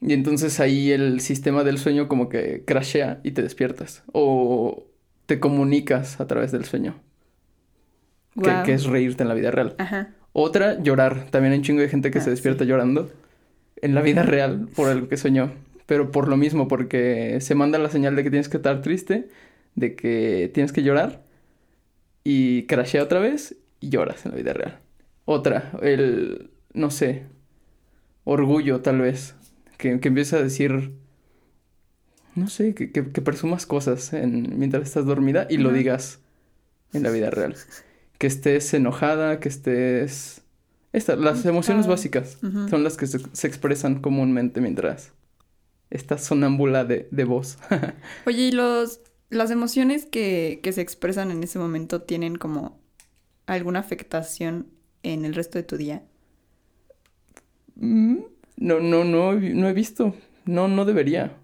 Y 0.00 0.12
entonces 0.12 0.60
ahí 0.60 0.90
el 0.90 1.20
sistema 1.20 1.64
del 1.64 1.78
sueño 1.78 2.08
como 2.08 2.28
que 2.28 2.62
crashea 2.66 3.20
y 3.22 3.32
te 3.32 3.42
despiertas. 3.42 4.02
O 4.12 4.84
te 5.26 5.40
comunicas 5.40 6.20
a 6.20 6.26
través 6.26 6.52
del 6.52 6.64
sueño. 6.64 6.96
Que, 8.64 8.72
es 8.72 8.84
reírte 8.84 9.22
en 9.22 9.28
la 9.28 9.34
vida 9.34 9.50
real. 9.50 9.76
Ajá. 9.78 10.10
Otra, 10.32 10.82
llorar. 10.82 11.26
También 11.30 11.52
hay 11.52 11.58
un 11.58 11.64
chingo 11.64 11.80
de 11.80 11.88
gente 11.88 12.10
que 12.10 12.18
Ah, 12.18 12.22
se 12.22 12.30
despierta 12.30 12.64
sí. 12.64 12.70
llorando 12.70 13.10
en 13.80 13.94
la 13.94 14.02
vida 14.02 14.22
real 14.22 14.68
por 14.74 14.88
algo 14.88 15.08
que 15.08 15.16
soñó. 15.16 15.52
Pero 15.86 16.10
por 16.10 16.28
lo 16.28 16.36
mismo, 16.36 16.66
porque 16.66 17.38
se 17.40 17.54
manda 17.54 17.78
la 17.78 17.90
señal 17.90 18.16
de 18.16 18.24
que 18.24 18.30
tienes 18.30 18.48
que 18.48 18.56
estar 18.56 18.80
triste, 18.82 19.28
de 19.74 19.94
que 19.94 20.50
tienes 20.52 20.72
que 20.72 20.82
llorar, 20.82 21.22
y 22.24 22.64
crashea 22.66 23.02
otra 23.02 23.20
vez 23.20 23.56
y 23.80 23.90
lloras 23.90 24.24
en 24.24 24.32
la 24.32 24.38
vida 24.38 24.52
real. 24.54 24.80
Otra, 25.26 25.72
el, 25.82 26.50
no 26.72 26.90
sé, 26.90 27.24
orgullo 28.24 28.80
tal 28.80 29.00
vez, 29.00 29.34
que, 29.76 30.00
que 30.00 30.08
empieza 30.08 30.38
a 30.38 30.42
decir, 30.42 30.92
no 32.34 32.48
sé, 32.48 32.74
que, 32.74 32.90
que, 32.90 33.10
que 33.10 33.22
presumas 33.22 33.66
cosas 33.66 34.12
en, 34.12 34.58
mientras 34.58 34.82
estás 34.82 35.04
dormida 35.04 35.46
y 35.48 35.58
lo 35.58 35.70
digas 35.70 36.20
en 36.92 37.02
la 37.02 37.10
vida 37.10 37.30
real. 37.30 37.54
Que 38.18 38.26
estés 38.26 38.72
enojada, 38.74 39.38
que 39.40 39.48
estés... 39.48 40.40
Esta, 40.92 41.16
las 41.16 41.44
emociones 41.44 41.88
básicas 41.88 42.38
son 42.70 42.84
las 42.84 42.96
que 42.96 43.08
se, 43.08 43.18
se 43.32 43.46
expresan 43.48 44.00
comúnmente 44.00 44.60
mientras 44.60 45.12
estás 45.90 46.24
sonámbula 46.24 46.84
de, 46.84 47.08
de 47.10 47.24
voz. 47.24 47.58
Oye, 48.26 48.42
¿y 48.42 48.52
los, 48.52 49.00
las 49.30 49.50
emociones 49.50 50.06
que, 50.06 50.60
que 50.62 50.72
se 50.72 50.80
expresan 50.80 51.30
en 51.30 51.42
ese 51.42 51.58
momento 51.58 52.02
tienen 52.02 52.36
como 52.36 52.80
alguna 53.46 53.80
afectación 53.80 54.68
en 55.02 55.24
el 55.24 55.34
resto 55.34 55.58
de 55.58 55.64
tu 55.64 55.76
día? 55.76 56.04
Mm, 57.76 58.18
no, 58.56 58.80
no, 58.80 59.04
no, 59.04 59.32
no 59.34 59.68
he 59.68 59.72
visto. 59.72 60.14
No, 60.44 60.68
no 60.68 60.84
debería. 60.84 61.36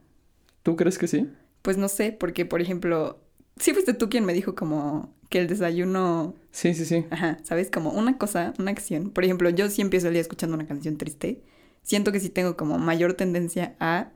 ¿Tú 0.62 0.76
crees 0.76 0.98
que 0.98 1.08
sí? 1.08 1.28
Pues 1.62 1.76
no 1.76 1.88
sé, 1.88 2.12
porque 2.12 2.46
por 2.46 2.60
ejemplo, 2.60 3.20
sí 3.56 3.72
fuiste 3.72 3.94
tú 3.94 4.08
quien 4.08 4.24
me 4.24 4.32
dijo 4.32 4.54
como 4.54 5.14
que 5.28 5.38
el 5.40 5.46
desayuno, 5.48 6.34
Sí, 6.52 6.74
sí, 6.74 6.84
sí. 6.84 7.06
ajá, 7.10 7.38
¿sabes? 7.44 7.70
Como 7.70 7.90
una 7.92 8.18
cosa, 8.18 8.54
una 8.58 8.70
acción. 8.70 9.10
Por 9.10 9.24
ejemplo, 9.24 9.50
yo 9.50 9.68
sí 9.70 9.82
empiezo 9.82 10.08
el 10.08 10.14
día 10.14 10.22
escuchando 10.22 10.56
una 10.56 10.66
canción 10.66 10.96
triste. 10.98 11.42
Siento 11.82 12.12
que 12.12 12.20
sí 12.20 12.30
tengo 12.30 12.56
como 12.56 12.78
mayor 12.78 13.14
tendencia 13.14 13.76
a, 13.80 14.12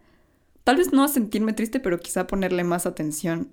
tal 0.65 0.77
vez 0.77 0.93
no 0.93 1.05
a 1.05 1.09
sentirme 1.09 1.53
triste, 1.53 1.81
pero 1.81 2.01
quizá 2.01 2.27
ponerle 2.27 2.65
más 2.65 2.87
atención 2.87 3.51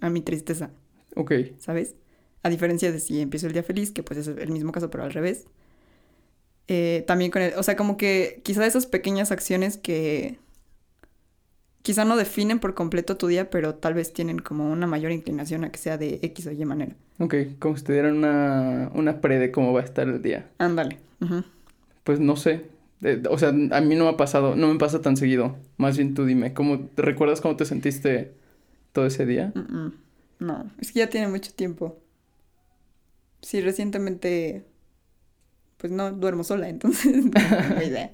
a 0.00 0.10
mi 0.10 0.20
tristeza, 0.22 0.70
Ok. 1.16 1.32
¿sabes? 1.58 1.94
A 2.42 2.48
diferencia 2.50 2.92
de 2.92 3.00
si 3.00 3.20
empiezo 3.20 3.46
el 3.48 3.52
día 3.54 3.62
feliz, 3.64 3.90
que 3.92 4.02
pues 4.02 4.20
es 4.20 4.28
el 4.28 4.50
mismo 4.50 4.72
caso, 4.72 4.90
pero 4.90 5.04
al 5.04 5.12
revés. 5.12 5.46
Eh, 6.68 7.04
también 7.06 7.30
con 7.30 7.42
el, 7.42 7.54
o 7.54 7.62
sea, 7.62 7.76
como 7.76 7.96
que 7.96 8.40
quizá 8.44 8.66
esas 8.66 8.86
pequeñas 8.86 9.30
acciones 9.32 9.76
que 9.76 10.38
quizá 11.82 12.04
no 12.04 12.16
definen 12.16 12.58
por 12.58 12.74
completo 12.74 13.16
tu 13.16 13.28
día, 13.28 13.48
pero 13.50 13.76
tal 13.76 13.94
vez 13.94 14.12
tienen 14.12 14.40
como 14.40 14.70
una 14.70 14.86
mayor 14.88 15.12
inclinación 15.12 15.64
a 15.64 15.70
que 15.70 15.78
sea 15.78 15.96
de 15.98 16.18
X 16.22 16.46
o 16.48 16.52
Y 16.52 16.64
manera. 16.64 16.96
Ok, 17.18 17.34
como 17.58 17.76
si 17.76 17.84
te 17.84 17.92
dieran 17.92 18.16
una, 18.16 18.90
una 18.94 19.20
pre 19.20 19.38
de 19.38 19.52
cómo 19.52 19.72
va 19.72 19.80
a 19.80 19.84
estar 19.84 20.08
el 20.08 20.20
día. 20.20 20.50
Ándale. 20.58 20.98
Pues 22.04 22.20
no 22.20 22.36
sé. 22.36 22.64
Eh, 23.02 23.22
o 23.28 23.38
sea, 23.38 23.48
a 23.48 23.80
mí 23.80 23.94
no 23.94 24.04
me 24.04 24.10
ha 24.10 24.16
pasado, 24.16 24.56
no 24.56 24.72
me 24.72 24.78
pasa 24.78 25.00
tan 25.00 25.16
seguido. 25.16 25.56
Más 25.76 25.96
bien 25.96 26.14
tú 26.14 26.24
dime, 26.24 26.54
¿cómo, 26.54 26.80
¿te 26.80 27.02
recuerdas 27.02 27.40
cómo 27.40 27.56
te 27.56 27.64
sentiste 27.64 28.34
todo 28.92 29.06
ese 29.06 29.26
día? 29.26 29.52
Mm, 29.54 29.76
mm. 29.76 29.92
No, 30.38 30.70
es 30.80 30.92
que 30.92 31.00
ya 31.00 31.08
tiene 31.08 31.28
mucho 31.28 31.52
tiempo. 31.52 31.98
Sí, 33.42 33.60
recientemente, 33.60 34.64
pues 35.76 35.92
no 35.92 36.12
duermo 36.12 36.44
sola, 36.44 36.68
entonces 36.70 37.26
no 37.26 37.30
tengo 37.30 37.82
idea. 37.82 38.10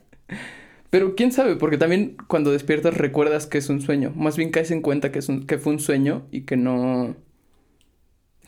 Pero 0.91 1.15
quién 1.15 1.33
sabe, 1.33 1.57
porque 1.57 1.79
también 1.79 2.17
cuando 2.27 2.53
despiertas 2.53 2.95
recuerdas 2.95 3.47
que 3.47 3.59
es 3.59 3.71
un 3.71 3.81
sueño. 3.81 4.13
Más 4.15 4.37
bien 4.37 4.51
caes 4.51 4.71
en 4.71 4.83
cuenta 4.83 5.11
que, 5.11 5.21
es 5.21 5.29
un, 5.31 5.47
que 5.47 5.57
fue 5.59 5.73
un 5.73 5.81
sueño 5.81 6.27
y 6.31 6.43
que 6.43 6.57
no... 6.57 7.17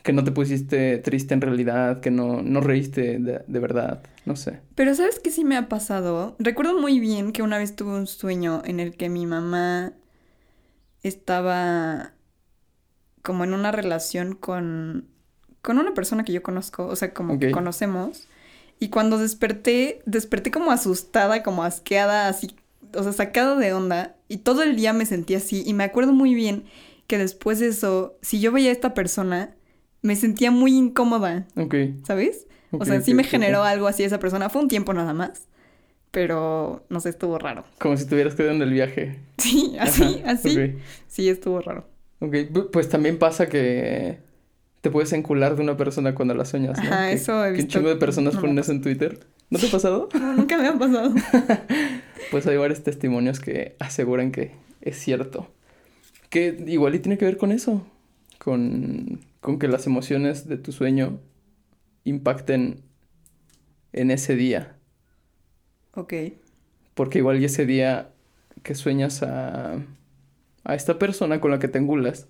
Que 0.05 0.13
no 0.13 0.23
te 0.23 0.31
pusiste 0.31 0.99
triste 0.99 1.33
en 1.33 1.41
realidad, 1.41 1.99
que 1.99 2.11
no, 2.11 2.41
no 2.41 2.61
reíste 2.61 3.19
de, 3.19 3.41
de 3.45 3.59
verdad, 3.59 4.03
no 4.25 4.35
sé. 4.35 4.61
Pero 4.75 4.95
¿sabes 4.95 5.19
qué 5.19 5.31
sí 5.31 5.43
me 5.43 5.57
ha 5.57 5.67
pasado? 5.67 6.35
Recuerdo 6.39 6.79
muy 6.79 6.99
bien 6.99 7.31
que 7.31 7.41
una 7.41 7.57
vez 7.57 7.75
tuve 7.75 7.91
un 7.91 8.07
sueño 8.07 8.61
en 8.65 8.79
el 8.79 8.95
que 8.95 9.09
mi 9.09 9.25
mamá 9.25 9.93
estaba 11.01 12.13
como 13.23 13.43
en 13.43 13.53
una 13.53 13.71
relación 13.71 14.35
con, 14.35 15.07
con 15.61 15.79
una 15.79 15.93
persona 15.93 16.23
que 16.23 16.31
yo 16.31 16.43
conozco, 16.43 16.85
o 16.85 16.95
sea, 16.95 17.13
como 17.13 17.39
que 17.39 17.51
conocemos. 17.51 18.27
Y 18.79 18.89
cuando 18.89 19.17
desperté, 19.17 20.01
desperté 20.05 20.51
como 20.51 20.71
asustada, 20.71 21.43
como 21.43 21.63
asqueada, 21.63 22.27
así, 22.27 22.55
o 22.93 23.03
sea, 23.03 23.11
sacada 23.11 23.55
de 23.55 23.73
onda. 23.73 24.15
Y 24.27 24.37
todo 24.37 24.63
el 24.63 24.75
día 24.75 24.93
me 24.93 25.05
sentí 25.05 25.35
así. 25.35 25.63
Y 25.65 25.73
me 25.73 25.83
acuerdo 25.83 26.13
muy 26.13 26.35
bien 26.35 26.65
que 27.07 27.17
después 27.17 27.59
de 27.59 27.67
eso, 27.67 28.17
si 28.21 28.39
yo 28.39 28.51
veía 28.51 28.69
a 28.69 28.73
esta 28.73 28.93
persona, 28.93 29.55
me 30.05 30.15
sentía 30.15 30.51
muy 30.51 30.75
incómoda, 30.75 31.45
Ok. 31.57 31.75
¿sabes? 32.03 32.47
o 32.71 32.83
sea, 32.85 32.99
sí 33.01 33.13
me 33.13 33.23
generó 33.23 33.63
algo 33.63 33.87
así 33.87 34.03
esa 34.03 34.19
persona. 34.19 34.49
Fue 34.49 34.61
un 34.61 34.67
tiempo 34.67 34.93
nada 34.93 35.13
más. 35.13 35.47
Pero, 36.11 36.85
no 36.89 36.99
sé, 36.99 37.09
estuvo 37.09 37.37
raro. 37.39 37.65
Como 37.79 37.97
si 37.97 38.05
tuvieras 38.05 38.35
quedado 38.35 38.53
en 38.55 38.61
el 38.61 38.71
viaje. 38.71 39.19
Sí, 39.37 39.75
así, 39.79 40.21
Ajá, 40.23 40.31
así. 40.31 40.75
Sí, 41.07 41.29
estuvo 41.29 41.59
raro. 41.61 41.85
Ok, 42.19 42.33
pu- 42.51 42.69
pues 42.71 42.87
también 42.89 43.19
pasa 43.19 43.47
que 43.47 44.17
te 44.81 44.89
puedes 44.89 45.11
encular 45.13 45.55
de 45.55 45.61
una 45.63 45.75
persona 45.77 46.15
cuando 46.15 46.33
la 46.33 46.45
sueñas, 46.45 46.77
¿no? 46.77 46.83
Ajá, 46.83 47.07
Que- 47.09 47.13
eso 47.13 47.43
he 47.45 47.47
que 47.49 47.51
un 47.51 47.57
visto. 47.57 47.73
chingo 47.79 47.89
de 47.89 47.95
personas 47.97 48.33
No 48.35 48.41
ponen 48.41 48.57
eso 48.59 48.71
en 48.71 48.81
Twitter. 48.81 49.19
¿No 49.49 49.59
te 49.59 49.67
ha 49.67 49.71
pasado? 49.71 50.09
No, 50.13 50.33
nunca 50.33 50.57
me 50.57 50.67
ha 50.67 50.77
pasado. 50.77 51.13
Pues 52.31 52.47
hay 52.47 52.57
varios 52.57 52.81
testimonios 52.83 53.39
que 53.39 53.75
aseguran 53.79 54.31
que 54.31 54.51
es 54.81 54.97
cierto. 54.97 55.47
Que 56.29 56.63
igual 56.67 56.95
y 56.95 56.99
tiene 56.99 57.17
que 57.17 57.25
ver 57.25 57.37
con 57.37 57.51
eso. 57.51 57.85
Con, 58.45 59.21
con 59.41 59.57
que 59.57 59.67
las 59.67 59.87
emociones 59.87 60.47
de 60.47 60.57
tu 60.57 60.71
sueño 60.71 61.19
impacten 62.03 62.83
en 63.91 64.11
ese 64.11 64.35
día. 64.35 64.77
ok. 65.95 66.13
Porque 66.93 67.17
igual 67.17 67.41
y 67.41 67.45
ese 67.45 67.65
día 67.65 68.11
que 68.61 68.75
sueñas 68.75 69.23
a, 69.23 69.77
a 70.63 70.75
esta 70.75 70.99
persona 70.99 71.41
con 71.41 71.49
la 71.49 71.57
que 71.57 71.67
te 71.67 71.79
engulas, 71.79 72.27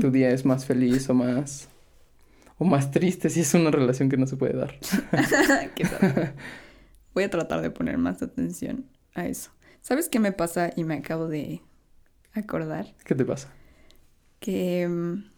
tu 0.00 0.10
día 0.10 0.30
es 0.30 0.46
más 0.46 0.64
feliz 0.64 1.08
o 1.10 1.14
más... 1.14 1.68
O 2.58 2.64
más 2.64 2.90
triste 2.90 3.28
si 3.28 3.40
es 3.40 3.52
una 3.54 3.70
relación 3.72 4.08
que 4.08 4.16
no 4.16 4.26
se 4.26 4.36
puede 4.36 4.54
dar. 4.56 4.78
Qué 5.74 5.84
sad. 5.86 6.34
Voy 7.12 7.24
a 7.24 7.30
tratar 7.30 7.60
de 7.60 7.70
poner 7.70 7.98
más 7.98 8.22
atención 8.22 8.86
a 9.14 9.26
eso. 9.26 9.50
¿Sabes 9.82 10.08
qué 10.08 10.18
me 10.20 10.32
pasa? 10.32 10.70
Y 10.76 10.84
me 10.84 10.94
acabo 10.94 11.28
de 11.28 11.60
acordar 12.32 12.86
¿Qué 13.04 13.14
te 13.14 13.24
pasa? 13.24 13.52
que... 14.40 14.88
mm, 14.88 15.31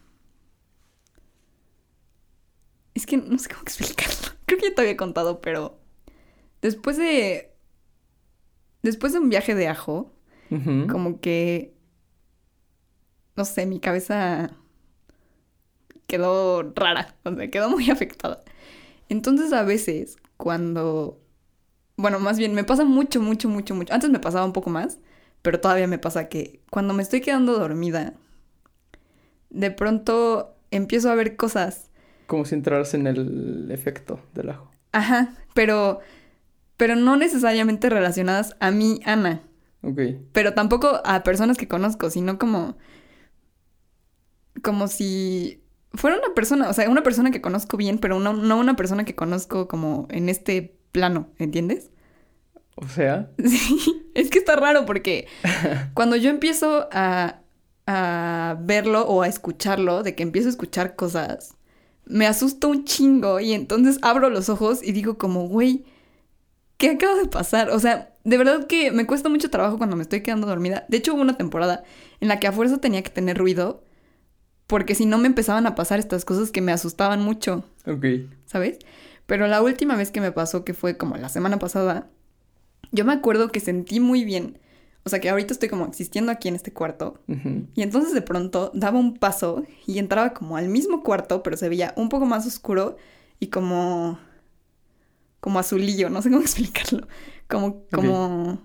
Es 2.95 3.07
que 3.07 3.17
no 3.17 3.39
sé 3.39 3.49
cómo 3.49 3.63
explicarlo. 3.63 4.37
Creo 4.47 4.59
que 4.59 4.69
ya 4.69 4.75
te 4.75 4.81
había 4.83 4.97
contado, 4.97 5.41
pero 5.41 5.79
después 6.63 6.97
de... 6.97 7.53
Después 8.83 9.13
de 9.13 9.19
un 9.19 9.31
viaje 9.31 9.55
de 9.55 9.69
ajo, 9.69 10.13
como 10.89 11.21
que... 11.21 11.75
No 13.37 13.45
sé, 13.45 13.67
mi 13.67 13.81
cabeza 13.81 14.57
quedó 16.07 16.63
rara, 16.75 17.17
o 17.25 17.35
sea, 17.35 17.51
quedó 17.51 17.71
muy 17.71 17.91
afectada. 17.91 18.43
Entonces 19.09 19.53
a 19.53 19.63
veces 19.65 20.17
cuando... 20.37 21.21
Bueno, 21.97 22.19
más 22.21 22.39
bien 22.39 22.55
me 22.55 22.65
pasa 22.65 22.85
mucho, 22.85 23.21
mucho, 23.21 23.49
mucho, 23.49 23.75
mucho. 23.75 23.93
Antes 23.95 24.11
me 24.11 24.19
pasaba 24.19 24.45
un 24.45 24.53
poco 24.53 24.71
más, 24.71 24.99
pero 25.43 25.61
todavía 25.61 25.87
me 25.87 25.99
pasa 25.99 26.29
que 26.29 26.61
cuando 26.71 26.93
me 26.93 27.03
estoy 27.03 27.21
quedando 27.21 27.59
dormida, 27.59 28.15
de 29.51 29.71
pronto 29.71 30.57
empiezo 30.71 31.11
a 31.11 31.15
ver 31.15 31.37
cosas. 31.37 31.91
Como 32.27 32.45
si 32.45 32.55
entraras 32.55 32.95
en 32.95 33.07
el 33.07 33.71
efecto 33.71 34.21
del 34.35 34.51
ajo. 34.51 34.71
Ajá, 34.93 35.35
pero, 35.55 36.01
pero 36.77 36.97
no 36.97 37.17
necesariamente 37.17 37.91
relacionadas 37.91 38.57
a 38.61 38.71
mí, 38.71 39.01
Ana. 39.05 39.43
Ok. 39.83 40.01
Pero 40.33 40.55
tampoco 40.55 41.01
a 41.05 41.23
personas 41.23 41.57
que 41.57 41.69
conozco, 41.69 42.11
sino 42.11 42.39
como. 42.39 42.77
Como 44.63 44.89
si 44.89 45.65
fuera 45.95 46.17
una 46.17 46.35
persona, 46.35 46.69
o 46.69 46.73
sea, 46.73 46.89
una 46.89 47.03
persona 47.03 47.31
que 47.31 47.41
conozco 47.41 47.77
bien, 47.77 47.99
pero 47.99 48.19
no, 48.21 48.33
no 48.33 48.59
una 48.59 48.77
persona 48.77 49.05
que 49.05 49.15
conozco 49.15 49.69
como 49.69 50.07
en 50.11 50.29
este 50.29 50.77
plano, 50.93 51.29
¿entiendes? 51.39 51.91
O 52.77 52.89
sea. 52.89 53.31
Sí, 53.45 54.07
es 54.15 54.31
que 54.31 54.39
está 54.39 54.57
raro 54.57 54.87
porque 54.87 55.27
cuando 55.95 56.17
yo 56.17 56.31
empiezo 56.31 56.89
a, 56.93 57.41
a 57.87 58.57
verlo 58.61 59.07
o 59.07 59.23
a 59.23 59.29
escucharlo, 59.29 60.03
de 60.03 60.15
que 60.15 60.23
empiezo 60.23 60.49
a 60.49 60.51
escuchar 60.51 60.97
cosas, 60.97 61.54
me 62.07 62.27
asusto 62.27 62.69
un 62.69 62.85
chingo 62.85 63.41
y 63.41 63.53
entonces 63.53 63.99
abro 64.03 64.31
los 64.31 64.49
ojos 64.49 64.83
y 64.83 64.93
digo 64.93 65.19
como, 65.19 65.49
güey, 65.49 65.85
¿qué 66.77 66.91
acaba 66.91 67.15
de 67.17 67.29
pasar? 67.29 67.71
O 67.71 67.79
sea, 67.81 68.15
de 68.25 68.39
verdad 68.39 68.67
que 68.67 68.91
me 68.91 69.07
cuesta 69.07 69.29
mucho 69.29 69.51
trabajo 69.51 69.79
cuando 69.79 69.97
me 69.97 70.03
estoy 70.03 70.23
quedando 70.23 70.47
dormida. 70.47 70.85
De 70.89 70.99
hecho, 70.99 71.15
hubo 71.15 71.23
una 71.23 71.37
temporada 71.37 71.85
en 72.21 72.29
la 72.29 72.41
que 72.41 72.47
a 72.47 72.53
fuerza 72.53 72.79
tenía 72.79 73.03
que 73.03 73.11
tener 73.11 73.39
ruido 73.39 73.85
porque 74.67 74.95
si 74.95 75.07
no 75.07 75.19
me 75.19 75.27
empezaban 75.27 75.67
a 75.67 75.75
pasar 75.75 75.99
estas 75.99 76.25
cosas 76.25 76.51
que 76.51 76.61
me 76.61 76.73
asustaban 76.73 77.21
mucho. 77.23 77.65
Ok. 77.87 78.07
¿Sabes? 78.47 78.79
Pero 79.27 79.47
la 79.47 79.63
última 79.63 79.97
vez 79.97 80.11
que 80.11 80.21
me 80.21 80.33
pasó, 80.33 80.65
que 80.65 80.75
fue 80.75 80.97
como 80.97 81.17
la 81.17 81.29
semana 81.29 81.59
pasada, 81.59 82.09
yo 82.93 83.05
me 83.05 83.13
acuerdo 83.13 83.51
que 83.51 83.61
sentí 83.61 84.01
muy 84.01 84.25
bien. 84.25 84.59
O 85.07 85.11
sea, 85.11 85.21
que 85.21 85.29
ahorita 85.29 85.53
estoy 85.53 85.69
como 85.69 85.87
existiendo 85.87 86.33
aquí 86.33 86.49
en 86.49 86.55
este 86.55 86.73
cuarto. 86.73 87.21
Y 87.75 87.83
entonces 87.83 88.15
de 88.15 88.23
pronto 88.23 88.71
daba 88.75 88.99
un 88.99 89.19
paso 89.19 89.65
y 89.87 89.99
entraba 89.99 90.33
como 90.33 90.57
al 90.57 90.69
mismo 90.69 91.03
cuarto, 91.03 91.43
pero 91.43 91.57
se 91.59 91.69
veía 91.69 91.93
un 91.97 92.09
poco 92.09 92.25
más 92.25 92.47
oscuro 92.47 92.97
y 93.39 93.49
como. 93.49 94.19
como 95.41 95.59
azulillo, 95.59 96.09
no 96.09 96.23
sé 96.23 96.31
cómo 96.31 96.41
explicarlo. 96.43 97.07
Como. 97.49 97.85
como. 97.93 98.63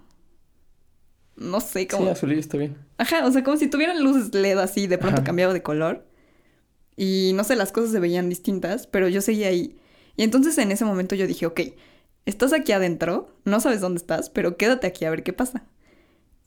No 1.36 1.60
sé, 1.60 1.88
como. 1.88 2.06
Sí, 2.06 2.10
azulillo 2.10 2.40
está 2.40 2.58
bien. 2.58 2.78
Ajá, 2.98 3.26
o 3.26 3.32
sea, 3.32 3.44
como 3.44 3.58
si 3.58 3.68
tuvieran 3.68 4.02
luces 4.02 4.34
LED 4.34 4.58
así, 4.60 4.88
de 4.88 4.98
pronto 4.98 5.18
Ajá. 5.18 5.26
cambiaba 5.26 5.54
de 5.54 5.62
color. 5.62 6.06
Y 6.96 7.32
no 7.36 7.44
sé, 7.44 7.56
las 7.56 7.72
cosas 7.72 7.92
se 7.92 8.00
veían 8.00 8.30
distintas, 8.30 8.88
pero 8.88 9.08
yo 9.08 9.22
seguía 9.22 9.48
ahí. 9.48 9.78
Y 10.18 10.24
entonces 10.24 10.58
en 10.58 10.72
ese 10.72 10.84
momento 10.84 11.16
yo 11.16 11.28
dije, 11.28 11.46
ok, 11.46 11.62
estás 12.26 12.52
aquí 12.52 12.74
adentro, 12.74 13.30
no 13.46 13.62
sabes 13.62 13.80
dónde 13.80 14.00
estás, 14.00 14.30
pero 14.30 14.58
quédate 14.58 14.88
aquí 14.88 15.06
a 15.06 15.10
ver 15.10 15.24
qué 15.24 15.32
pasa. 15.32 15.66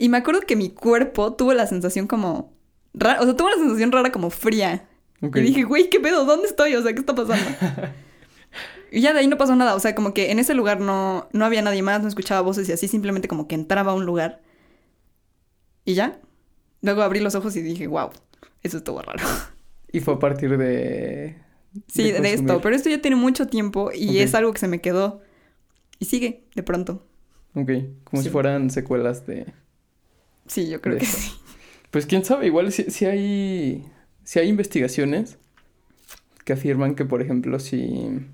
Y 0.03 0.09
me 0.09 0.17
acuerdo 0.17 0.41
que 0.41 0.57
mi 0.57 0.69
cuerpo 0.69 1.35
tuvo 1.35 1.55
la 1.55 1.69
sensación 1.69 2.09
como... 2.09 2.53
Rara, 2.93 3.21
o 3.21 3.25
sea, 3.25 3.37
tuvo 3.37 3.47
una 3.47 3.57
sensación 3.57 3.93
rara 3.93 4.11
como 4.11 4.31
fría. 4.31 4.89
Y 5.21 5.41
dije, 5.41 5.63
güey, 5.63 5.91
¿qué 5.91 6.01
pedo? 6.01 6.25
¿Dónde 6.25 6.49
estoy? 6.49 6.75
O 6.75 6.83
sea, 6.83 6.93
¿qué 6.93 6.99
está 6.99 7.15
pasando? 7.15 7.49
y 8.91 9.01
ya 9.01 9.13
de 9.13 9.21
ahí 9.21 9.29
no 9.29 9.39
pasó 9.39 9.55
nada. 9.55 9.77
O 9.77 9.79
sea, 9.79 9.95
como 9.95 10.13
que 10.13 10.33
en 10.33 10.41
ese 10.41 10.55
lugar 10.55 10.81
no, 10.81 11.29
no 11.33 11.45
había 11.45 11.63
nadie 11.63 11.83
más, 11.83 12.03
no 12.03 12.09
escuchaba 12.09 12.41
voces 12.41 12.69
y 12.69 12.73
así, 12.73 12.89
simplemente 12.89 13.29
como 13.29 13.47
que 13.47 13.55
entraba 13.55 13.93
a 13.93 13.95
un 13.95 14.05
lugar. 14.05 14.43
Y 15.85 15.95
ya. 15.95 16.19
Luego 16.81 17.03
abrí 17.03 17.21
los 17.21 17.37
ojos 17.37 17.55
y 17.55 17.63
dije, 17.63 17.87
wow, 17.87 18.11
eso 18.65 18.79
estuvo 18.79 19.01
raro. 19.03 19.23
Y 19.93 20.01
fue 20.01 20.15
a 20.15 20.19
partir 20.19 20.59
de. 20.59 21.37
Sí, 21.87 22.11
de, 22.11 22.33
esto. 22.33 22.61
Pero 22.61 22.75
esto 22.75 22.89
ya 22.89 23.01
tiene 23.01 23.17
mucho 23.17 23.47
tiempo 23.47 23.93
y 23.95 24.19
es 24.19 24.35
algo 24.35 24.53
que 24.53 24.59
se 24.59 24.67
me 24.67 24.81
quedó. 24.81 25.21
Y 26.01 26.07
sigue, 26.07 26.43
de 26.57 26.65
pronto. 26.65 27.07
Ok. 27.55 27.71
Como 28.03 28.21
Sí. 28.21 28.25
si 28.25 28.31
fueran 28.31 28.69
secuelas 28.71 29.29
de. 29.29 29.47
Sí, 30.47 30.69
yo 30.69 30.81
creo 30.81 30.99
que 30.99 31.07
sí. 31.07 31.33
Pues 31.91 32.07
quién 32.07 32.25
sabe, 32.25 32.47
igual 32.47 32.73
si, 32.73 32.85
si 32.85 33.05
hay. 33.05 33.85
Si 34.25 34.39
hay 34.39 34.49
investigaciones 34.49 35.39
que 36.45 36.55
afirman 36.55 36.95
que, 36.95 37.05
por 37.05 37.23
ejemplo, 37.23 37.59
si. 37.59 38.27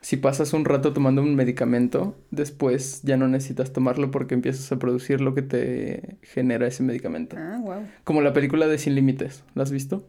Si 0.00 0.18
pasas 0.18 0.52
un 0.52 0.66
rato 0.66 0.92
tomando 0.92 1.22
un 1.22 1.34
medicamento, 1.34 2.14
después 2.30 3.00
ya 3.04 3.16
no 3.16 3.26
necesitas 3.26 3.72
tomarlo 3.72 4.10
porque 4.10 4.34
empiezas 4.34 4.70
a 4.70 4.78
producir 4.78 5.22
lo 5.22 5.34
que 5.34 5.40
te 5.40 6.18
genera 6.20 6.66
ese 6.66 6.82
medicamento. 6.82 7.36
Ah, 7.38 7.58
wow. 7.62 7.86
Como 8.04 8.20
la 8.20 8.34
película 8.34 8.66
de 8.66 8.76
Sin 8.76 8.94
Límites, 8.94 9.44
¿la 9.54 9.62
has 9.62 9.70
visto? 9.70 10.06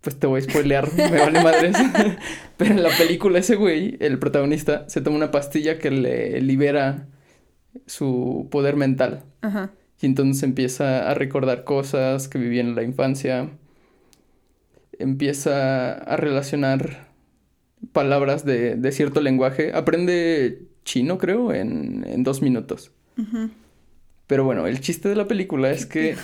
Pues 0.00 0.18
te 0.18 0.26
voy 0.26 0.40
a 0.40 0.44
spoilear, 0.44 0.90
me 0.96 1.18
vale 1.18 1.42
madres. 1.42 1.76
Pero 2.56 2.70
en 2.70 2.82
la 2.82 2.96
película 2.96 3.38
ese 3.38 3.56
güey, 3.56 3.98
el 4.00 4.18
protagonista, 4.18 4.88
se 4.88 5.02
toma 5.02 5.16
una 5.16 5.30
pastilla 5.30 5.78
que 5.78 5.90
le 5.90 6.40
libera 6.40 7.08
su 7.86 8.48
poder 8.50 8.76
mental. 8.76 9.24
Ajá. 9.42 9.72
Y 10.00 10.06
entonces 10.06 10.42
empieza 10.42 11.10
a 11.10 11.14
recordar 11.14 11.64
cosas 11.64 12.28
que 12.28 12.38
vivía 12.38 12.60
en 12.60 12.74
la 12.74 12.82
infancia. 12.82 13.50
Empieza 14.98 15.92
a 15.92 16.16
relacionar 16.16 17.08
palabras 17.92 18.44
de, 18.44 18.76
de 18.76 18.92
cierto 18.92 19.20
lenguaje. 19.20 19.72
Aprende 19.74 20.66
chino, 20.84 21.18
creo, 21.18 21.52
en, 21.52 22.04
en 22.06 22.22
dos 22.22 22.42
minutos. 22.42 22.92
Pero 24.26 24.44
bueno, 24.44 24.66
el 24.66 24.80
chiste 24.80 25.08
de 25.08 25.16
la 25.16 25.26
película 25.26 25.70
es 25.70 25.86
que 25.86 26.16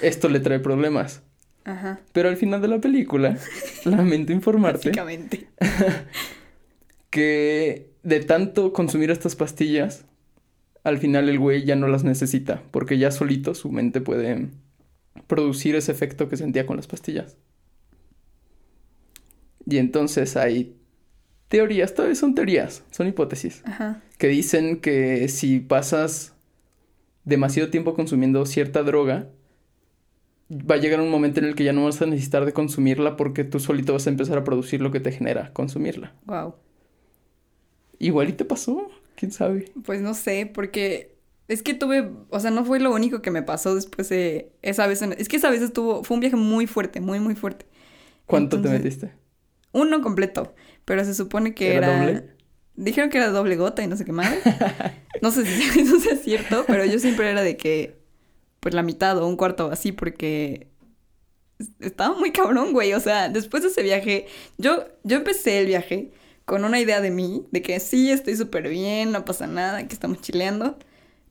esto 0.00 0.28
le 0.28 0.40
trae 0.40 0.60
problemas. 0.60 1.22
Ajá. 1.64 2.00
Pero 2.12 2.28
al 2.28 2.36
final 2.36 2.62
de 2.62 2.68
la 2.68 2.80
película, 2.80 3.36
lamento 3.84 4.32
informarte 4.32 4.92
que 7.10 7.90
de 8.02 8.20
tanto 8.20 8.72
consumir 8.72 9.10
estas 9.10 9.36
pastillas, 9.36 10.06
al 10.84 10.98
final 10.98 11.28
el 11.28 11.38
güey 11.38 11.64
ya 11.64 11.76
no 11.76 11.88
las 11.88 12.04
necesita, 12.04 12.62
porque 12.70 12.98
ya 12.98 13.10
solito 13.10 13.54
su 13.54 13.70
mente 13.70 14.00
puede 14.00 14.48
producir 15.26 15.74
ese 15.74 15.92
efecto 15.92 16.28
que 16.28 16.36
sentía 16.36 16.66
con 16.66 16.76
las 16.76 16.86
pastillas. 16.86 17.36
Y 19.66 19.78
entonces 19.78 20.36
hay 20.36 20.76
teorías, 21.48 21.94
todavía 21.94 22.14
son 22.14 22.34
teorías, 22.34 22.84
son 22.90 23.08
hipótesis, 23.08 23.62
Ajá. 23.64 24.02
que 24.18 24.28
dicen 24.28 24.80
que 24.80 25.28
si 25.28 25.60
pasas 25.60 26.34
demasiado 27.24 27.70
tiempo 27.70 27.94
consumiendo 27.94 28.46
cierta 28.46 28.82
droga, 28.82 29.28
va 30.50 30.76
a 30.76 30.78
llegar 30.78 31.00
un 31.00 31.10
momento 31.10 31.40
en 31.40 31.46
el 31.46 31.54
que 31.54 31.64
ya 31.64 31.72
no 31.72 31.84
vas 31.84 32.00
a 32.02 32.06
necesitar 32.06 32.44
de 32.44 32.52
consumirla 32.52 33.16
porque 33.16 33.44
tú 33.44 33.60
solito 33.60 33.92
vas 33.92 34.06
a 34.06 34.10
empezar 34.10 34.38
a 34.38 34.44
producir 34.44 34.80
lo 34.80 34.90
que 34.90 35.00
te 35.00 35.12
genera 35.12 35.52
consumirla. 35.52 36.14
Wow. 36.24 36.54
Igual 37.98 38.30
y 38.30 38.32
te 38.32 38.44
pasó, 38.44 38.90
quién 39.20 39.32
sabe. 39.32 39.72
Pues 39.84 40.00
no 40.02 40.14
sé, 40.14 40.50
porque 40.52 41.16
es 41.48 41.62
que 41.62 41.74
tuve, 41.74 42.10
o 42.30 42.40
sea, 42.40 42.50
no 42.50 42.64
fue 42.64 42.80
lo 42.80 42.92
único 42.92 43.22
que 43.22 43.30
me 43.30 43.42
pasó 43.42 43.74
después 43.74 44.08
de 44.08 44.52
esa 44.62 44.86
vez. 44.88 45.02
en- 45.02 45.12
es 45.14 45.28
que 45.28 45.36
esa 45.36 45.50
vez 45.50 45.62
estuvo, 45.62 46.04
fue 46.04 46.16
un 46.16 46.20
viaje 46.22 46.36
muy 46.36 46.66
fuerte, 46.66 47.00
muy, 47.00 47.20
muy 47.20 47.34
fuerte. 47.36 47.66
¿Cuánto 48.26 48.60
te 48.62 48.68
metiste? 48.68 49.12
Uno 49.72 50.02
completo, 50.02 50.54
pero 50.84 51.04
se 51.04 51.14
supone 51.14 51.54
que 51.54 51.74
¿Era 51.74 51.88
era... 51.88 52.06
doble? 52.06 52.30
Dijeron 52.76 53.10
que 53.10 53.18
era 53.18 53.30
doble 53.30 53.56
gota 53.56 53.82
y 53.82 53.88
no 53.88 53.96
sé 53.96 54.04
qué 54.04 54.12
más. 54.12 54.32
No 55.22 55.30
sé 55.30 55.44
si 55.44 55.80
eso 55.80 56.00
sea 56.00 56.16
cierto, 56.16 56.64
pero 56.66 56.84
yo 56.86 56.98
siempre 56.98 57.30
era 57.30 57.42
de 57.42 57.56
que, 57.58 57.98
pues 58.60 58.74
la 58.74 58.82
mitad 58.82 59.18
o 59.18 59.26
un 59.26 59.36
cuarto 59.36 59.70
así, 59.70 59.92
porque 59.92 60.68
estaba 61.80 62.14
muy 62.16 62.32
cabrón, 62.32 62.72
güey. 62.72 62.94
O 62.94 63.00
sea, 63.00 63.28
después 63.28 63.62
de 63.62 63.68
ese 63.70 63.82
viaje, 63.82 64.26
yo, 64.58 64.84
yo 65.04 65.18
empecé 65.18 65.60
el 65.60 65.66
viaje 65.66 66.10
con 66.50 66.64
una 66.64 66.80
idea 66.80 67.00
de 67.00 67.12
mí, 67.12 67.46
de 67.52 67.62
que 67.62 67.78
sí, 67.78 68.10
estoy 68.10 68.34
súper 68.36 68.68
bien, 68.68 69.12
no 69.12 69.24
pasa 69.24 69.46
nada, 69.46 69.86
que 69.86 69.94
estamos 69.94 70.20
chileando. 70.20 70.76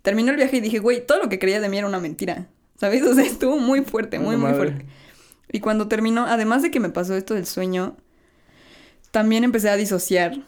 Terminó 0.01 0.32
el 0.32 0.38
viaje 0.38 0.55
y 0.57 0.61
dije, 0.61 0.80
güey, 0.80 1.05
todo 1.05 1.22
lo 1.22 1.28
que 1.28 1.39
creía 1.39 1.59
de 1.59 1.67
mí 1.67 1.78
era 1.78 1.88
una 1.88 1.99
mentira. 1.99 2.47
¿Sabes? 2.80 3.03
O 3.05 3.13
sea, 3.13 3.26
estuvo 3.26 3.57
muy 3.59 3.82
fuerte, 3.84 4.17
muy, 4.17 4.38
muy 4.38 4.53
fuerte. 4.53 4.86
Y 5.51 5.59
cuando 5.59 5.89
terminó, 5.89 6.26
además 6.26 6.61
de 6.61 6.72
que 6.72 6.80
me 6.80 6.89
pasó 6.89 7.15
esto 7.17 7.34
del 7.34 7.45
sueño, 7.45 7.97
también 9.11 9.43
empecé 9.43 9.70
a 9.70 9.76
disociar. 9.76 10.39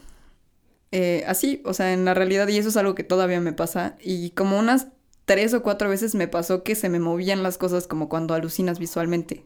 eh, 0.90 1.24
así, 1.26 1.62
o 1.64 1.74
sea, 1.74 1.92
en 1.92 2.04
la 2.06 2.14
realidad, 2.14 2.48
y 2.48 2.56
eso 2.58 2.70
es 2.70 2.76
algo 2.78 2.94
que 2.94 3.04
todavía 3.04 3.40
me 3.40 3.52
pasa. 3.52 3.96
Y 4.00 4.30
como 4.30 4.58
unas 4.58 4.88
tres 5.26 5.52
o 5.54 5.62
cuatro 5.62 5.90
veces 5.90 6.14
me 6.14 6.28
pasó 6.28 6.62
que 6.62 6.74
se 6.76 6.88
me 6.88 6.98
movían 6.98 7.42
las 7.42 7.58
cosas 7.58 7.86
como 7.86 8.08
cuando 8.08 8.34
alucinas 8.34 8.78
visualmente. 8.78 9.44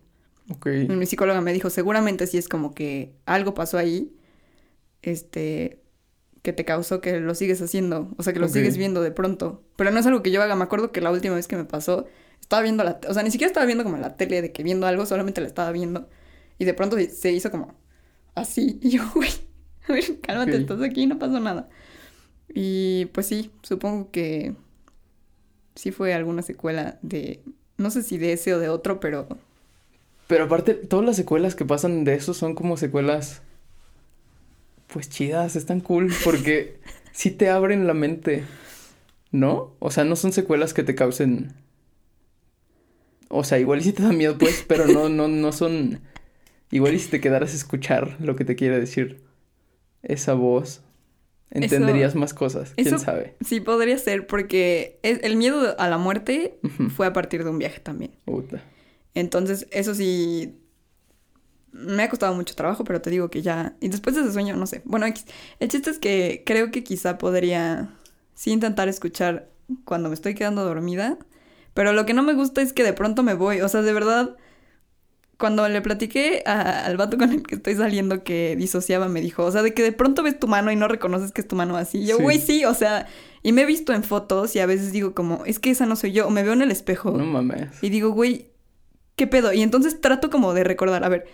Ok. 0.50 0.66
Mi 0.88 1.06
psicóloga 1.06 1.40
me 1.40 1.52
dijo, 1.52 1.70
seguramente 1.70 2.26
sí 2.28 2.38
es 2.38 2.48
como 2.48 2.74
que 2.74 3.16
algo 3.26 3.54
pasó 3.54 3.78
ahí, 3.78 4.12
este, 5.12 5.82
que 6.42 6.52
te 6.52 6.64
causó 6.64 7.00
que 7.00 7.20
lo 7.20 7.34
sigues 7.34 7.60
haciendo, 7.62 8.10
o 8.18 8.22
sea, 8.22 8.32
que 8.32 8.40
lo 8.40 8.48
sigues 8.48 8.76
viendo 8.78 9.02
de 9.02 9.10
pronto. 9.12 9.64
Pero 9.76 9.90
no 9.90 9.98
es 10.00 10.06
algo 10.06 10.22
que 10.22 10.30
yo 10.30 10.42
haga, 10.42 10.56
me 10.56 10.64
acuerdo 10.64 10.92
que 10.92 11.00
la 11.00 11.10
última 11.12 11.34
vez 11.36 11.48
que 11.48 11.56
me 11.56 11.64
pasó, 11.64 12.06
estaba 12.40 12.62
viendo 12.62 12.84
la, 12.84 13.00
o 13.08 13.14
sea, 13.14 13.22
ni 13.22 13.30
siquiera 13.30 13.48
estaba 13.50 13.66
viendo 13.66 13.84
como 13.84 13.96
la 13.98 14.16
tele 14.16 14.42
de 14.42 14.52
que 14.52 14.62
viendo 14.62 14.86
algo, 14.86 15.06
solamente 15.06 15.40
la 15.40 15.48
estaba 15.48 15.72
viendo. 15.72 16.08
Y 16.58 16.64
de 16.66 16.74
pronto 16.74 16.96
se- 16.98 17.32
hizo 17.32 17.50
como 17.50 17.74
así, 18.34 18.78
y 18.82 18.90
yo, 18.90 19.02
güey, 19.14 19.30
a 19.88 19.92
ver, 19.94 20.20
cálmate, 20.22 20.56
Ok. 20.56 20.58
estás 20.58 20.82
aquí, 20.82 21.06
no 21.06 21.18
pasó 21.18 21.40
nada. 21.40 21.68
Y 22.54 23.06
pues 23.06 23.26
sí, 23.26 23.52
supongo 23.62 24.10
que 24.10 24.54
sí 25.74 25.92
fue 25.92 26.14
alguna 26.14 26.42
secuela 26.42 26.98
de, 27.02 27.42
no 27.76 27.90
sé 27.90 28.02
si 28.02 28.18
de 28.18 28.32
ese 28.32 28.54
o 28.54 28.58
de 28.58 28.68
otro, 28.68 29.00
pero 29.00 29.28
Pero 30.28 30.44
aparte, 30.44 30.74
todas 30.74 31.04
las 31.06 31.16
secuelas 31.16 31.54
que 31.54 31.64
pasan 31.64 32.04
de 32.04 32.14
eso 32.14 32.34
son 32.34 32.54
como 32.54 32.76
secuelas. 32.76 33.42
Pues 34.88 35.08
chidas, 35.08 35.56
están 35.56 35.80
cool, 35.80 36.12
porque 36.24 36.78
sí 37.12 37.30
te 37.30 37.48
abren 37.50 37.86
la 37.86 37.94
mente. 37.94 38.44
¿No? 39.32 39.74
O 39.80 39.90
sea, 39.90 40.04
no 40.04 40.16
son 40.16 40.32
secuelas 40.32 40.72
que 40.72 40.82
te 40.82 40.94
causen. 40.94 41.52
O 43.28 43.44
sea, 43.44 43.58
igual 43.58 43.80
y 43.80 43.84
si 43.84 43.92
te 43.92 44.02
da 44.02 44.12
miedo, 44.12 44.38
pues, 44.38 44.64
pero 44.66 44.86
no, 44.86 45.08
no, 45.08 45.28
no 45.28 45.52
son. 45.52 46.00
Igual 46.70 46.94
y 46.94 46.98
si 47.00 47.08
te 47.10 47.20
quedaras 47.20 47.52
a 47.52 47.56
escuchar 47.56 48.16
lo 48.20 48.36
que 48.36 48.44
te 48.44 48.54
quiere 48.56 48.78
decir 48.78 49.22
esa 50.02 50.34
voz, 50.34 50.82
entenderías 51.50 52.14
más 52.14 52.34
cosas. 52.34 52.72
Quién 52.76 52.86
Eso- 52.86 52.98
sabe. 52.98 53.34
Sí, 53.44 53.60
podría 53.60 53.98
ser, 53.98 54.26
porque 54.26 54.98
es- 55.02 55.20
el 55.22 55.36
miedo 55.36 55.74
a 55.78 55.88
la 55.88 55.98
muerte 55.98 56.58
fue 56.94 57.06
a 57.06 57.12
partir 57.12 57.42
de 57.44 57.50
un 57.50 57.58
viaje 57.58 57.80
también. 57.80 58.12
Entonces, 59.14 59.66
eso 59.70 59.94
sí. 59.94 60.54
Me 61.78 62.02
ha 62.04 62.08
costado 62.08 62.34
mucho 62.34 62.54
trabajo, 62.54 62.84
pero 62.84 63.00
te 63.00 63.10
digo 63.10 63.28
que 63.28 63.42
ya. 63.42 63.74
Y 63.80 63.88
después 63.88 64.16
de 64.16 64.22
ese 64.22 64.32
sueño, 64.32 64.56
no 64.56 64.66
sé. 64.66 64.82
Bueno, 64.84 65.06
el 65.06 65.68
chiste 65.68 65.90
es 65.90 65.98
que 65.98 66.42
creo 66.46 66.70
que 66.70 66.82
quizá 66.84 67.18
podría. 67.18 67.90
Sí, 68.34 68.50
intentar 68.50 68.88
escuchar 68.88 69.48
cuando 69.84 70.08
me 70.08 70.14
estoy 70.14 70.34
quedando 70.34 70.64
dormida. 70.64 71.18
Pero 71.74 71.92
lo 71.92 72.06
que 72.06 72.14
no 72.14 72.22
me 72.22 72.32
gusta 72.34 72.62
es 72.62 72.72
que 72.72 72.84
de 72.84 72.92
pronto 72.92 73.22
me 73.22 73.34
voy. 73.34 73.60
O 73.60 73.68
sea, 73.68 73.82
de 73.82 73.92
verdad. 73.92 74.36
Cuando 75.38 75.68
le 75.68 75.82
platiqué 75.82 76.42
a- 76.46 76.86
al 76.86 76.96
vato 76.96 77.18
con 77.18 77.30
el 77.30 77.42
que 77.42 77.56
estoy 77.56 77.74
saliendo 77.74 78.24
que 78.24 78.56
disociaba, 78.56 79.06
me 79.08 79.20
dijo, 79.20 79.44
o 79.44 79.52
sea, 79.52 79.60
de 79.62 79.74
que 79.74 79.82
de 79.82 79.92
pronto 79.92 80.22
ves 80.22 80.40
tu 80.40 80.48
mano 80.48 80.72
y 80.72 80.76
no 80.76 80.88
reconoces 80.88 81.30
que 81.32 81.42
es 81.42 81.48
tu 81.48 81.56
mano 81.56 81.76
así. 81.76 81.98
Y 81.98 82.06
yo, 82.06 82.16
Sí. 82.16 82.22
güey, 82.22 82.38
sí, 82.40 82.64
o 82.64 82.72
sea, 82.72 83.06
y 83.42 83.52
me 83.52 83.62
he 83.62 83.66
visto 83.66 83.92
en 83.92 84.02
fotos 84.02 84.56
y 84.56 84.60
a 84.60 84.66
veces 84.66 84.92
digo 84.92 85.14
como, 85.14 85.44
es 85.44 85.58
que 85.58 85.70
esa 85.70 85.84
no 85.84 85.94
soy 85.94 86.12
yo, 86.12 86.26
o 86.26 86.30
me 86.30 86.42
veo 86.42 86.54
en 86.54 86.62
el 86.62 86.70
espejo. 86.70 87.10
No 87.10 87.26
mames. 87.26 87.68
Y 87.82 87.90
digo, 87.90 88.12
güey, 88.12 88.48
¿qué 89.14 89.26
pedo? 89.26 89.52
Y 89.52 89.60
entonces 89.60 90.00
trato 90.00 90.30
como 90.30 90.54
de 90.54 90.64
recordar, 90.64 91.04
a 91.04 91.08
ver, 91.10 91.26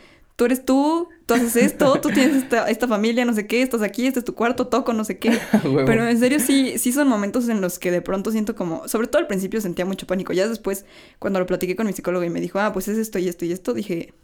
tú 0.43 0.47
eres 0.47 0.65
tú, 0.65 1.09
tú 1.25 1.35
haces 1.35 1.55
esto, 1.55 2.01
tú 2.01 2.09
tienes 2.09 2.35
esta, 2.35 2.69
esta 2.69 2.89
familia, 2.89 3.25
no 3.25 3.33
sé 3.33 3.47
qué, 3.47 3.63
estás 3.63 3.81
aquí, 3.81 4.09
este 4.09 4.19
es 4.19 4.25
tu 4.25 4.35
cuarto, 4.35 4.67
toco, 4.67 4.93
no 4.93 5.05
sé 5.05 5.21
qué. 5.21 5.39
Pero 5.87 6.09
en 6.09 6.19
serio 6.19 6.41
sí, 6.41 6.79
sí 6.79 6.91
son 6.91 7.07
momentos 7.07 7.49
en 7.49 7.61
los 7.61 7.79
que 7.79 7.93
de 7.93 8.03
pronto 8.03 8.33
siento 8.33 8.57
como, 8.57 8.89
sobre 8.89 9.07
todo 9.07 9.21
al 9.21 9.29
principio 9.29 9.61
sentía 9.61 9.85
mucho 9.85 10.05
pánico. 10.09 10.33
Ya 10.33 10.49
después, 10.49 10.85
cuando 11.21 11.39
lo 11.39 11.47
platiqué 11.47 11.77
con 11.77 11.87
mi 11.87 11.93
psicólogo 11.93 12.25
y 12.25 12.31
me 12.31 12.41
dijo, 12.41 12.59
ah, 12.59 12.73
pues 12.73 12.89
es 12.89 12.99
esto 12.99 13.21
y 13.21 13.29
esto 13.29 13.45
y 13.45 13.53
esto, 13.53 13.73
dije, 13.73 14.15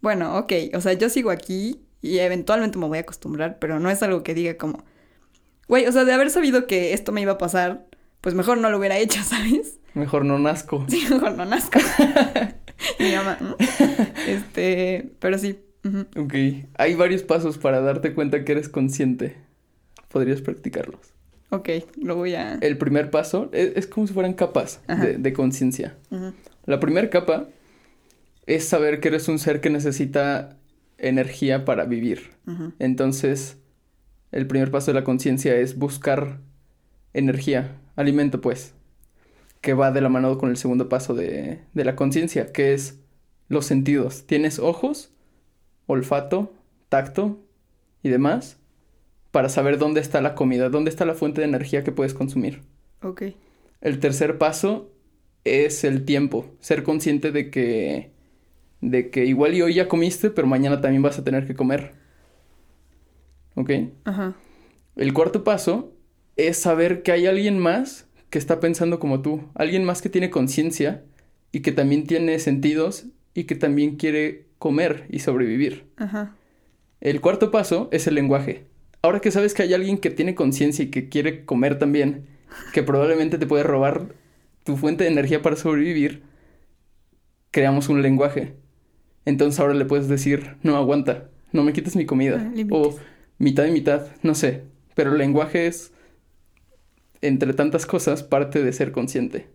bueno, 0.00 0.38
ok, 0.38 0.52
o 0.74 0.80
sea, 0.80 0.92
yo 0.94 1.08
sigo 1.08 1.30
aquí 1.30 1.82
y 2.00 2.18
eventualmente 2.18 2.78
me 2.78 2.88
voy 2.88 2.98
a 2.98 3.02
acostumbrar, 3.02 3.60
pero 3.60 3.78
no 3.78 3.88
es 3.88 4.02
algo 4.02 4.24
que 4.24 4.34
diga 4.34 4.56
como, 4.56 4.82
güey, 5.68 5.86
o 5.86 5.92
sea, 5.92 6.04
de 6.04 6.12
haber 6.12 6.30
sabido 6.30 6.66
que 6.66 6.94
esto 6.94 7.12
me 7.12 7.20
iba 7.20 7.34
a 7.34 7.38
pasar, 7.38 7.86
pues 8.20 8.34
mejor 8.34 8.58
no 8.58 8.70
lo 8.70 8.78
hubiera 8.78 8.98
hecho, 8.98 9.22
¿sabes? 9.24 9.78
Mejor 9.94 10.24
no 10.24 10.40
nazco. 10.40 10.84
Sí, 10.88 11.06
mejor 11.08 11.36
no 11.36 11.44
nazco. 11.44 11.78
Mi 12.98 13.12
mamá. 13.14 13.38
Este, 14.26 15.10
pero 15.18 15.38
sí. 15.38 15.58
Ok. 16.16 16.34
Hay 16.74 16.94
varios 16.94 17.22
pasos 17.22 17.58
para 17.58 17.80
darte 17.80 18.14
cuenta 18.14 18.44
que 18.44 18.52
eres 18.52 18.68
consciente. 18.68 19.36
Podrías 20.08 20.40
practicarlos. 20.40 21.00
Ok, 21.50 21.68
lo 22.00 22.16
voy 22.16 22.34
a... 22.34 22.54
El 22.54 22.78
primer 22.78 23.10
paso 23.10 23.50
es, 23.52 23.72
es 23.76 23.86
como 23.86 24.06
si 24.06 24.14
fueran 24.14 24.32
capas 24.32 24.80
Ajá. 24.86 25.04
de, 25.04 25.18
de 25.18 25.32
conciencia. 25.32 25.96
La 26.64 26.80
primera 26.80 27.10
capa 27.10 27.48
es 28.46 28.66
saber 28.66 29.00
que 29.00 29.08
eres 29.08 29.28
un 29.28 29.38
ser 29.38 29.60
que 29.60 29.68
necesita 29.68 30.56
energía 30.98 31.64
para 31.64 31.84
vivir. 31.84 32.30
Entonces, 32.78 33.58
el 34.30 34.46
primer 34.46 34.70
paso 34.70 34.92
de 34.92 35.00
la 35.00 35.04
conciencia 35.04 35.54
es 35.56 35.76
buscar 35.76 36.38
energía, 37.12 37.76
alimento, 37.96 38.40
pues, 38.40 38.74
que 39.62 39.72
va 39.72 39.92
de 39.92 40.02
la 40.02 40.10
mano 40.10 40.36
con 40.36 40.50
el 40.50 40.58
segundo 40.58 40.90
paso 40.90 41.14
de, 41.14 41.60
de 41.72 41.84
la 41.84 41.96
conciencia, 41.96 42.52
que 42.52 42.74
es 42.74 43.00
los 43.48 43.64
sentidos. 43.64 44.26
Tienes 44.26 44.58
ojos, 44.58 45.12
olfato, 45.86 46.52
tacto 46.90 47.38
y 48.02 48.10
demás 48.10 48.58
para 49.30 49.48
saber 49.48 49.78
dónde 49.78 50.00
está 50.00 50.20
la 50.20 50.34
comida, 50.34 50.68
dónde 50.68 50.90
está 50.90 51.06
la 51.06 51.14
fuente 51.14 51.40
de 51.40 51.46
energía 51.46 51.82
que 51.82 51.90
puedes 51.90 52.12
consumir. 52.12 52.60
Ok. 53.02 53.22
El 53.80 53.98
tercer 53.98 54.36
paso 54.36 54.90
es 55.44 55.84
el 55.84 56.04
tiempo, 56.04 56.46
ser 56.60 56.82
consciente 56.82 57.32
de 57.32 57.50
que 57.50 58.12
de 58.80 59.10
que 59.10 59.24
igual 59.24 59.54
y 59.54 59.62
hoy 59.62 59.74
ya 59.74 59.88
comiste, 59.88 60.30
pero 60.30 60.46
mañana 60.46 60.80
también 60.80 61.02
vas 61.02 61.18
a 61.18 61.24
tener 61.24 61.46
que 61.46 61.54
comer. 61.54 61.92
¿Ok? 63.54 63.70
Ajá. 64.04 64.34
El 64.96 65.14
cuarto 65.14 65.44
paso 65.44 65.92
es 66.36 66.58
saber 66.58 67.02
que 67.02 67.12
hay 67.12 67.26
alguien 67.26 67.58
más 67.58 68.06
que 68.32 68.38
está 68.38 68.60
pensando 68.60 68.98
como 68.98 69.20
tú, 69.20 69.42
alguien 69.54 69.84
más 69.84 70.00
que 70.00 70.08
tiene 70.08 70.30
conciencia 70.30 71.02
y 71.52 71.60
que 71.60 71.70
también 71.70 72.06
tiene 72.06 72.38
sentidos 72.38 73.04
y 73.34 73.44
que 73.44 73.54
también 73.54 73.96
quiere 73.96 74.46
comer 74.58 75.04
y 75.10 75.18
sobrevivir. 75.18 75.84
Ajá. 75.98 76.34
El 77.02 77.20
cuarto 77.20 77.50
paso 77.50 77.90
es 77.92 78.06
el 78.06 78.14
lenguaje. 78.14 78.64
Ahora 79.02 79.20
que 79.20 79.30
sabes 79.30 79.52
que 79.52 79.64
hay 79.64 79.74
alguien 79.74 79.98
que 79.98 80.08
tiene 80.08 80.34
conciencia 80.34 80.82
y 80.82 80.88
que 80.88 81.10
quiere 81.10 81.44
comer 81.44 81.78
también, 81.78 82.24
que 82.72 82.82
probablemente 82.82 83.36
te 83.36 83.46
puede 83.46 83.64
robar 83.64 84.14
tu 84.64 84.78
fuente 84.78 85.04
de 85.04 85.10
energía 85.10 85.42
para 85.42 85.56
sobrevivir, 85.56 86.22
creamos 87.50 87.90
un 87.90 88.00
lenguaje. 88.00 88.54
Entonces 89.26 89.60
ahora 89.60 89.74
le 89.74 89.84
puedes 89.84 90.08
decir, 90.08 90.56
no 90.62 90.76
aguanta, 90.76 91.28
no 91.52 91.64
me 91.64 91.74
quites 91.74 91.96
mi 91.96 92.06
comida. 92.06 92.50
Ah, 92.50 92.62
o 92.70 92.96
mitad 93.36 93.66
y 93.66 93.72
mitad, 93.72 94.06
no 94.22 94.34
sé. 94.34 94.62
Pero 94.94 95.12
el 95.12 95.18
lenguaje 95.18 95.66
es, 95.66 95.92
entre 97.22 97.54
tantas 97.54 97.86
cosas, 97.86 98.22
parte 98.22 98.62
de 98.62 98.72
ser 98.72 98.92
consciente. 98.92 99.48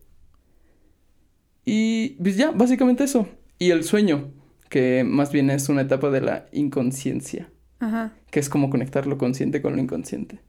Y 1.65 2.11
pues 2.21 2.37
ya, 2.37 2.51
básicamente 2.51 3.03
eso. 3.03 3.27
Y 3.59 3.71
el 3.71 3.83
sueño, 3.83 4.31
que 4.69 5.03
más 5.03 5.31
bien 5.31 5.49
es 5.49 5.69
una 5.69 5.81
etapa 5.81 6.09
de 6.09 6.21
la 6.21 6.47
inconsciencia, 6.51 7.49
Ajá. 7.79 8.13
que 8.31 8.39
es 8.39 8.49
como 8.49 8.69
conectar 8.69 9.05
lo 9.05 9.17
consciente 9.17 9.61
con 9.61 9.75
lo 9.75 9.81
inconsciente. 9.81 10.39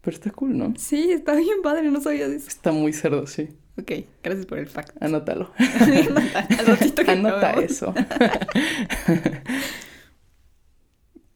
Pero 0.00 0.16
está 0.16 0.30
cool, 0.30 0.56
¿no? 0.56 0.74
Sí, 0.76 1.10
está 1.12 1.34
bien 1.34 1.62
padre, 1.62 1.90
no 1.90 2.00
sabía 2.00 2.28
de 2.28 2.36
eso. 2.36 2.48
Está 2.48 2.72
muy 2.72 2.92
cerdo, 2.92 3.26
sí. 3.26 3.48
Ok, 3.76 3.90
gracias 4.22 4.46
por 4.46 4.58
el 4.58 4.68
fact. 4.68 5.02
Anótalo. 5.02 5.50
Anota, 5.58 6.46
al 6.68 6.94
que 6.94 7.10
Anota 7.10 7.52
eso. 7.54 7.94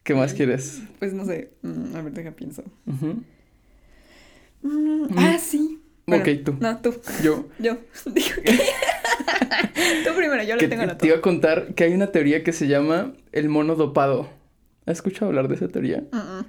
¿Qué 0.03 0.15
más 0.15 0.33
quieres? 0.33 0.81
Pues 0.99 1.13
no 1.13 1.25
sé, 1.25 1.53
mm, 1.61 1.95
a 1.95 2.01
ver, 2.01 2.13
deja 2.13 2.31
pienso. 2.31 2.63
Ujú. 2.87 3.23
Mm, 4.61 5.05
Ah, 5.17 5.37
sí. 5.39 5.79
Bueno, 6.05 6.23
Ok, 6.23 6.29
tú. 6.43 6.55
No, 6.59 6.77
tú. 6.81 6.95
Yo. 7.23 7.45
Yo. 7.59 7.77
Digo 8.05 8.27
que... 8.43 8.51
tú 10.05 10.15
primero, 10.15 10.43
yo 10.43 10.55
lo 10.55 10.59
tengo 10.59 10.69
te, 10.69 10.75
anotado. 10.75 10.97
te 10.97 11.07
iba 11.07 11.17
a 11.17 11.21
contar 11.21 11.73
que 11.75 11.83
hay 11.83 11.93
una 11.93 12.11
teoría 12.11 12.43
que 12.43 12.51
se 12.51 12.67
llama 12.67 13.13
el 13.31 13.49
mono 13.49 13.75
dopado. 13.75 14.29
¿Has 14.85 14.97
escuchado 14.97 15.27
hablar 15.27 15.47
de 15.47 15.55
esa 15.55 15.67
teoría? 15.67 16.03
Mm. 16.11 16.45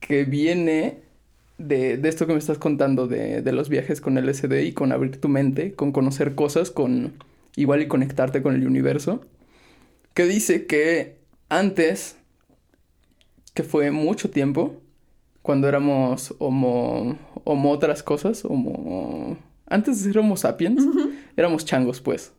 Que 0.00 0.24
viene 0.24 1.00
de, 1.58 1.96
de 1.96 2.08
esto 2.08 2.26
que 2.26 2.32
me 2.32 2.38
estás 2.38 2.58
contando, 2.58 3.08
de, 3.08 3.42
de 3.42 3.52
los 3.52 3.68
viajes 3.68 4.00
con 4.00 4.14
LSD 4.24 4.60
y 4.62 4.72
con 4.72 4.92
abrir 4.92 5.20
tu 5.20 5.28
mente, 5.28 5.72
con 5.74 5.90
conocer 5.90 6.34
cosas, 6.36 6.70
con 6.70 7.14
igual 7.56 7.82
y 7.82 7.88
conectarte 7.88 8.40
con 8.42 8.54
el 8.54 8.66
universo. 8.66 9.24
Que 10.14 10.26
dice 10.26 10.66
que 10.66 11.16
antes, 11.48 12.16
que 13.54 13.62
fue 13.64 13.90
mucho 13.90 14.30
tiempo, 14.30 14.80
cuando 15.46 15.68
éramos 15.68 16.34
homo, 16.40 17.16
homo 17.44 17.70
otras 17.70 18.02
cosas, 18.02 18.44
homo... 18.44 19.38
Antes 19.68 20.02
de 20.02 20.10
ser 20.10 20.18
homo 20.18 20.36
sapiens, 20.36 20.84
éramos 21.36 21.64
changos, 21.64 22.00
pues. 22.00 22.32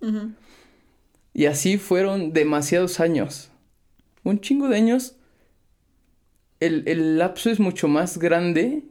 Y 1.33 1.45
así 1.45 1.77
fueron 1.77 2.33
demasiados 2.33 2.99
años. 2.99 3.49
Un 4.25 4.41
chingo 4.41 4.67
de 4.67 4.75
años. 4.75 5.15
El, 6.59 6.83
el 6.85 7.17
lapso 7.17 7.49
es 7.49 7.61
mucho 7.61 7.87
más 7.87 8.17
grande 8.17 8.83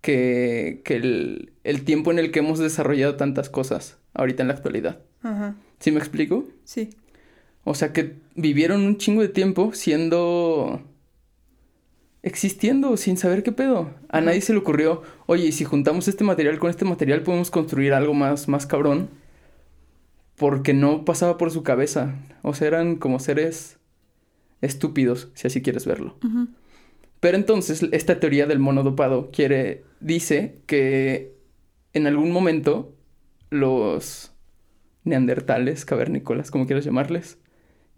que, 0.00 0.82
que 0.84 0.96
el, 0.96 1.52
el 1.62 1.84
tiempo 1.84 2.10
en 2.10 2.18
el 2.18 2.32
que 2.32 2.40
hemos 2.40 2.58
desarrollado 2.58 3.14
tantas 3.14 3.48
cosas 3.48 3.96
ahorita 4.12 4.42
en 4.42 4.48
la 4.48 4.54
actualidad. 4.54 4.98
Ajá. 5.22 5.54
¿Sí 5.78 5.92
me 5.92 5.98
explico? 5.98 6.48
Sí. 6.64 6.90
O 7.62 7.76
sea 7.76 7.92
que 7.92 8.16
vivieron 8.34 8.82
un 8.82 8.96
chingo 8.98 9.22
de 9.22 9.28
tiempo 9.28 9.72
siendo... 9.72 10.82
existiendo 12.22 12.96
sin 12.96 13.16
saber 13.16 13.42
qué 13.42 13.52
pedo. 13.52 13.90
A 14.08 14.20
nadie 14.20 14.40
se 14.40 14.52
le 14.52 14.60
ocurrió, 14.60 15.02
oye, 15.26 15.46
y 15.46 15.52
si 15.52 15.64
juntamos 15.64 16.08
este 16.08 16.24
material 16.24 16.58
con 16.58 16.70
este 16.70 16.84
material 16.84 17.22
podemos 17.22 17.50
construir 17.50 17.92
algo 17.92 18.14
más, 18.14 18.48
más 18.48 18.66
cabrón. 18.66 19.10
Porque 20.36 20.72
no 20.72 21.04
pasaba 21.04 21.36
por 21.36 21.50
su 21.50 21.62
cabeza. 21.62 22.14
O 22.42 22.54
sea, 22.54 22.68
eran 22.68 22.96
como 22.96 23.18
seres 23.18 23.78
estúpidos, 24.60 25.28
si 25.34 25.46
así 25.46 25.62
quieres 25.62 25.86
verlo. 25.86 26.16
Pero 27.20 27.36
entonces 27.36 27.86
esta 27.92 28.18
teoría 28.18 28.46
del 28.46 28.58
mono 28.58 28.82
dopado 28.82 29.30
quiere, 29.30 29.84
dice 30.00 30.60
que 30.66 31.36
en 31.92 32.06
algún 32.06 32.30
momento 32.30 32.94
los 33.50 34.32
neandertales, 35.04 35.84
cavernícolas, 35.84 36.50
como 36.50 36.66
quieras 36.66 36.84
llamarles, 36.84 37.38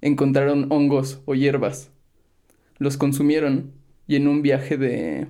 encontraron 0.00 0.66
hongos 0.70 1.22
o 1.24 1.34
hierbas, 1.34 1.90
los 2.78 2.96
consumieron 2.96 3.72
y 4.06 4.16
en 4.16 4.28
un 4.28 4.42
viaje 4.42 4.76
de 4.76 5.26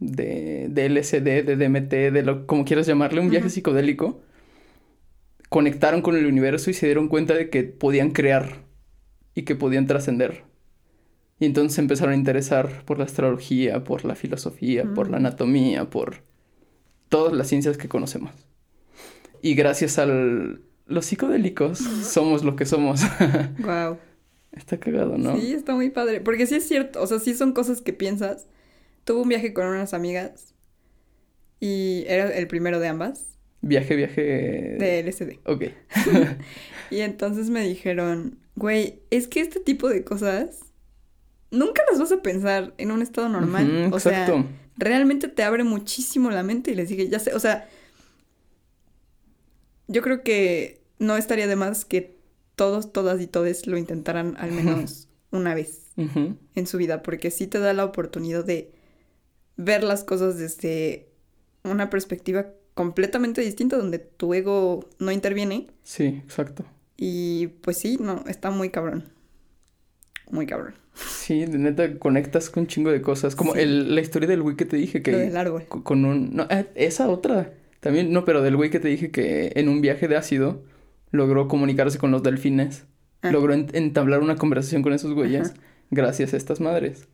de, 0.00 0.68
de 0.70 0.86
LSD, 0.88 1.42
de 1.42 1.56
DMT, 1.56 1.90
de 2.12 2.22
lo 2.22 2.46
como 2.46 2.64
quieras 2.64 2.86
llamarle, 2.86 3.20
un 3.20 3.30
viaje 3.30 3.46
Ujú. 3.46 3.54
psicodélico, 3.54 4.20
conectaron 5.48 6.02
con 6.02 6.16
el 6.16 6.26
universo 6.26 6.70
y 6.70 6.74
se 6.74 6.86
dieron 6.86 7.08
cuenta 7.08 7.34
de 7.34 7.50
que 7.50 7.64
podían 7.64 8.10
crear 8.12 8.62
y 9.34 9.42
que 9.42 9.56
podían 9.56 9.86
trascender. 9.86 10.44
Y 11.40 11.46
entonces 11.46 11.78
empezaron 11.78 12.12
a 12.14 12.16
interesar 12.16 12.84
por 12.84 12.98
la 12.98 13.04
astrología, 13.04 13.82
por 13.84 14.04
la 14.04 14.14
filosofía, 14.14 14.84
por 14.94 15.08
la 15.10 15.18
Mm. 15.18 15.20
anatomía, 15.26 15.90
por 15.90 16.22
todas 17.08 17.32
las 17.32 17.48
ciencias 17.48 17.76
que 17.78 17.88
conocemos. 17.88 18.32
Y 19.42 19.54
gracias 19.54 19.98
a 19.98 20.06
los 20.06 21.04
psicodélicos 21.04 21.78
somos 21.78 22.44
lo 22.44 22.54
que 22.56 22.66
somos. 22.66 23.00
Wow. 23.58 23.98
Está 24.52 24.78
cagado, 24.78 25.18
¿no? 25.18 25.38
Sí, 25.38 25.52
está 25.52 25.74
muy 25.74 25.90
padre. 25.90 26.20
Porque 26.20 26.46
sí 26.46 26.56
es 26.56 26.66
cierto, 26.66 27.02
o 27.02 27.06
sea, 27.06 27.18
sí 27.18 27.34
son 27.34 27.52
cosas 27.52 27.80
que 27.80 27.92
piensas. 27.92 28.46
Tuve 29.04 29.22
un 29.22 29.28
viaje 29.28 29.52
con 29.52 29.66
unas 29.66 29.94
amigas 29.94 30.54
y 31.60 32.04
era 32.06 32.30
el 32.36 32.46
primero 32.48 32.80
de 32.80 32.88
ambas. 32.88 33.38
Viaje, 33.60 33.96
viaje. 33.96 34.22
De 34.78 35.02
LSD. 35.02 35.38
Ok. 35.44 35.64
y 36.90 37.00
entonces 37.00 37.50
me 37.50 37.62
dijeron, 37.62 38.38
güey, 38.56 39.00
es 39.10 39.28
que 39.28 39.40
este 39.40 39.60
tipo 39.60 39.88
de 39.88 40.04
cosas 40.04 40.60
nunca 41.50 41.82
las 41.90 41.98
vas 41.98 42.12
a 42.12 42.22
pensar 42.22 42.74
en 42.78 42.90
un 42.90 43.02
estado 43.02 43.28
normal. 43.28 43.90
O 43.92 44.00
sea, 44.00 44.22
exacto. 44.26 44.46
realmente 44.76 45.28
te 45.28 45.42
abre 45.42 45.64
muchísimo 45.64 46.30
la 46.30 46.42
mente 46.42 46.72
y 46.72 46.74
les 46.74 46.88
dije, 46.88 47.08
ya 47.08 47.18
sé, 47.18 47.34
o 47.34 47.40
sea, 47.40 47.68
yo 49.88 50.02
creo 50.02 50.22
que 50.22 50.82
no 50.98 51.16
estaría 51.16 51.46
de 51.46 51.56
más 51.56 51.84
que 51.84 52.17
todos, 52.58 52.92
todas 52.92 53.20
y 53.22 53.26
todes 53.28 53.66
lo 53.66 53.78
intentaran 53.78 54.36
al 54.36 54.52
menos 54.52 55.08
una 55.30 55.54
vez 55.54 55.86
en 55.96 56.66
su 56.66 56.76
vida, 56.76 57.02
porque 57.02 57.30
sí 57.30 57.46
te 57.46 57.58
da 57.58 57.72
la 57.72 57.84
oportunidad 57.84 58.44
de 58.44 58.72
ver 59.56 59.82
las 59.82 60.04
cosas 60.04 60.38
desde 60.38 61.08
una 61.64 61.88
perspectiva 61.88 62.46
completamente 62.74 63.40
distinta, 63.40 63.76
donde 63.76 63.98
tu 63.98 64.34
ego 64.34 64.88
no 64.98 65.10
interviene. 65.10 65.68
Sí, 65.82 66.04
exacto. 66.24 66.64
Y 66.96 67.48
pues 67.62 67.78
sí, 67.78 67.96
no, 68.00 68.24
está 68.28 68.50
muy 68.50 68.70
cabrón. 68.70 69.04
Muy 70.30 70.46
cabrón. 70.46 70.74
Sí, 70.94 71.44
de 71.44 71.58
neta 71.58 71.98
conectas 71.98 72.50
con 72.50 72.62
un 72.62 72.66
chingo 72.66 72.90
de 72.90 73.00
cosas. 73.02 73.34
Como 73.36 73.54
Sí. 73.54 73.60
el, 73.60 73.94
la 73.94 74.00
historia 74.00 74.28
del 74.28 74.42
güey 74.42 74.56
que 74.56 74.64
te 74.64 74.76
dije 74.76 75.02
que... 75.02 75.12
Lo 75.12 75.18
del 75.18 75.36
árbol. 75.36 75.64
Con 75.68 76.04
un... 76.04 76.34
No, 76.34 76.46
eh, 76.50 76.66
esa 76.74 77.08
otra. 77.08 77.52
También, 77.80 78.12
no, 78.12 78.24
pero 78.24 78.42
del 78.42 78.56
güey 78.56 78.70
que 78.70 78.80
te 78.80 78.88
dije 78.88 79.10
que 79.10 79.52
en 79.54 79.68
un 79.68 79.80
viaje 79.80 80.08
de 80.08 80.16
ácido 80.16 80.62
logró 81.10 81.48
comunicarse 81.48 81.98
con 81.98 82.10
los 82.10 82.22
delfines. 82.22 82.84
Ah. 83.22 83.30
Logró 83.32 83.52
en- 83.54 83.68
entablar 83.72 84.20
una 84.20 84.36
conversación 84.36 84.82
con 84.82 84.92
esos 84.92 85.12
güeyes 85.14 85.50
Ajá. 85.50 85.60
gracias 85.90 86.34
a 86.34 86.36
estas 86.36 86.60
madres. 86.60 87.08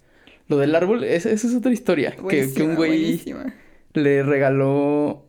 Lo 0.48 0.58
del 0.58 0.74
árbol, 0.74 1.04
esa, 1.04 1.30
es 1.30 1.44
otra 1.54 1.72
historia. 1.72 2.14
Que, 2.28 2.52
que 2.52 2.62
un 2.62 2.74
güey 2.74 2.90
buenísima. 3.00 3.54
le 3.94 4.22
regaló 4.22 5.26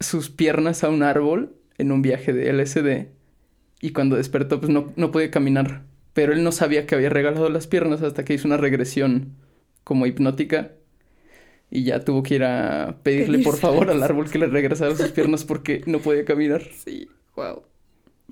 sus 0.00 0.28
piernas 0.30 0.84
a 0.84 0.90
un 0.90 1.02
árbol 1.02 1.54
en 1.78 1.92
un 1.92 2.02
viaje 2.02 2.32
de 2.32 2.52
LSD 2.52 3.06
y 3.80 3.90
cuando 3.92 4.16
despertó 4.16 4.60
pues 4.60 4.70
no, 4.70 4.92
no 4.96 5.10
podía 5.10 5.30
caminar. 5.30 5.84
Pero 6.12 6.32
él 6.32 6.42
no 6.42 6.52
sabía 6.52 6.84
que 6.86 6.94
había 6.94 7.08
regalado 7.10 7.48
las 7.48 7.66
piernas 7.66 8.02
hasta 8.02 8.24
que 8.24 8.34
hizo 8.34 8.48
una 8.48 8.56
regresión 8.56 9.34
como 9.84 10.04
hipnótica 10.04 10.72
y 11.70 11.84
ya 11.84 12.04
tuvo 12.04 12.22
que 12.22 12.34
ir 12.36 12.44
a 12.44 12.98
pedirle 13.02 13.38
por 13.40 13.56
favor 13.56 13.90
al 13.90 14.02
árbol 14.02 14.30
que 14.30 14.38
le 14.38 14.46
regresara 14.46 14.94
sus 14.96 15.10
piernas 15.12 15.44
porque 15.44 15.82
no 15.86 16.00
podía 16.00 16.24
caminar. 16.24 16.62
Sí, 16.84 17.08
wow. 17.38 17.62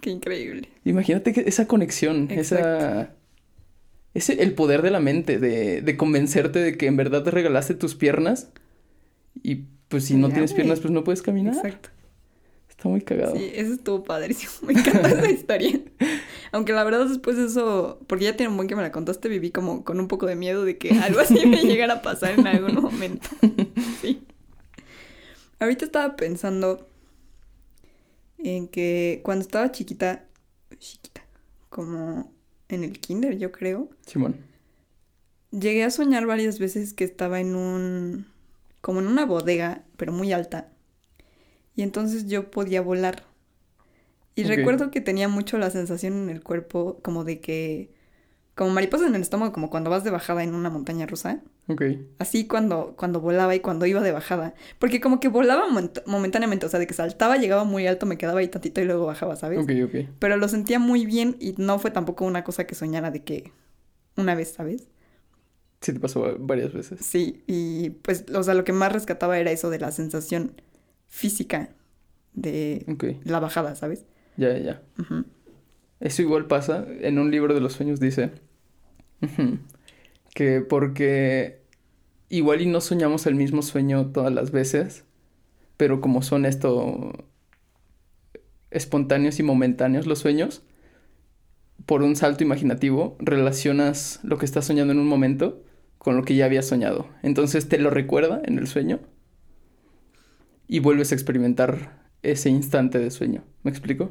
Qué 0.01 0.11
increíble. 0.11 0.69
Imagínate 0.85 1.33
que 1.33 1.43
esa 1.47 1.67
conexión, 1.67 2.29
esa... 2.31 3.15
Ese, 4.15 4.43
el 4.43 4.55
poder 4.55 4.81
de 4.81 4.91
la 4.91 4.99
mente, 4.99 5.39
de, 5.39 5.83
de 5.83 5.97
convencerte 5.99 6.59
de 6.59 6.79
que 6.79 6.87
en 6.87 6.97
verdad 6.97 7.23
te 7.23 7.31
regalaste 7.31 7.75
tus 7.75 7.95
piernas 7.95 8.49
y 9.43 9.67
pues 9.89 10.07
si 10.07 10.15
no 10.15 10.31
tienes 10.31 10.55
piernas 10.55 10.81
pues 10.81 10.91
no 10.91 11.05
puedes 11.05 11.21
caminar. 11.21 11.55
Exacto. 11.55 11.91
Está 12.71 12.89
muy 12.89 13.03
cagado. 13.03 13.37
Sí, 13.37 13.51
eso 13.55 13.75
estuvo 13.75 14.05
padrísimo. 14.05 14.53
Me 14.63 14.73
encanta 14.73 15.09
esa 15.11 15.31
historia. 15.31 15.81
Aunque 16.51 16.73
la 16.73 16.83
verdad 16.85 17.07
después 17.07 17.37
de 17.37 17.45
eso, 17.45 18.01
porque 18.07 18.25
ya 18.25 18.37
tiene 18.37 18.51
un 18.51 18.57
buen 18.57 18.69
que 18.69 18.77
me 18.77 18.81
la 18.81 18.91
contaste, 18.91 19.29
viví 19.29 19.51
como 19.51 19.85
con 19.85 20.01
un 20.01 20.09
poco 20.09 20.25
de 20.25 20.35
miedo 20.35 20.65
de 20.65 20.79
que 20.79 20.99
algo 20.99 21.21
así 21.21 21.45
me 21.45 21.63
llegara 21.65 21.95
a 21.95 22.03
pasar 22.03 22.39
en 22.39 22.47
algún 22.47 22.83
momento. 22.83 23.29
Sí. 24.01 24.23
Ahorita 25.59 25.85
estaba 25.85 26.17
pensando 26.17 26.89
en 28.39 28.69
que 28.69 29.21
cuando 29.25 29.43
estaba 29.43 29.73
chiquita, 29.73 30.25
chiquita, 30.79 31.23
como 31.69 32.33
en 32.69 32.85
el 32.85 32.99
kinder 33.01 33.39
yo 33.39 33.53
creo, 33.53 33.89
Simón. 34.07 34.37
llegué 35.51 35.85
a 35.85 35.91
soñar 35.91 36.27
varias 36.27 36.59
veces 36.59 36.93
que 36.93 37.05
estaba 37.05 37.41
en 37.41 37.55
un, 37.55 38.27
como 38.81 39.01
en 39.01 39.07
una 39.07 39.25
bodega, 39.27 39.85
pero 39.97 40.13
muy 40.13 40.33
alta. 40.33 40.73
Y 41.75 41.83
entonces 41.83 42.27
yo 42.27 42.51
podía 42.51 42.81
volar. 42.81 43.25
Y 44.35 44.45
recuerdo 44.45 44.91
que 44.91 45.01
tenía 45.01 45.29
mucho 45.29 45.59
la 45.59 45.71
sensación 45.71 46.15
en 46.15 46.31
el 46.31 46.43
cuerpo 46.43 46.99
como 47.03 47.25
de 47.25 47.41
que, 47.41 47.91
como 48.57 48.71
mariposas 48.71 49.07
en 49.09 49.15
el 49.15 49.23
estómago, 49.23 49.53
como 49.53 49.71
cuando 49.71 49.91
vas 49.91 50.03
de 50.03 50.11
bajada 50.11 50.43
en 50.43 50.55
una 50.55 50.69
montaña 50.71 51.07
rusa. 51.07 51.41
Ok. 51.69 51.83
Así 52.19 52.47
cuando, 52.49 52.95
cuando 52.97 53.21
volaba 53.21 53.55
y 53.55 53.61
cuando 53.61 53.87
iba 53.87 54.01
de 54.01 54.11
bajada. 54.11 54.55
Porque 54.81 55.01
como 55.01 55.21
que 55.21 55.29
volaba 55.29 55.69
moment- 55.69 56.03
momentáneamente, 56.07 56.67
o 56.67 56.69
sea, 56.69 56.81
de 56.81 56.87
que 56.89 56.95
saltaba, 56.95 57.37
llegaba 57.37 57.63
muy 57.65 57.87
alto, 57.87 58.07
me 58.07 58.17
quedaba 58.19 58.41
ahí 58.41 58.49
tantito 58.49 58.81
y 58.81 58.85
luego 58.87 59.07
bajaba, 59.07 59.37
¿sabes? 59.37 59.61
Ok, 59.61 59.71
ok. 59.85 60.09
Pero 60.19 60.37
lo 60.39 60.49
sentía 60.49 60.79
muy 60.81 61.07
bien 61.07 61.37
y 61.39 61.55
no 61.59 61.79
fue 61.79 61.91
tampoco 61.93 62.25
una 62.25 62.43
cosa 62.45 62.65
que 62.67 62.75
soñara 62.75 63.11
de 63.13 63.23
que 63.23 63.53
una 64.17 64.35
vez, 64.35 64.55
¿sabes? 64.55 64.89
Sí 65.83 65.93
te 65.93 66.01
pasó 66.01 66.23
va- 66.23 66.35
varias 66.39 66.73
veces. 66.73 66.99
Sí, 67.05 67.45
y 67.47 67.91
pues, 67.91 68.25
o 68.35 68.43
sea, 68.43 68.55
lo 68.55 68.65
que 68.65 68.73
más 68.73 68.91
rescataba 68.93 69.39
era 69.39 69.51
eso 69.53 69.69
de 69.69 69.79
la 69.79 69.93
sensación 69.93 70.53
física 71.09 71.69
de 72.33 72.85
la 73.25 73.39
bajada, 73.41 73.75
¿sabes? 73.77 74.07
Ya, 74.39 74.49
ya, 74.57 74.59
ya. 74.59 74.83
Eso 76.01 76.23
igual 76.23 76.47
pasa. 76.47 76.87
En 77.01 77.19
un 77.19 77.31
libro 77.31 77.55
de 77.55 77.61
los 77.61 77.73
sueños 77.73 78.01
dice 78.01 78.31
que 80.35 80.61
porque 80.61 81.63
igual 82.29 82.61
y 82.61 82.67
no 82.67 82.81
soñamos 82.81 83.27
el 83.27 83.35
mismo 83.35 83.63
sueño 83.63 84.07
todas 84.13 84.33
las 84.33 84.51
veces, 84.51 85.05
pero 85.77 86.01
como 86.01 86.23
son 86.23 86.45
esto 86.47 87.13
espontáneos 88.71 89.39
y 89.39 89.43
momentáneos 89.43 90.07
los 90.07 90.19
sueños, 90.19 90.63
por 91.87 92.03
un 92.03 92.17
salto 92.17 92.45
imaginativo 92.45 93.17
relacionas 93.19 94.21
lo 94.23 94.39
que 94.39 94.45
estás 94.45 94.67
soñando 94.67 94.93
en 94.93 94.99
un 94.99 95.07
momento 95.07 95.63
con 95.99 96.17
lo 96.17 96.25
que 96.25 96.37
ya 96.37 96.45
habías 96.45 96.67
soñado. 96.67 97.09
Entonces 97.23 97.69
te 97.69 97.79
lo 97.79 97.91
recuerda 97.91 98.41
en 98.45 98.59
el 98.59 98.67
sueño 98.67 99.01
y 100.69 100.81
vuelves 100.81 101.13
a 101.13 101.15
experimentar 101.15 102.05
ese 102.23 102.51
instante 102.51 102.99
de 102.99 103.11
sueño. 103.11 103.45
¿Me 103.63 103.71
explico? 103.71 104.11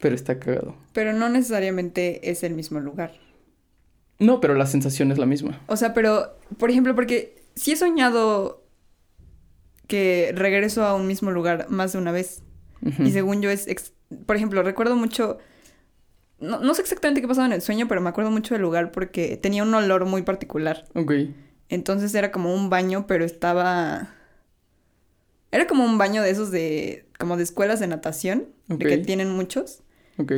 Pero 0.00 0.14
está 0.14 0.38
cagado. 0.38 0.74
Pero 0.92 1.12
no 1.12 1.28
necesariamente 1.28 2.30
es 2.30 2.42
el 2.42 2.54
mismo 2.54 2.80
lugar. 2.80 3.12
No, 4.18 4.40
pero 4.40 4.54
la 4.54 4.66
sensación 4.66 5.12
es 5.12 5.18
la 5.18 5.26
misma. 5.26 5.60
O 5.66 5.76
sea, 5.76 5.94
pero, 5.94 6.36
por 6.58 6.70
ejemplo, 6.70 6.94
porque 6.94 7.42
sí 7.54 7.72
he 7.72 7.76
soñado 7.76 8.62
que 9.86 10.32
regreso 10.34 10.84
a 10.84 10.94
un 10.94 11.06
mismo 11.06 11.30
lugar 11.30 11.66
más 11.68 11.92
de 11.92 11.98
una 11.98 12.12
vez. 12.12 12.42
Y 12.98 13.10
según 13.10 13.42
yo 13.42 13.50
es, 13.50 13.66
ex- 13.66 13.92
por 14.24 14.36
ejemplo, 14.36 14.62
recuerdo 14.62 14.96
mucho, 14.96 15.36
no, 16.38 16.60
no 16.60 16.74
sé 16.74 16.80
exactamente 16.80 17.20
qué 17.20 17.28
pasaba 17.28 17.46
en 17.46 17.52
el 17.52 17.60
sueño, 17.60 17.88
pero 17.88 18.00
me 18.00 18.08
acuerdo 18.08 18.30
mucho 18.30 18.54
del 18.54 18.62
lugar 18.62 18.90
porque 18.90 19.36
tenía 19.36 19.62
un 19.62 19.74
olor 19.74 20.06
muy 20.06 20.22
particular. 20.22 20.86
Ok. 20.94 21.12
Entonces 21.68 22.14
era 22.14 22.30
como 22.32 22.54
un 22.54 22.70
baño, 22.70 23.06
pero 23.06 23.24
estaba... 23.24 24.14
Era 25.52 25.66
como 25.66 25.84
un 25.84 25.98
baño 25.98 26.22
de 26.22 26.30
esos 26.30 26.50
de... 26.50 27.06
como 27.18 27.36
de 27.36 27.42
escuelas 27.42 27.80
de 27.80 27.86
natación, 27.86 28.46
de 28.68 28.78
que 28.86 28.98
tienen 28.98 29.30
muchos. 29.30 29.82
Ok. 30.20 30.32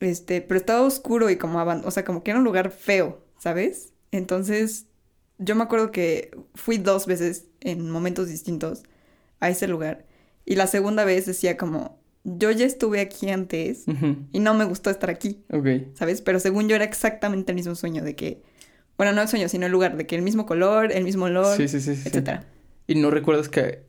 Este, 0.00 0.40
pero 0.40 0.58
estaba 0.58 0.82
oscuro 0.82 1.30
y 1.30 1.36
como 1.36 1.62
o 1.62 1.90
sea, 1.90 2.04
como 2.04 2.22
que 2.22 2.32
era 2.32 2.38
un 2.38 2.44
lugar 2.44 2.70
feo, 2.70 3.24
¿sabes? 3.38 3.92
Entonces, 4.10 4.86
yo 5.38 5.54
me 5.54 5.62
acuerdo 5.62 5.92
que 5.92 6.36
fui 6.54 6.78
dos 6.78 7.06
veces 7.06 7.46
en 7.60 7.88
momentos 7.90 8.28
distintos 8.28 8.82
a 9.40 9.48
ese 9.48 9.68
lugar. 9.68 10.06
Y 10.44 10.56
la 10.56 10.66
segunda 10.66 11.04
vez 11.04 11.26
decía 11.26 11.56
como, 11.56 12.00
yo 12.24 12.50
ya 12.50 12.66
estuve 12.66 13.00
aquí 13.00 13.30
antes 13.30 13.84
y 14.32 14.40
no 14.40 14.54
me 14.54 14.64
gustó 14.64 14.90
estar 14.90 15.10
aquí, 15.10 15.44
Ok. 15.50 15.66
¿sabes? 15.94 16.20
Pero 16.20 16.40
según 16.40 16.68
yo 16.68 16.76
era 16.76 16.84
exactamente 16.84 17.52
el 17.52 17.56
mismo 17.56 17.74
sueño 17.74 18.02
de 18.02 18.14
que, 18.14 18.42
bueno, 18.96 19.12
no 19.12 19.22
el 19.22 19.28
sueño, 19.28 19.48
sino 19.48 19.66
el 19.66 19.72
lugar, 19.72 19.96
de 19.96 20.06
que 20.06 20.16
el 20.16 20.22
mismo 20.22 20.46
color, 20.46 20.92
el 20.92 21.04
mismo 21.04 21.26
olor, 21.26 21.56
sí, 21.56 21.68
sí. 21.68 21.80
sí. 21.80 21.92
etcétera. 21.92 22.46
¿Y 22.86 22.96
no 22.96 23.10
recuerdas 23.10 23.48
que 23.48 23.84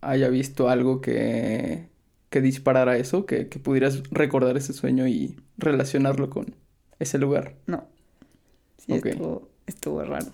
haya 0.00 0.28
visto 0.28 0.68
algo 0.68 1.00
que, 1.00 1.88
que 2.34 2.40
disparara 2.40 2.96
eso? 2.96 3.26
Que, 3.26 3.48
que 3.48 3.60
pudieras 3.60 4.02
recordar 4.10 4.56
ese 4.56 4.72
sueño 4.72 5.06
y 5.06 5.36
relacionarlo 5.56 6.30
con 6.30 6.56
ese 6.98 7.16
lugar. 7.16 7.54
No. 7.66 7.86
Sí, 8.76 8.92
estuvo, 8.92 9.48
estuvo 9.68 10.02
raro. 10.02 10.26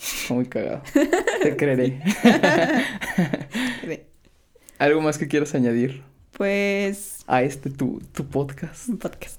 Está 0.00 0.32
muy 0.32 0.46
cagado. 0.46 0.82
Te 1.42 1.54
creeré. 1.54 2.00
¿Algo 4.78 5.02
más 5.02 5.18
que 5.18 5.28
quieras 5.28 5.54
añadir 5.54 6.02
Pues 6.32 7.24
a 7.26 7.42
este 7.42 7.68
tu, 7.68 8.00
tu 8.12 8.26
podcast? 8.26 8.88
un 8.88 8.96
podcast. 8.96 9.38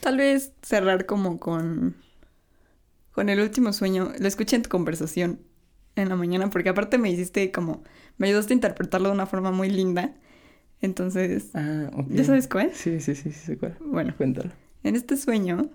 Tal 0.00 0.16
vez 0.16 0.54
cerrar 0.62 1.04
como 1.04 1.38
con 1.38 1.94
con 3.12 3.28
el 3.28 3.38
último 3.38 3.74
sueño. 3.74 4.12
Lo 4.18 4.28
escuché 4.28 4.56
en 4.56 4.62
tu 4.62 4.70
conversación 4.70 5.40
en 6.02 6.08
la 6.08 6.16
mañana 6.16 6.50
porque 6.50 6.68
aparte 6.68 6.98
me 6.98 7.10
hiciste 7.10 7.50
como 7.52 7.82
me 8.16 8.28
ayudaste 8.28 8.52
a 8.52 8.56
interpretarlo 8.56 9.08
de 9.08 9.14
una 9.14 9.26
forma 9.26 9.50
muy 9.50 9.70
linda. 9.70 10.14
Entonces, 10.80 11.50
Ah, 11.54 11.90
ok. 11.92 12.06
¿ya 12.10 12.24
sabes 12.24 12.46
cuál? 12.48 12.70
Sí, 12.74 13.00
sí, 13.00 13.14
sí, 13.14 13.30
sí, 13.32 13.38
sé 13.38 13.58
cuál. 13.58 13.76
Bueno, 13.80 14.14
Cuéntalo. 14.16 14.50
en 14.84 14.96
este 14.96 15.16
sueño 15.16 15.68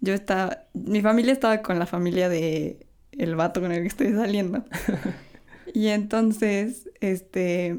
yo 0.00 0.14
estaba 0.14 0.64
mi 0.74 1.02
familia 1.02 1.32
estaba 1.32 1.60
con 1.62 1.78
la 1.78 1.86
familia 1.86 2.28
de 2.28 2.86
el 3.12 3.34
vato 3.36 3.60
con 3.60 3.72
el 3.72 3.82
que 3.82 3.88
estoy 3.88 4.12
saliendo. 4.12 4.64
y 5.74 5.88
entonces, 5.88 6.88
este, 7.00 7.78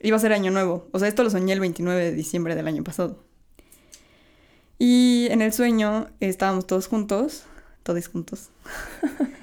iba 0.00 0.16
a 0.16 0.20
ser 0.20 0.32
año 0.32 0.50
nuevo. 0.50 0.88
O 0.92 0.98
sea, 0.98 1.08
esto 1.08 1.22
lo 1.22 1.30
soñé 1.30 1.52
el 1.52 1.60
29 1.60 2.02
de 2.04 2.12
diciembre 2.12 2.54
del 2.54 2.66
año 2.66 2.82
pasado. 2.82 3.22
Y 4.78 5.28
en 5.30 5.42
el 5.42 5.52
sueño 5.52 6.08
estábamos 6.20 6.66
todos 6.66 6.86
juntos, 6.88 7.44
todos 7.82 8.08
juntos. 8.08 8.50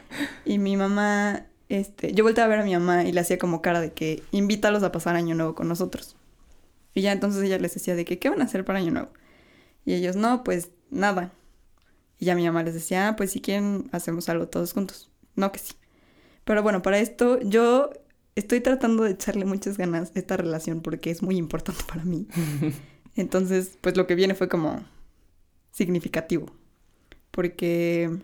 y 0.46 0.58
mi 0.58 0.78
mamá, 0.78 1.46
este, 1.70 2.14
yo 2.14 2.24
volteé 2.24 2.44
a 2.44 2.48
ver 2.48 2.60
a 2.60 2.64
mi 2.64 2.74
mamá 2.74 3.04
y 3.04 3.12
le 3.12 3.20
hacía 3.20 3.38
como 3.38 3.62
cara 3.62 3.82
de 3.82 3.94
que 3.94 4.24
invítalos 4.32 4.84
a 4.84 4.92
pasar 4.92 5.16
año 5.16 5.36
nuevo 5.36 5.56
con 5.56 5.68
nosotros. 5.68 6.16
Y 6.94 7.02
ya 7.02 7.12
entonces 7.12 7.44
ella 7.44 7.58
les 7.58 7.74
decía 7.74 7.96
de 7.96 8.06
que, 8.06 8.20
¿qué 8.20 8.30
van 8.30 8.42
a 8.42 8.46
hacer 8.46 8.66
para 8.66 8.80
año 8.80 8.92
nuevo? 8.92 9.10
Y 9.86 9.94
ellos, 9.94 10.16
no, 10.16 10.44
pues 10.44 10.70
nada. 10.90 11.32
Y 12.20 12.26
ya 12.26 12.36
mi 12.36 12.46
mamá 12.46 12.64
les 12.64 12.74
decía, 12.74 13.10
ah, 13.10 13.16
pues 13.16 13.32
si 13.32 13.42
quieren, 13.42 13.90
hacemos 13.92 14.30
algo 14.30 14.48
todos 14.48 14.74
juntos. 14.74 15.10
No, 15.36 15.52
que 15.52 15.60
sí. 15.60 15.74
Pero 16.44 16.62
bueno, 16.62 16.82
para 16.82 17.00
esto 17.00 17.40
yo 17.42 17.90
estoy 18.36 18.62
tratando 18.62 19.04
de 19.04 19.12
echarle 19.12 19.46
muchas 19.46 19.78
ganas 19.78 20.12
a 20.16 20.20
esta 20.20 20.38
relación 20.38 20.82
porque 20.82 21.12
es 21.12 21.22
muy 21.22 21.38
importante 21.38 21.84
para 21.88 22.04
mí. 22.04 22.28
Entonces, 23.16 23.78
pues 23.82 23.98
lo 23.98 24.08
que 24.08 24.16
viene 24.16 24.36
fue 24.36 24.50
como 24.50 24.84
significativo. 25.72 26.48
Porque 27.32 28.20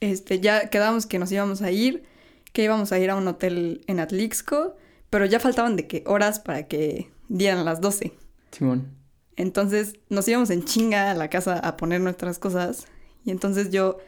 este, 0.00 0.40
ya 0.40 0.70
quedamos 0.70 1.06
que 1.06 1.18
nos 1.18 1.30
íbamos 1.32 1.62
a 1.62 1.70
ir, 1.70 2.04
que 2.52 2.64
íbamos 2.64 2.92
a 2.92 2.98
ir 2.98 3.10
a 3.10 3.16
un 3.16 3.26
hotel 3.28 3.82
en 3.86 4.00
Atlixco, 4.00 4.76
pero 5.10 5.24
ya 5.26 5.40
faltaban 5.40 5.76
de 5.76 5.86
qué 5.86 6.04
horas 6.06 6.40
para 6.40 6.66
que 6.66 7.10
dieran 7.28 7.64
las 7.64 7.80
12. 7.80 8.12
Simón. 8.52 8.94
Entonces 9.36 9.94
nos 10.08 10.26
íbamos 10.26 10.50
en 10.50 10.64
chinga 10.64 11.10
a 11.10 11.14
la 11.14 11.30
casa 11.30 11.58
a 11.58 11.76
poner 11.76 12.00
nuestras 12.00 12.38
cosas 12.38 12.86
y 13.24 13.30
entonces 13.30 13.70
yo 13.70 13.98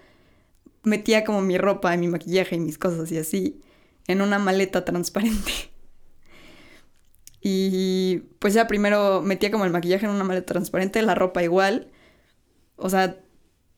metía 0.82 1.24
como 1.24 1.40
mi 1.40 1.58
ropa, 1.58 1.96
mi 1.96 2.08
maquillaje 2.08 2.56
y 2.56 2.60
mis 2.60 2.78
cosas 2.78 3.12
y 3.12 3.18
así 3.18 3.60
en 4.06 4.22
una 4.22 4.38
maleta 4.38 4.84
transparente. 4.84 5.52
Y 7.42 8.18
pues 8.38 8.52
ya 8.52 8.66
primero 8.66 9.22
metía 9.22 9.50
como 9.50 9.64
el 9.64 9.70
maquillaje 9.70 10.04
en 10.04 10.12
una 10.12 10.24
maleta 10.24 10.52
transparente, 10.52 11.00
la 11.00 11.14
ropa 11.14 11.42
igual. 11.42 11.90
O 12.76 12.90
sea, 12.90 13.18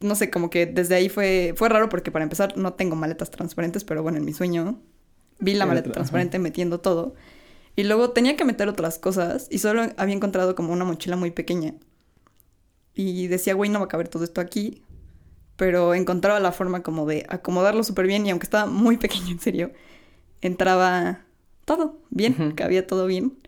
no 0.03 0.15
sé, 0.15 0.31
como 0.31 0.51
que 0.51 0.67
desde 0.67 0.95
ahí 0.95 1.09
fue, 1.09 1.55
fue 1.57 1.69
raro 1.69 1.89
porque 1.89 2.11
para 2.11 2.23
empezar 2.23 2.57
no 2.57 2.75
tengo 2.75 2.97
maletas 2.97 3.31
transparentes, 3.31 3.85
pero 3.85 4.03
bueno, 4.03 4.19
en 4.19 4.25
mi 4.25 4.33
sueño 4.33 4.81
vi 5.39 5.55
la 5.55 5.67
maleta 5.67 5.91
transparente 5.91 6.39
metiendo 6.39 6.81
todo. 6.81 7.15
Y 7.75 7.85
luego 7.85 8.11
tenía 8.11 8.37
que 8.37 8.45
meter 8.45 8.69
otras 8.69 8.99
cosas 8.99 9.49
y 9.51 9.59
solo 9.59 9.83
había 9.97 10.15
encontrado 10.15 10.55
como 10.55 10.73
una 10.73 10.85
mochila 10.85 11.17
muy 11.17 11.31
pequeña. 11.31 11.75
Y 12.95 13.27
decía, 13.29 13.55
güey, 13.55 13.71
no 13.71 13.79
va 13.79 13.87
a 13.87 13.89
caber 13.89 14.09
todo 14.09 14.25
esto 14.25 14.41
aquí. 14.41 14.83
Pero 15.57 15.95
encontraba 15.95 16.41
la 16.41 16.53
forma 16.53 16.83
como 16.83 17.07
de 17.07 17.25
acomodarlo 17.29 17.85
súper 17.85 18.07
bien 18.07 18.27
y 18.27 18.31
aunque 18.31 18.47
estaba 18.47 18.67
muy 18.67 18.97
pequeño, 18.99 19.31
en 19.31 19.41
serio, 19.41 19.73
entraba 20.41 21.25
todo 21.65 21.99
bien, 22.11 22.53
cabía 22.57 22.87
todo 22.87 23.07
bien. 23.07 23.39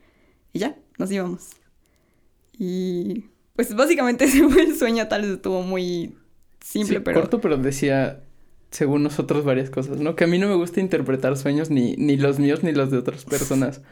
Y 0.52 0.60
ya, 0.60 0.76
nos 0.98 1.10
íbamos. 1.10 1.50
Y 2.56 3.26
pues 3.56 3.74
básicamente 3.74 4.24
ese 4.26 4.48
fue 4.48 4.62
el 4.62 4.76
sueño, 4.76 5.08
tal 5.08 5.22
vez 5.22 5.30
estuvo 5.32 5.62
muy 5.62 6.16
simple, 6.64 7.00
pero... 7.00 7.20
Corto, 7.20 7.40
pero 7.40 7.56
decía, 7.56 8.22
según 8.70 9.02
nosotros, 9.02 9.44
varias 9.44 9.70
cosas, 9.70 10.00
¿no? 10.00 10.16
Que 10.16 10.24
a 10.24 10.26
mí 10.26 10.38
no 10.38 10.48
me 10.48 10.54
gusta 10.54 10.80
interpretar 10.80 11.36
sueños, 11.36 11.70
ni, 11.70 11.94
ni 11.96 12.16
los 12.16 12.38
míos 12.38 12.62
ni 12.62 12.72
los 12.72 12.90
de 12.90 12.98
otras 12.98 13.24
personas. 13.36 13.82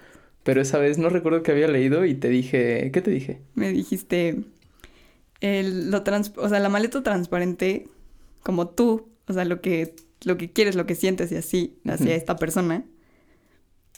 Pero 0.43 0.61
esa 0.61 0.79
vez 0.79 0.99
no 0.99 1.09
recuerdo 1.09 1.43
que 1.43 1.53
había 1.53 1.69
leído 1.69 2.05
y 2.05 2.15
te 2.15 2.29
dije, 2.29 2.91
¿qué 2.93 3.01
te 3.01 3.11
dije? 3.11 3.41
Me 3.55 3.71
dijiste, 3.71 4.43
el, 5.41 5.91
lo 5.91 6.03
trans, 6.03 6.33
o 6.37 6.49
sea, 6.49 6.59
la 6.59 6.69
maleta 6.69 7.03
transparente, 7.03 7.89
como 8.43 8.69
tú, 8.69 9.09
o 9.29 9.33
sea, 9.33 9.45
lo 9.45 9.61
que, 9.61 9.95
lo 10.25 10.37
que 10.37 10.51
quieres, 10.51 10.75
lo 10.75 10.87
que 10.87 10.95
sientes 10.95 11.31
y 11.31 11.37
así, 11.37 11.79
hacia 11.85 12.17
esta 12.17 12.37
persona. 12.37 12.85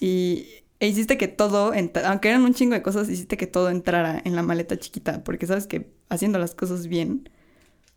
Y 0.01 0.47
e 0.81 0.89
hiciste 0.89 1.17
que 1.17 1.29
todo, 1.29 1.73
aunque 2.05 2.29
eran 2.29 2.43
un 2.43 2.53
chingo 2.53 2.75
de 2.75 2.83
cosas, 2.83 3.09
hiciste 3.09 3.39
que 3.39 3.47
todo 3.47 3.71
entrara 3.71 4.21
en 4.23 4.37
la 4.37 4.43
maleta 4.43 4.77
chiquita, 4.77 5.25
porque 5.25 5.47
sabes 5.47 5.67
que 5.67 5.89
haciendo 6.11 6.39
las 6.39 6.55
cosas 6.55 6.89
bien, 6.89 7.31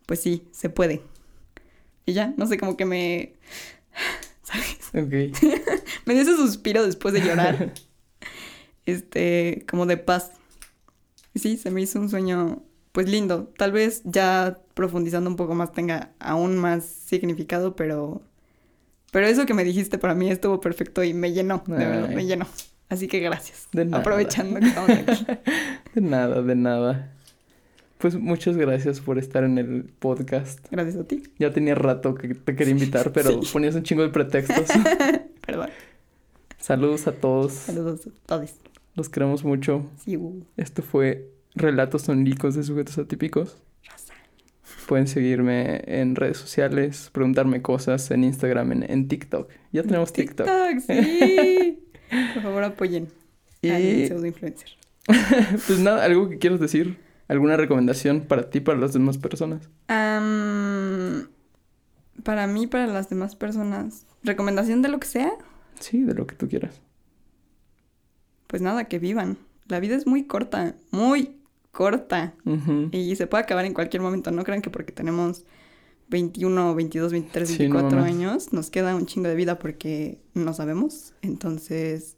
pues 0.08 0.22
sí, 0.22 0.48
se 0.52 0.70
puede. 0.70 1.04
Y 2.08 2.14
ya, 2.14 2.34
no 2.38 2.48
sé, 2.48 2.58
como 2.58 2.76
que 2.76 2.86
me... 2.86 3.34
¿Sabes? 4.42 4.90
Ok. 4.96 5.38
me 6.06 6.14
dio 6.14 6.24
ese 6.24 6.36
suspiro 6.36 6.84
después 6.84 7.14
de 7.14 7.22
llorar. 7.22 7.74
este, 8.88 9.66
como 9.70 9.86
de 9.86 9.98
paz. 9.98 10.32
Y 11.34 11.40
sí, 11.40 11.58
se 11.58 11.70
me 11.70 11.82
hizo 11.82 12.00
un 12.00 12.10
sueño, 12.10 12.64
pues 12.94 13.10
lindo. 13.10 13.54
Tal 13.58 13.74
vez 13.74 14.02
ya 14.06 14.58
profundizando 14.74 15.30
un 15.30 15.36
poco 15.36 15.54
más 15.54 15.74
tenga 15.74 16.14
aún 16.20 16.58
más 16.58 16.86
significado, 16.86 17.76
pero... 17.76 18.24
Pero 19.12 19.28
eso 19.28 19.46
que 19.46 19.54
me 19.54 19.64
dijiste 19.64 19.98
para 19.98 20.16
mí 20.16 20.30
estuvo 20.30 20.60
perfecto 20.60 21.04
y 21.04 21.14
me 21.14 21.32
llenó, 21.32 21.64
de 21.66 21.86
verdad, 21.86 22.10
me 22.10 22.26
llenó. 22.26 22.46
Así 22.90 23.08
que 23.08 23.20
gracias. 23.20 23.68
De 23.74 23.84
nada. 23.86 24.02
Aprovechando 24.02 24.60
que 24.60 24.68
estamos 24.68 24.90
aquí. 24.90 25.26
de 25.96 26.02
nada, 26.02 26.42
de 26.42 26.56
nada. 26.56 27.17
Pues 27.98 28.16
muchas 28.16 28.58
gracias 28.58 29.00
por 29.00 29.18
estar 29.18 29.44
en 29.44 29.58
el 29.58 29.86
podcast. 30.00 30.66
Gracias 30.70 30.98
a 30.98 31.04
ti. 31.04 31.24
Ya 31.40 31.52
tenía 31.52 31.74
rato 31.74 32.14
que 32.14 32.36
te 32.36 32.56
quería 32.56 32.72
invitar, 32.72 33.12
pero 33.14 33.40
ponías 33.52 33.74
un 33.76 33.84
chingo 33.84 34.04
de 34.04 34.10
pretextos. 34.10 34.68
Perdón. 35.46 35.70
Saludos 36.60 37.08
a 37.08 37.14
todos. 37.14 37.54
Saludos 37.54 38.08
a 38.08 38.10
todos. 38.28 38.56
Los 38.94 39.10
queremos 39.10 39.44
mucho. 39.44 39.90
Sí. 40.04 40.20
Esto 40.58 40.84
fue 40.84 41.30
Relatos 41.56 42.04
Sonílicos 42.04 42.56
de 42.56 42.64
Sujetos 42.64 42.98
Atípicos. 42.98 43.58
Pueden 44.88 45.08
seguirme 45.08 45.82
en 45.86 46.16
redes 46.16 46.38
sociales, 46.38 47.10
preguntarme 47.12 47.62
cosas 47.62 48.10
en 48.12 48.24
Instagram, 48.24 48.72
en, 48.72 48.84
en 48.90 49.08
TikTok. 49.08 49.50
Ya 49.74 49.84
tenemos 49.84 50.14
TikTok. 50.14 50.48
TikTok, 50.48 50.80
sí. 50.88 51.84
Por 52.34 52.44
favor, 52.44 52.64
apoyen 52.64 53.08
y... 53.62 53.70
al 53.70 54.08
pseudo 54.08 54.26
influencer. 54.26 54.70
pues 55.06 55.80
nada, 55.80 56.04
algo 56.04 56.30
que 56.30 56.38
quieras 56.38 56.60
decir. 56.60 56.98
¿Alguna 57.28 57.58
recomendación 57.58 58.22
para 58.22 58.50
ti, 58.50 58.60
para 58.60 58.80
las 58.80 58.94
demás 58.94 59.18
personas? 59.18 59.70
para 62.24 62.48
mí, 62.48 62.68
para 62.68 62.88
las 62.88 63.10
demás 63.10 63.36
personas. 63.36 64.06
¿Recomendación 64.24 64.82
de 64.82 64.90
lo 64.90 65.00
que 65.00 65.08
sea? 65.08 65.32
Sí, 65.80 66.04
de 66.04 66.14
lo 66.14 66.28
que 66.28 66.36
tú 66.36 66.50
quieras. 66.50 66.82
Pues 68.48 68.62
nada, 68.62 68.86
que 68.86 69.00
vivan. 69.00 69.38
La 69.68 69.80
vida 69.80 69.96
es 69.96 70.08
muy 70.08 70.26
corta, 70.26 70.76
muy 70.92 71.38
corta. 71.72 72.34
Y 72.92 73.16
se 73.16 73.28
puede 73.28 73.44
acabar 73.44 73.66
en 73.66 73.74
cualquier 73.74 74.02
momento. 74.02 74.32
No 74.32 74.44
crean 74.44 74.62
que 74.62 74.70
porque 74.70 74.92
tenemos 74.92 75.46
21, 76.10 76.76
22, 76.76 77.12
23, 77.12 77.58
24 77.58 78.00
años, 78.00 78.54
nos 78.54 78.70
queda 78.70 78.96
un 78.96 79.06
chingo 79.06 79.28
de 79.28 79.36
vida 79.36 79.60
porque 79.60 80.20
no 80.34 80.54
sabemos. 80.54 81.14
Entonces, 81.22 82.16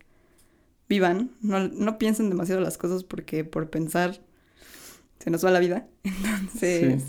vivan, 0.88 1.32
no, 1.42 1.68
no, 1.68 1.98
piensen 1.98 2.30
demasiado 2.30 2.62
las 2.62 2.78
cosas 2.78 3.04
porque 3.04 3.44
por 3.44 3.70
pensar 3.70 4.20
se 5.20 5.30
nos 5.30 5.46
va 5.46 5.52
la 5.52 5.60
vida. 5.60 5.88
Entonces, 6.04 7.04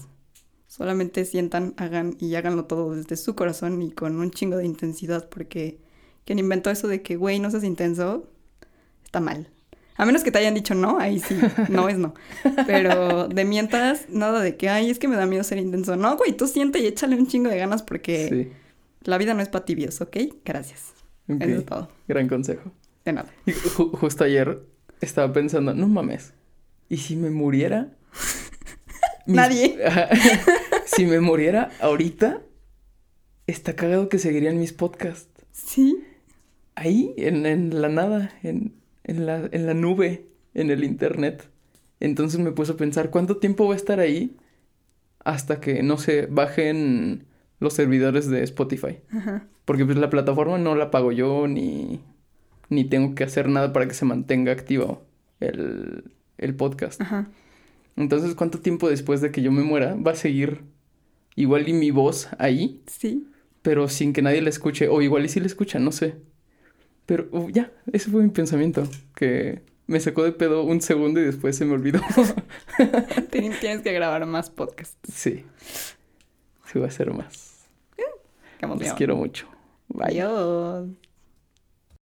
solamente 0.66 1.24
sientan, 1.24 1.74
hagan 1.76 2.16
y 2.20 2.34
háganlo 2.34 2.64
todo 2.64 2.94
desde 2.94 3.16
su 3.16 3.34
corazón 3.34 3.80
y 3.82 3.92
con 3.92 4.16
un 4.16 4.30
chingo 4.30 4.56
de 4.56 4.66
intensidad 4.66 5.28
porque 5.28 5.78
quien 6.24 6.38
inventó 6.38 6.70
eso 6.70 6.88
de 6.88 7.02
que, 7.02 7.16
güey, 7.16 7.40
no 7.40 7.50
seas 7.50 7.64
intenso, 7.64 8.28
está 9.04 9.20
mal. 9.20 9.48
A 9.96 10.06
menos 10.06 10.24
que 10.24 10.30
te 10.30 10.38
hayan 10.38 10.54
dicho 10.54 10.74
no, 10.74 10.98
ahí 10.98 11.18
sí, 11.18 11.36
no 11.68 11.88
es 11.88 11.98
no. 11.98 12.14
Pero 12.66 13.28
de 13.28 13.44
mientras, 13.44 14.08
nada 14.08 14.40
de 14.40 14.56
que, 14.56 14.68
ay, 14.68 14.90
es 14.90 14.98
que 14.98 15.08
me 15.08 15.16
da 15.16 15.26
miedo 15.26 15.44
ser 15.44 15.58
intenso. 15.58 15.96
No, 15.96 16.16
güey, 16.16 16.32
tú 16.32 16.46
siente 16.46 16.78
y 16.78 16.86
échale 16.86 17.16
un 17.16 17.26
chingo 17.26 17.50
de 17.50 17.58
ganas 17.58 17.82
porque 17.82 18.52
la 19.02 19.18
vida 19.18 19.34
no 19.34 19.42
es 19.42 19.48
para 19.48 19.64
tibios, 19.64 20.00
¿ok? 20.00 20.16
Gracias. 20.44 20.94
Eso 21.28 21.44
es 21.44 21.66
todo. 21.66 21.88
Gran 22.08 22.28
consejo. 22.28 22.72
De 23.04 23.12
nada. 23.12 23.30
justo 23.72 24.24
ayer 24.24 24.62
estaba 25.00 25.32
pensando, 25.32 25.74
no 25.74 25.88
mames, 25.88 26.32
¿y 26.88 26.98
si 26.98 27.16
me 27.16 27.30
muriera? 27.30 27.90
Nadie. 29.26 29.78
si 30.86 31.06
me 31.06 31.20
muriera 31.20 31.70
ahorita, 31.80 32.42
está 33.46 33.74
cagado 33.76 34.08
que 34.08 34.18
seguirían 34.18 34.58
mis 34.58 34.72
podcasts. 34.72 35.44
Sí. 35.52 36.04
Ahí, 36.74 37.14
en, 37.16 37.46
en 37.46 37.80
la 37.80 37.88
nada, 37.88 38.32
en, 38.42 38.74
en 39.04 39.26
la, 39.26 39.48
en 39.50 39.66
la 39.66 39.74
nube, 39.74 40.26
en 40.54 40.70
el 40.70 40.84
internet. 40.84 41.48
Entonces 42.00 42.40
me 42.40 42.52
puse 42.52 42.72
a 42.72 42.76
pensar, 42.76 43.10
¿cuánto 43.10 43.36
tiempo 43.36 43.66
va 43.66 43.74
a 43.74 43.76
estar 43.76 44.00
ahí 44.00 44.36
hasta 45.22 45.60
que, 45.60 45.82
no 45.82 45.98
sé, 45.98 46.26
bajen 46.26 47.26
los 47.58 47.74
servidores 47.74 48.28
de 48.28 48.42
Spotify? 48.42 49.00
Porque 49.64 49.84
pues 49.84 49.98
la 49.98 50.08
plataforma 50.10 50.58
no 50.58 50.74
la 50.74 50.90
pago 50.90 51.12
yo 51.12 51.46
ni, 51.46 52.00
ni 52.70 52.84
tengo 52.84 53.14
que 53.14 53.24
hacer 53.24 53.48
nada 53.48 53.72
para 53.72 53.86
que 53.86 53.94
se 53.94 54.06
mantenga 54.06 54.52
activo 54.52 55.02
el, 55.40 56.04
el 56.38 56.54
podcast. 56.54 57.02
Entonces, 57.96 58.34
¿cuánto 58.34 58.60
tiempo 58.60 58.88
después 58.88 59.20
de 59.20 59.30
que 59.30 59.42
yo 59.42 59.52
me 59.52 59.62
muera 59.62 59.94
va 59.94 60.12
a 60.12 60.16
seguir 60.16 60.62
igual 61.36 61.68
y 61.68 61.72
mi 61.72 61.90
voz 61.90 62.28
ahí? 62.38 62.82
Sí. 62.86 63.26
Pero 63.62 63.88
sin 63.88 64.12
que 64.12 64.22
nadie 64.22 64.40
la 64.40 64.48
escuche, 64.48 64.88
o 64.88 65.02
igual 65.02 65.24
y 65.24 65.28
si 65.28 65.40
la 65.40 65.46
escucha, 65.46 65.78
no 65.78 65.92
sé. 65.92 66.16
Pero 67.06 67.28
uh, 67.32 67.50
ya, 67.50 67.72
ese 67.92 68.10
fue 68.10 68.22
mi 68.22 68.30
pensamiento, 68.30 68.88
que 69.14 69.62
me 69.86 69.98
sacó 70.00 70.22
de 70.22 70.32
pedo 70.32 70.62
un 70.62 70.80
segundo 70.80 71.20
y 71.20 71.24
después 71.24 71.56
se 71.56 71.64
me 71.64 71.74
olvidó. 71.74 72.00
Tienes 73.30 73.82
que 73.82 73.92
grabar 73.92 74.24
más 74.26 74.48
podcasts. 74.48 74.96
Sí. 75.12 75.44
Sí, 76.66 76.78
va 76.78 76.86
a 76.86 76.90
ser 76.90 77.12
más. 77.12 77.66
Eh. 77.98 78.04
Los 78.62 78.92
quiero 78.92 79.16
mucho. 79.16 79.48
Bye. 79.88 80.20
Adiós. 80.20 80.88